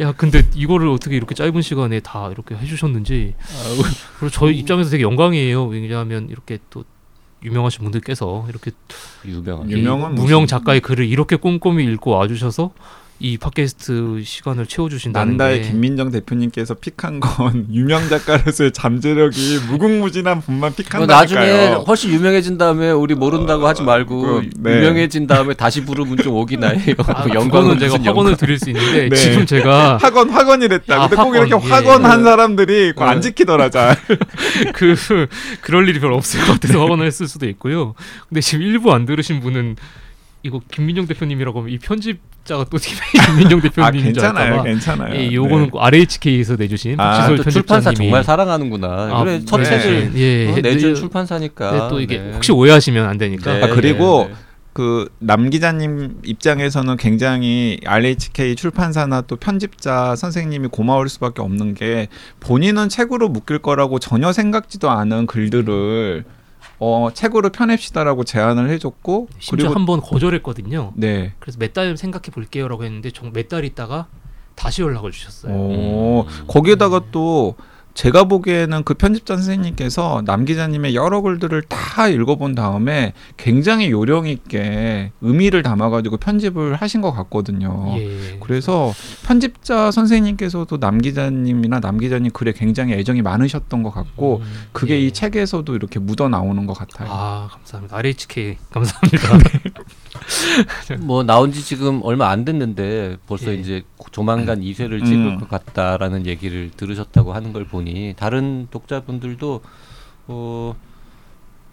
야 0.00 0.12
근데 0.12 0.42
이거를 0.54 0.88
어떻게 0.88 1.16
이렇게 1.16 1.34
짧은 1.34 1.60
시간에 1.62 2.00
다 2.00 2.28
이렇게 2.30 2.54
해주셨는지 2.54 3.34
그리고 4.18 4.30
저희 4.30 4.56
입장에서 4.58 4.90
되게 4.90 5.02
영광이에요. 5.02 5.66
왜냐하면 5.66 6.28
이렇게 6.30 6.58
또 6.70 6.84
유명하신 7.44 7.82
분들께서 7.84 8.46
이렇게 8.48 8.70
유명한. 9.26 9.70
무명 10.14 10.46
작가의 10.46 10.80
글을 10.80 11.06
이렇게 11.06 11.36
꼼꼼히 11.36 11.84
읽고 11.84 12.10
와주셔서 12.12 12.72
이 13.20 13.38
팟캐스트 13.38 14.22
시간을 14.24 14.66
채워주신다는 14.66 15.36
난다의 15.36 15.62
게 15.62 15.68
김민정 15.70 16.10
대표님께서 16.10 16.74
픽한 16.74 17.20
건 17.20 17.66
유명 17.72 18.08
작가로서의 18.08 18.72
잠재력이 18.72 19.60
무궁무진한 19.70 20.40
분만 20.40 20.70
뭐 20.70 20.76
픽한다니까요. 20.76 21.06
나중에 21.06 21.74
훨씬 21.86 22.10
유명해진 22.10 22.58
다음에 22.58 22.90
우리 22.90 23.14
모른다고 23.14 23.68
하지 23.68 23.82
말고 23.82 24.20
그, 24.20 24.50
네. 24.56 24.78
유명해진 24.78 25.28
다음에 25.28 25.54
다시 25.54 25.84
부르면 25.84 26.18
좀 26.18 26.34
오긴 26.34 26.64
해요. 26.64 26.94
아, 27.06 27.26
영광은 27.32 27.78
제가 27.78 28.04
영광. 28.04 28.36
드릴 28.36 28.58
수 28.58 28.70
있는데 28.70 29.08
네. 29.08 29.16
지금 29.16 29.46
제가 29.46 29.98
학원 30.02 30.30
학원이랬다. 30.30 30.94
아, 30.94 31.08
근데 31.08 31.22
꼭 31.22 31.36
이렇게 31.36 31.52
학원, 31.52 31.68
예. 31.68 31.72
학원한 31.72 32.24
사람들이 32.24 32.92
그거 32.92 33.04
안 33.04 33.16
네. 33.16 33.20
지키더라 33.20 33.70
잘. 33.70 33.96
그 34.74 34.96
그럴 35.60 35.88
일이 35.88 36.00
별로 36.00 36.16
없을 36.16 36.40
것 36.40 36.54
같아서 36.54 36.80
확언을 36.80 37.06
했을 37.06 37.28
수도 37.28 37.46
있고요. 37.48 37.94
근데 38.28 38.40
지금 38.40 38.62
일부 38.62 38.92
안 38.92 39.06
들으신 39.06 39.40
분은 39.40 39.76
이거 40.42 40.60
김민정 40.70 41.06
대표님이라고 41.06 41.60
하면 41.60 41.72
이 41.72 41.78
편집 41.78 42.20
자가 42.44 42.64
또 42.64 42.76
김민정 42.76 43.58
아 43.82 43.90
대표님인 43.90 44.14
줄 44.14 44.22
괜찮아요. 44.22 44.62
괜찮아요. 44.62 45.14
예, 45.14 45.32
요거는 45.32 45.70
네. 45.72 45.78
RHK에서 45.78 46.56
내주신 46.56 47.00
아, 47.00 47.04
박지솔 47.04 47.36
편집자님이 47.36 47.52
출판사 47.52 47.92
정말 47.92 48.24
사랑하는구나. 48.24 48.86
아, 49.12 49.24
그래 49.24 49.40
첫 49.44 49.58
네. 49.58 49.64
책을 49.64 50.12
예, 50.16 50.50
어, 50.50 50.54
네, 50.56 50.60
내준 50.60 50.94
네, 50.94 51.00
출판사니까. 51.00 51.72
네, 51.72 51.78
또 51.88 52.00
이게 52.00 52.18
네. 52.18 52.32
혹시 52.34 52.52
오해하시면 52.52 53.06
안 53.06 53.16
되니까. 53.18 53.54
네, 53.54 53.62
아, 53.64 53.68
그리고 53.68 54.26
네, 54.28 54.34
네. 54.34 54.38
그남 54.74 55.50
기자님 55.50 56.20
입장에서는 56.24 56.96
굉장히 56.96 57.78
RHK 57.86 58.56
출판사나 58.56 59.22
또 59.22 59.36
편집자 59.36 60.16
선생님이 60.16 60.68
고마울 60.68 61.08
수밖에 61.08 61.42
없는 61.42 61.74
게 61.74 62.08
본인은 62.40 62.88
책으로 62.88 63.28
묶일 63.28 63.60
거라고 63.60 64.00
전혀 64.00 64.32
생각지도 64.32 64.90
않은 64.90 65.26
글들을 65.26 66.24
어 66.78 67.08
책으로 67.14 67.50
펴냅시다라고 67.50 68.24
제안을 68.24 68.68
해줬고 68.70 69.28
심지어 69.38 69.68
그리고 69.68 69.74
한번 69.78 70.00
거절했거든요. 70.00 70.92
네. 70.96 71.32
그래서 71.38 71.58
몇 71.58 71.72
달 71.72 71.96
생각해 71.96 72.24
볼게요라고 72.32 72.84
했는데 72.84 73.10
몇 73.32 73.48
달 73.48 73.64
있다가 73.64 74.06
다시 74.54 74.82
연락을 74.82 75.10
주셨어요. 75.10 75.52
어, 75.54 76.26
음. 76.28 76.44
거기에다가 76.46 77.02
또 77.10 77.54
제가 77.94 78.24
보기에는 78.24 78.82
그 78.82 78.94
편집자 78.94 79.36
선생님께서 79.36 80.22
남 80.26 80.44
기자님의 80.44 80.96
여러 80.96 81.20
글들을 81.20 81.62
다 81.62 82.08
읽어본 82.08 82.56
다음에 82.56 83.12
굉장히 83.36 83.90
요령 83.90 84.26
있게 84.26 85.12
의미를 85.20 85.62
담아가지고 85.62 86.16
편집을 86.16 86.74
하신 86.74 87.00
것 87.00 87.12
같거든요. 87.12 87.94
예. 87.98 88.36
그래서 88.40 88.92
편집자 89.24 89.92
선생님께서도 89.92 90.78
남 90.80 90.98
기자님이나 90.98 91.78
남 91.80 91.98
기자님 91.98 92.32
글에 92.32 92.52
굉장히 92.52 92.94
애정이 92.94 93.22
많으셨던 93.22 93.84
것 93.84 93.90
같고 93.90 94.38
음, 94.38 94.52
그게 94.72 94.94
예. 94.94 95.00
이 95.00 95.12
책에서도 95.12 95.74
이렇게 95.74 96.00
묻어 96.00 96.28
나오는 96.28 96.66
것 96.66 96.74
같아요. 96.74 97.08
아 97.10 97.48
감사합니다. 97.52 97.96
RHK 97.96 98.56
감사합니다. 98.72 99.28
뭐 101.00 101.22
나온 101.22 101.52
지 101.52 101.62
지금 101.64 102.00
얼마 102.02 102.28
안 102.30 102.44
됐는데 102.44 103.16
벌써 103.26 103.50
예. 103.52 103.56
이제 103.56 103.82
조만간 104.10 104.60
2세를 104.60 105.00
음. 105.00 105.04
찍을 105.04 105.36
것 105.40 105.48
같다라는 105.48 106.26
얘기를 106.26 106.70
들으셨다고 106.76 107.32
하는 107.34 107.52
걸 107.52 107.64
보니 107.66 108.14
다른 108.16 108.68
독자분들도 108.70 109.60
어, 110.28 110.74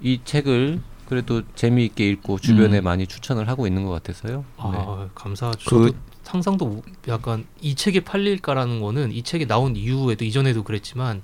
이 0.02 0.20
책을 0.24 0.82
그래도 1.08 1.42
재미있게 1.56 2.08
읽고 2.10 2.40
주변에 2.40 2.80
음. 2.80 2.84
많이 2.84 3.06
추천을 3.08 3.48
하고 3.50 3.68
있는 3.68 3.84
것 3.86 3.92
같아서요. 3.92 4.38
네. 4.40 4.44
아 4.58 5.10
감사하죠. 5.14 5.70
그- 5.70 5.96
상상도 6.24 6.66
못- 6.66 6.84
약간 7.08 7.46
이 7.62 7.76
책이 7.76 8.02
팔릴까라는 8.02 8.80
거는 8.80 9.12
이 9.12 9.24
책이 9.24 9.48
나온 9.48 9.76
이후에도 9.76 10.24
이전에도 10.24 10.64
그랬지만 10.64 11.22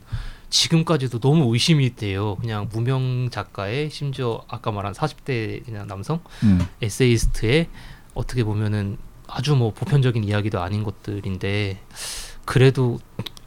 지금까지도 0.50 1.20
너무 1.20 1.52
의심이 1.54 1.96
돼요. 1.96 2.36
그냥 2.36 2.70
무명 2.72 3.30
작가의 3.30 3.90
심지어 3.90 4.44
아까 4.48 4.72
말한 4.72 4.94
40대 4.94 5.66
그냥 5.66 5.88
남성 5.88 6.22
음. 6.44 6.66
에세이스트의 6.82 7.68
어떻게 8.14 8.44
보면은 8.44 8.98
아주 9.28 9.56
뭐 9.56 9.74
보편적인 9.74 10.24
이야기도 10.24 10.62
아닌 10.62 10.84
것들인데 10.84 11.80
그래도 12.48 13.00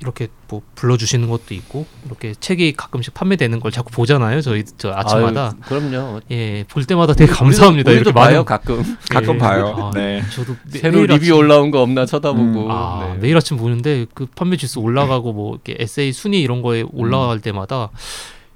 이렇게 0.02 0.28
뭐 0.48 0.62
불러주시는 0.76 1.28
것도 1.28 1.52
있고 1.54 1.84
이렇게 2.06 2.32
책이 2.38 2.72
가끔씩 2.74 3.12
판매되는 3.12 3.60
걸 3.60 3.70
자꾸 3.70 3.90
보잖아요. 3.90 4.40
저희 4.40 4.64
저 4.78 4.92
아침마다 4.92 5.46
아유, 5.48 5.80
그럼요. 5.90 6.20
예 6.30 6.64
볼 6.68 6.84
때마다 6.86 7.12
되게 7.14 7.30
감사합니다. 7.30 7.90
우리도 7.90 8.10
이렇게 8.10 8.12
봐요 8.14 8.30
많은 8.30 8.44
가끔 8.46 8.96
가끔 9.10 9.34
예. 9.34 9.38
봐요. 9.38 9.74
아, 9.78 9.90
네. 9.94 10.22
저도 10.32 10.56
매- 10.72 10.78
새로 10.78 11.00
리뷰 11.02 11.14
아침- 11.14 11.34
올라온 11.34 11.70
거 11.70 11.82
없나 11.82 12.06
쳐다보고. 12.06 12.66
음. 12.66 12.70
아, 12.70 13.10
네. 13.14 13.18
매일 13.20 13.36
아침 13.36 13.56
보는데 13.58 14.06
그 14.14 14.24
판매 14.34 14.56
지수 14.56 14.80
올라가고 14.80 15.32
뭐 15.34 15.52
이렇게 15.54 15.76
에세이 15.78 16.12
순위 16.12 16.40
이런 16.40 16.62
거에 16.62 16.82
올라갈 16.92 17.40
때마다 17.40 17.90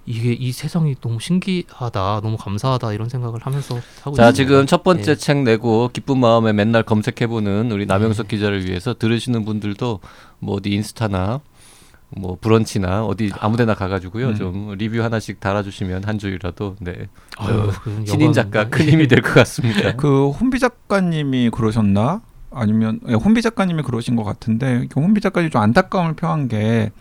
이게 0.07 0.33
이 0.33 0.53
세상이 0.53 0.97
너무 1.01 1.19
신기하다, 1.21 2.21
너무 2.23 2.37
감사하다 2.37 2.93
이런 2.93 3.09
생각을 3.09 3.41
하면서 3.43 3.75
하고 4.03 4.17
자 4.17 4.29
있습니다. 4.29 4.33
지금 4.33 4.67
첫 4.67 4.83
번째 4.83 5.13
예. 5.13 5.15
책 5.17 5.39
내고 5.39 5.89
기쁜 5.93 6.19
마음에 6.19 6.53
맨날 6.53 6.83
검색해보는 6.83 7.73
우리 7.73 7.87
남영석 7.87 8.29
기자를 8.29 8.67
위해서 8.67 8.95
들으시는 8.95 9.45
분들도 9.45 10.01
뭐 10.41 10.57
어디 10.57 10.71
인스타나 10.71 11.41
뭐 12.17 12.37
브런치나 12.41 13.05
어디 13.07 13.33
아무데나 13.41 13.75
가가지고요 13.75 14.29
음. 14.29 14.35
좀 14.37 14.75
리뷰 14.77 15.03
하나씩 15.03 15.41
달아주시면 15.41 16.05
한 16.05 16.19
줄이라도 16.19 16.77
네 16.81 17.09
아유, 17.39 17.71
그 17.83 18.05
신인 18.07 18.33
작가. 18.33 18.69
큰 18.69 18.87
힘이 18.89 19.09
될 19.09 19.21
것 19.23 19.33
같습니다. 19.35 19.97
그 19.97 20.29
혼비 20.31 20.59
작가님이 20.59 21.51
그러셨나? 21.51 22.21
아니면 22.53 23.01
예, 23.09 23.15
혼비 23.15 23.43
작가님이 23.43 23.83
그러신 23.83 24.15
것 24.17 24.23
같은데 24.23 24.87
그 24.91 25.01
혼비 25.01 25.21
작가님이 25.23 25.51
좀 25.51 25.63
안타까움을 25.63 26.15
표한 26.15 26.47
게 26.47 26.93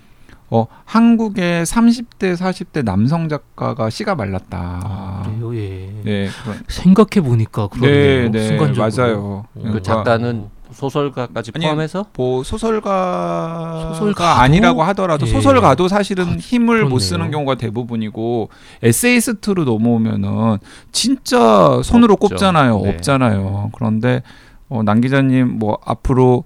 어, 0.54 0.68
한국의 0.86 1.66
30대 1.66 2.38
40대 2.38 2.86
남성 2.86 3.28
작가가 3.28 3.90
씨가 3.90 4.14
말랐다. 4.14 4.80
아, 4.84 5.24
그래요, 5.26 5.56
예. 5.56 5.92
네, 6.04 6.30
생각해 6.68 7.28
보니까 7.28 7.70
네, 7.74 7.80
그러네요. 7.80 8.32
네, 8.32 8.48
순간적으로. 8.48 8.92
맞아요. 8.96 9.46
그그 9.54 9.62
그러니까 9.64 9.82
작가는 9.82 10.46
소설가까지 10.72 11.52
아니, 11.56 11.66
포함해서 11.66 12.06
뭐 12.16 12.44
소설가가 12.44 13.94
소설가도? 13.96 14.42
아니라고 14.42 14.84
하더라도 14.84 15.26
예. 15.26 15.32
소설가도 15.32 15.88
사실은 15.88 16.40
힘을 16.40 16.78
그렇네요. 16.78 16.90
못 16.90 17.00
쓰는 17.00 17.32
경우가 17.32 17.56
대부분이고 17.56 18.50
에세이스트로 18.84 19.64
넘어오면은 19.66 20.60
진짜 20.92 21.82
손으로 21.84 22.14
없죠. 22.14 22.30
꼽잖아요. 22.30 22.80
네. 22.82 22.90
없잖아요. 22.90 23.72
그런데 23.76 24.22
어, 24.70 24.84
남 24.84 25.02
기자님 25.02 25.58
뭐 25.60 25.80
앞으로 25.86 26.44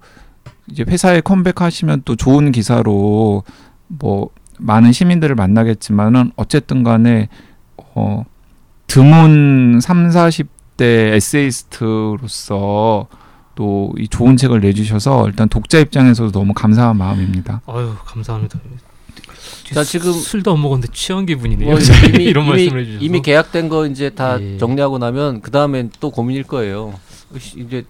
이제 0.70 0.84
회사에 0.86 1.20
컴백하시면 1.22 2.02
또 2.04 2.14
좋은 2.16 2.52
기사로 2.52 3.42
뭐 3.88 4.30
많은 4.58 4.92
시민들을 4.92 5.34
만나겠지만은 5.34 6.32
어쨌든 6.36 6.82
간에 6.82 7.28
어 7.76 8.24
드문 8.86 9.80
3, 9.82 10.08
40대 10.10 11.14
에세이스트로서 11.14 13.06
또 13.54 13.92
이 13.98 14.06
좋은 14.06 14.36
책을 14.36 14.60
내주셔서 14.60 15.26
일단 15.26 15.48
독자 15.48 15.78
입장에서도 15.80 16.30
너무 16.30 16.54
감사한 16.54 16.96
마음입니다. 16.96 17.60
아유 17.66 17.92
감사합니다. 18.04 18.58
자, 19.74 19.82
지금- 19.84 20.12
술도 20.12 20.52
안 20.54 20.62
먹었는데 20.62 20.92
취한 20.92 21.26
기분이네요. 21.26 21.70
뭐 21.70 21.78
이미, 22.08 22.24
이런 22.30 22.44
이미, 22.44 22.52
말씀을 22.52 22.80
해주셔서 22.82 23.04
이미 23.04 23.20
계약된 23.20 23.68
거 23.68 23.86
이제 23.86 24.10
다 24.10 24.40
예. 24.40 24.56
정리하고 24.58 24.98
나면 24.98 25.40
그 25.40 25.50
다음엔 25.50 25.90
또 26.00 26.10
고민일 26.10 26.44
거예요. 26.44 26.94
으씨, 27.34 27.58
이제 27.60 27.84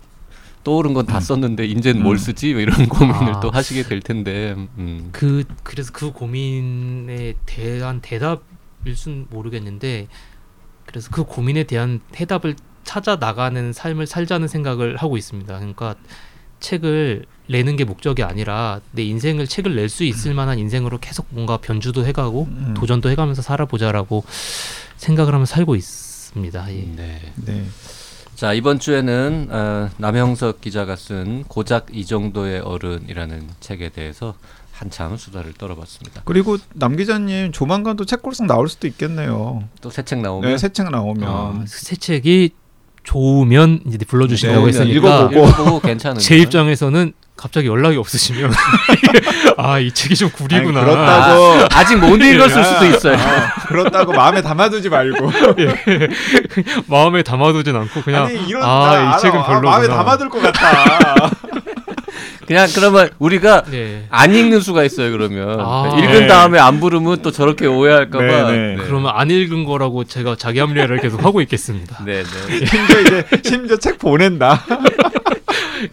떠오른 0.68 0.92
건다 0.92 1.16
음. 1.16 1.20
썼는데 1.20 1.64
이제는 1.64 2.02
뭘 2.02 2.16
음. 2.16 2.18
쓰지 2.18 2.52
뭐 2.52 2.60
이런 2.60 2.76
고민을 2.90 3.36
아. 3.36 3.40
또 3.40 3.50
하시게 3.50 3.84
될 3.84 4.00
텐데. 4.00 4.54
음. 4.76 5.08
그 5.12 5.44
그래서 5.62 5.90
그 5.94 6.12
고민에 6.12 7.32
대한 7.46 8.02
대답일 8.02 8.94
순 8.94 9.26
모르겠는데 9.30 10.08
그래서 10.84 11.08
그 11.10 11.24
고민에 11.24 11.64
대한 11.64 12.00
해답을 12.14 12.54
찾아 12.84 13.16
나가는 13.16 13.72
삶을 13.72 14.06
살자는 14.06 14.46
생각을 14.46 14.96
하고 14.96 15.16
있습니다. 15.16 15.58
그러니까 15.58 15.94
책을 16.60 17.24
내는 17.46 17.76
게 17.76 17.84
목적이 17.84 18.24
아니라 18.24 18.82
내 18.92 19.04
인생을 19.04 19.46
책을 19.46 19.74
낼 19.74 19.88
수 19.88 20.04
있을 20.04 20.34
만한 20.34 20.58
인생으로 20.58 20.98
계속 20.98 21.28
뭔가 21.30 21.56
변주도 21.56 22.04
해가고 22.04 22.44
음. 22.44 22.74
도전도 22.76 23.08
해가면서 23.08 23.40
살아보자라고 23.40 24.22
생각을 24.98 25.32
하면서 25.32 25.54
살고 25.54 25.76
있습니다. 25.76 26.74
예. 26.74 26.74
네. 26.94 27.32
네. 27.36 27.64
자 28.38 28.52
이번 28.52 28.78
주에는 28.78 29.48
어, 29.50 29.90
남형석 29.96 30.60
기자가 30.60 30.94
쓴 30.94 31.42
고작 31.48 31.86
이 31.92 32.06
정도의 32.06 32.60
어른이라는 32.60 33.48
책에 33.58 33.88
대해서 33.88 34.34
한참 34.70 35.16
수다를 35.16 35.54
떨어봤습니다. 35.54 36.22
그리고 36.24 36.56
남 36.74 36.94
기자님 36.94 37.50
조만간 37.50 37.96
또 37.96 38.04
책골상 38.04 38.46
나올 38.46 38.68
수도 38.68 38.86
있겠네요. 38.86 39.64
또 39.80 39.90
새 39.90 40.04
책 40.04 40.20
나오면 40.20 40.50
네, 40.52 40.56
새책 40.56 40.88
나오면 40.88 41.28
어, 41.28 41.64
새 41.66 41.96
책이 41.96 42.50
좋으면 43.02 43.80
이제 43.88 43.98
불러주신다고 44.06 44.66
네, 44.66 44.68
했으니까 44.68 44.92
읽어보고. 45.30 45.34
읽어보고 45.48 45.80
괜찮은 45.80 46.20
제 46.20 46.36
입장에서는 46.38 47.12
갑자기 47.38 47.68
연락이 47.68 47.96
없으시면 47.96 48.52
아 49.56 49.78
이 49.78 49.92
책이 49.92 50.14
좀 50.16 50.28
구리구나. 50.30 50.80
아니, 50.80 50.90
그렇다고 50.90 51.68
아 51.72 51.84
직 51.84 51.96
못 51.96 52.16
읽었을 52.20 52.64
수도 52.64 52.84
있어요. 52.86 53.16
아, 53.16 53.54
그렇다고 53.68 54.12
마음에 54.12 54.42
담아두지 54.42 54.88
말고 54.88 55.30
마음에 56.88 57.22
담아두진 57.22 57.74
않고 57.76 58.02
그냥 58.02 58.26
아니 58.26 58.44
이런 58.46 58.62
아, 58.64 59.16
이 59.16 59.20
책은 59.20 59.38
아, 59.38 59.46
별로구나. 59.46 59.70
마음에 59.70 59.88
담아둘 59.88 60.28
것 60.28 60.42
같아. 60.42 61.30
그냥 62.46 62.66
그러면 62.74 63.10
우리가 63.18 63.64
네. 63.70 64.06
안 64.08 64.34
읽는 64.34 64.60
수가 64.60 64.82
있어요. 64.82 65.10
그러면 65.12 65.60
아. 65.60 65.94
읽은 65.98 66.20
네. 66.20 66.26
다음에 66.26 66.58
안 66.58 66.80
부르면 66.80 67.20
또 67.20 67.30
저렇게 67.30 67.66
오해할까봐. 67.66 68.24
네, 68.24 68.74
네. 68.74 68.76
그러면 68.86 69.12
안 69.14 69.30
읽은 69.30 69.64
거라고 69.64 70.04
제가 70.04 70.36
자기 70.38 70.58
합리화를 70.58 70.98
계속 71.00 71.22
하고 71.24 71.42
있겠습니다. 71.42 72.02
네, 72.06 72.22
네. 72.22 72.66
심지어 72.66 73.00
이제 73.02 73.24
심지어 73.44 73.76
책 73.76 73.98
보낸다. 73.98 74.64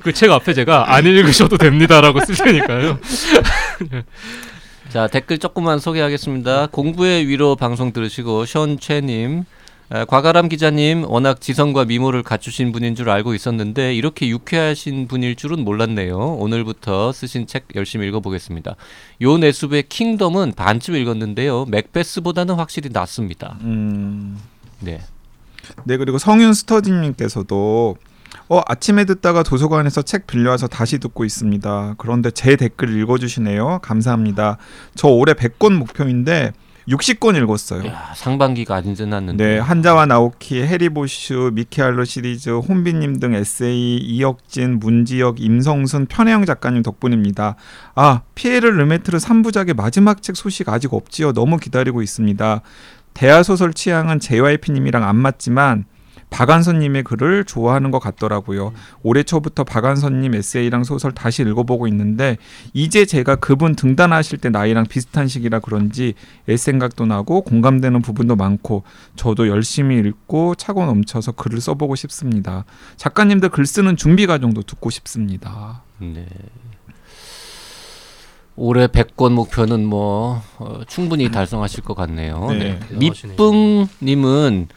그 0.02 0.12
책 0.14 0.32
앞에 0.32 0.54
제가 0.54 0.94
안 0.96 1.06
읽으셔도 1.06 1.58
됩니다라고 1.58 2.20
쓸 2.26 2.36
테니까요. 2.36 3.00
자 4.90 5.08
댓글 5.08 5.38
조금만 5.40 5.80
소개하겠습니다. 5.80 6.68
공부의 6.68 7.28
위로 7.28 7.56
방송 7.56 7.92
들으시고 7.92 8.46
션채님, 8.46 9.44
아, 9.90 10.06
과가람 10.06 10.48
기자님 10.50 11.04
워낙 11.10 11.42
지성과 11.42 11.86
미모를 11.86 12.24
갖추신 12.24 12.72
분인 12.72 12.96
줄 12.96 13.10
알고 13.10 13.34
있었는데 13.36 13.94
이렇게 13.94 14.28
유쾌하신 14.30 15.08
분일 15.08 15.36
줄은 15.36 15.60
몰랐네요. 15.64 16.18
오늘부터 16.18 17.12
쓰신 17.12 17.46
책 17.46 17.66
열심히 17.76 18.08
읽어보겠습니다. 18.08 18.76
요 19.22 19.38
내숲의 19.38 19.84
킹덤은 19.90 20.54
반쯤 20.56 20.96
읽었는데요. 20.96 21.66
맥베스보다는 21.66 22.56
확실히 22.56 22.90
낫습니다. 22.92 23.58
음. 23.62 24.40
네. 24.80 25.02
네 25.84 25.98
그리고 25.98 26.18
성윤 26.20 26.54
스터디님께서도 26.54 27.98
어 28.50 28.62
아침에 28.68 29.06
듣다가 29.06 29.44
도서관에서 29.44 30.02
책 30.02 30.28
빌려와서 30.28 30.68
다시 30.68 31.00
듣고 31.00 31.26
있습니다. 31.26 31.96
그런데 31.98 32.32
제 32.32 32.56
댓글 32.56 32.98
읽어주시네요. 32.98 33.80
감사합니다. 33.82 34.58
저 34.96 35.08
올해 35.08 35.34
100권 35.34 35.74
목표인데 35.78 36.54
60권 36.88 37.36
읽었어요. 37.42 37.88
야, 37.88 38.14
상반기가 38.16 38.76
안 38.76 38.94
지났는데. 38.94 39.44
네, 39.44 39.60
한자와 39.60 40.06
나오키, 40.06 40.62
해리보슈, 40.62 41.52
미케알로 41.54 42.06
시리즈, 42.06 42.52
혼비님 42.52 43.20
등 43.20 43.34
에세이, 43.34 43.98
이혁진, 43.98 44.80
문지혁, 44.80 45.42
임성순, 45.42 46.06
편혜영 46.06 46.46
작가님 46.46 46.84
덕분입니다. 46.84 47.56
아, 47.96 48.22
피에르 48.36 48.68
르메트르 48.68 49.18
3부작의 49.18 49.76
마지막 49.76 50.22
책 50.22 50.36
소식 50.36 50.70
아직 50.70 50.94
없지요. 50.94 51.34
너무 51.34 51.58
기다리고 51.58 52.04
있습니다. 52.04 52.62
대하소설 53.16 53.74
취향은 53.74 54.20
JYP님이랑 54.20 55.04
안 55.04 55.16
맞지만 55.16 55.86
박안선님의 56.30 57.04
글을 57.04 57.46
좋아하는 57.46 57.92
것 57.92 58.00
같더라고요. 58.00 58.74
올해 59.04 59.24
초부터 59.24 59.64
박안선님 59.64 60.36
에세이랑 60.36 60.84
소설 60.84 61.12
다시 61.14 61.44
읽어보고 61.44 61.88
있는데 61.88 62.38
이제 62.74 63.06
제가 63.06 63.38
그분 63.38 63.76
등단하실 63.76 64.40
때 64.40 64.50
나이랑 64.50 64.86
비슷한 64.88 65.28
시기라 65.28 65.60
그런지 65.60 66.14
옛 66.48 66.58
생각도 66.58 67.06
나고 67.06 67.42
공감되는 67.42 68.02
부분도 68.02 68.36
많고 68.36 68.84
저도 69.16 69.48
열심히 69.48 69.98
읽고 69.98 70.56
차고 70.56 70.86
넘쳐서 70.86 71.34
글을 71.34 71.62
써보고 71.62 71.96
싶습니다. 71.96 72.66
작가님들 72.98 73.50
글 73.50 73.66
쓰는 73.66 73.96
준비 73.96 74.28
과정도 74.28 74.62
듣고 74.62 74.90
싶습니다. 74.90 75.84
네. 76.00 76.26
올해 78.58 78.88
100권 78.88 79.34
목표는 79.34 79.86
뭐 79.86 80.42
어, 80.58 80.82
충분히 80.88 81.30
달성하실 81.32 81.84
것 81.84 81.94
같네요. 81.96 82.48
네. 82.52 82.80
네. 82.90 82.98
미쁨님은 82.98 84.68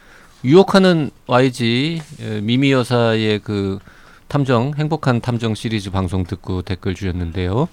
유혹하는 0.43 1.11
YG 1.27 2.01
에, 2.21 2.41
미미 2.41 2.71
여사의 2.71 3.39
그 3.39 3.79
탐정 4.29 4.73
행복한 4.77 5.21
탐정 5.21 5.55
시리즈 5.55 5.91
방송 5.91 6.23
듣고 6.23 6.61
댓글 6.61 6.95
주셨는데요. 6.95 7.67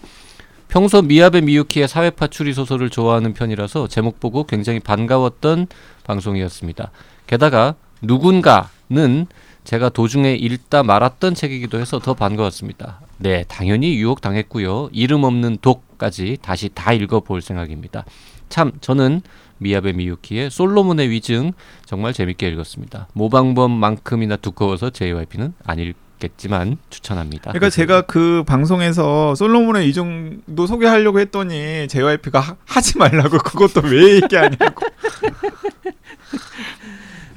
평소 0.68 1.00
미야베 1.00 1.42
미유키의 1.42 1.86
사회파 1.86 2.26
추리 2.26 2.52
소설을 2.52 2.90
좋아하는 2.90 3.34
편이라서 3.34 3.86
제목 3.86 4.18
보고 4.18 4.44
굉장히 4.44 4.80
반가웠던 4.80 5.68
방송이었습니다. 6.04 6.90
게다가 7.28 7.76
누군가는 8.02 9.26
제가 9.62 9.88
도중에 9.88 10.34
읽다 10.34 10.82
말았던 10.82 11.34
책이기도 11.34 11.78
해서 11.78 11.98
더 11.98 12.14
반가웠습니다. 12.14 13.00
네, 13.18 13.44
당연히 13.48 13.94
유혹 13.96 14.20
당했고요. 14.20 14.90
이름 14.92 15.24
없는 15.24 15.58
독까지 15.60 16.38
다시 16.42 16.68
다 16.74 16.92
읽어볼 16.92 17.42
생각입니다. 17.42 18.04
참 18.48 18.72
저는 18.80 19.22
미야베 19.58 19.92
미유키의 19.92 20.50
솔로몬의 20.50 21.10
위증 21.10 21.52
정말 21.84 22.12
재밌게 22.12 22.48
읽었습니다. 22.48 23.08
모방범만큼이나 23.14 24.36
두꺼워서 24.36 24.90
JYP는 24.90 25.54
안 25.64 25.78
읽겠지만 25.78 26.78
추천합니다. 26.90 27.52
그러니까 27.52 27.70
제가 27.70 28.02
그 28.02 28.44
방송에서 28.46 29.34
솔로몬의 29.34 29.88
이 29.88 29.92
정도 29.92 30.66
소개하려고 30.66 31.20
했더니 31.20 31.88
JYP가 31.88 32.40
하, 32.40 32.56
하지 32.64 32.98
말라고 32.98 33.38
그것도 33.38 33.82
왜 33.88 34.16
얘기하냐고. 34.16 34.86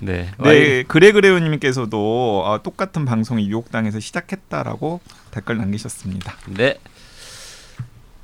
네, 0.01 0.31
네, 0.39 0.83
그레그레오님께서도 0.83 2.43
아, 2.45 2.59
똑같은 2.63 3.03
방송이 3.03 3.49
유혹당해서 3.49 3.99
시작했다라고 3.99 5.01
댓글 5.31 5.57
남기셨습니다. 5.57 6.35
네. 6.47 6.79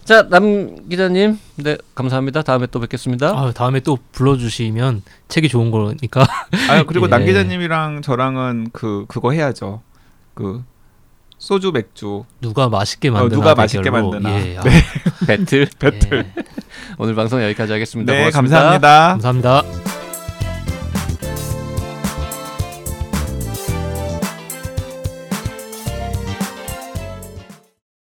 자, 0.06 0.30
남 0.30 0.88
기자님, 0.88 1.40
네 1.56 1.78
감사합니다. 1.96 2.44
다음에 2.44 2.68
또 2.68 2.80
뵙겠습니다. 2.80 3.30
아, 3.30 3.52
다음에 3.52 3.80
또 3.80 3.98
불러주시면 4.12 5.02
책이 5.30 5.50
좋은 5.50 5.72
거니까. 5.72 6.22
아 6.70 6.84
그리고 6.84 7.08
예. 7.08 7.10
남 7.10 7.26
기자님이랑 7.26 8.04
저랑은 8.04 8.70
그 8.72 9.06
그거 9.08 9.32
해야죠. 9.32 9.82
그 10.36 10.64
소주 11.40 11.72
맥주 11.72 12.24
누가 12.40 12.70
맛있게 12.70 13.10
어, 13.10 13.14
만드나 13.14 13.36
누가 13.36 13.56
맛있게. 13.56 13.90
만드나. 13.90 14.30
예, 14.46 14.58
아, 14.58 14.64
배틀. 15.26 15.68
배틀. 15.80 16.32
예. 16.38 16.44
오늘 17.00 17.16
방송 17.16 17.42
여기까지 17.42 17.74
하겠습니다. 17.74 18.14
네 18.14 18.20
고맙습니다. 18.20 18.60
감사합니다. 18.60 19.08
감사합니다. 19.62 20.05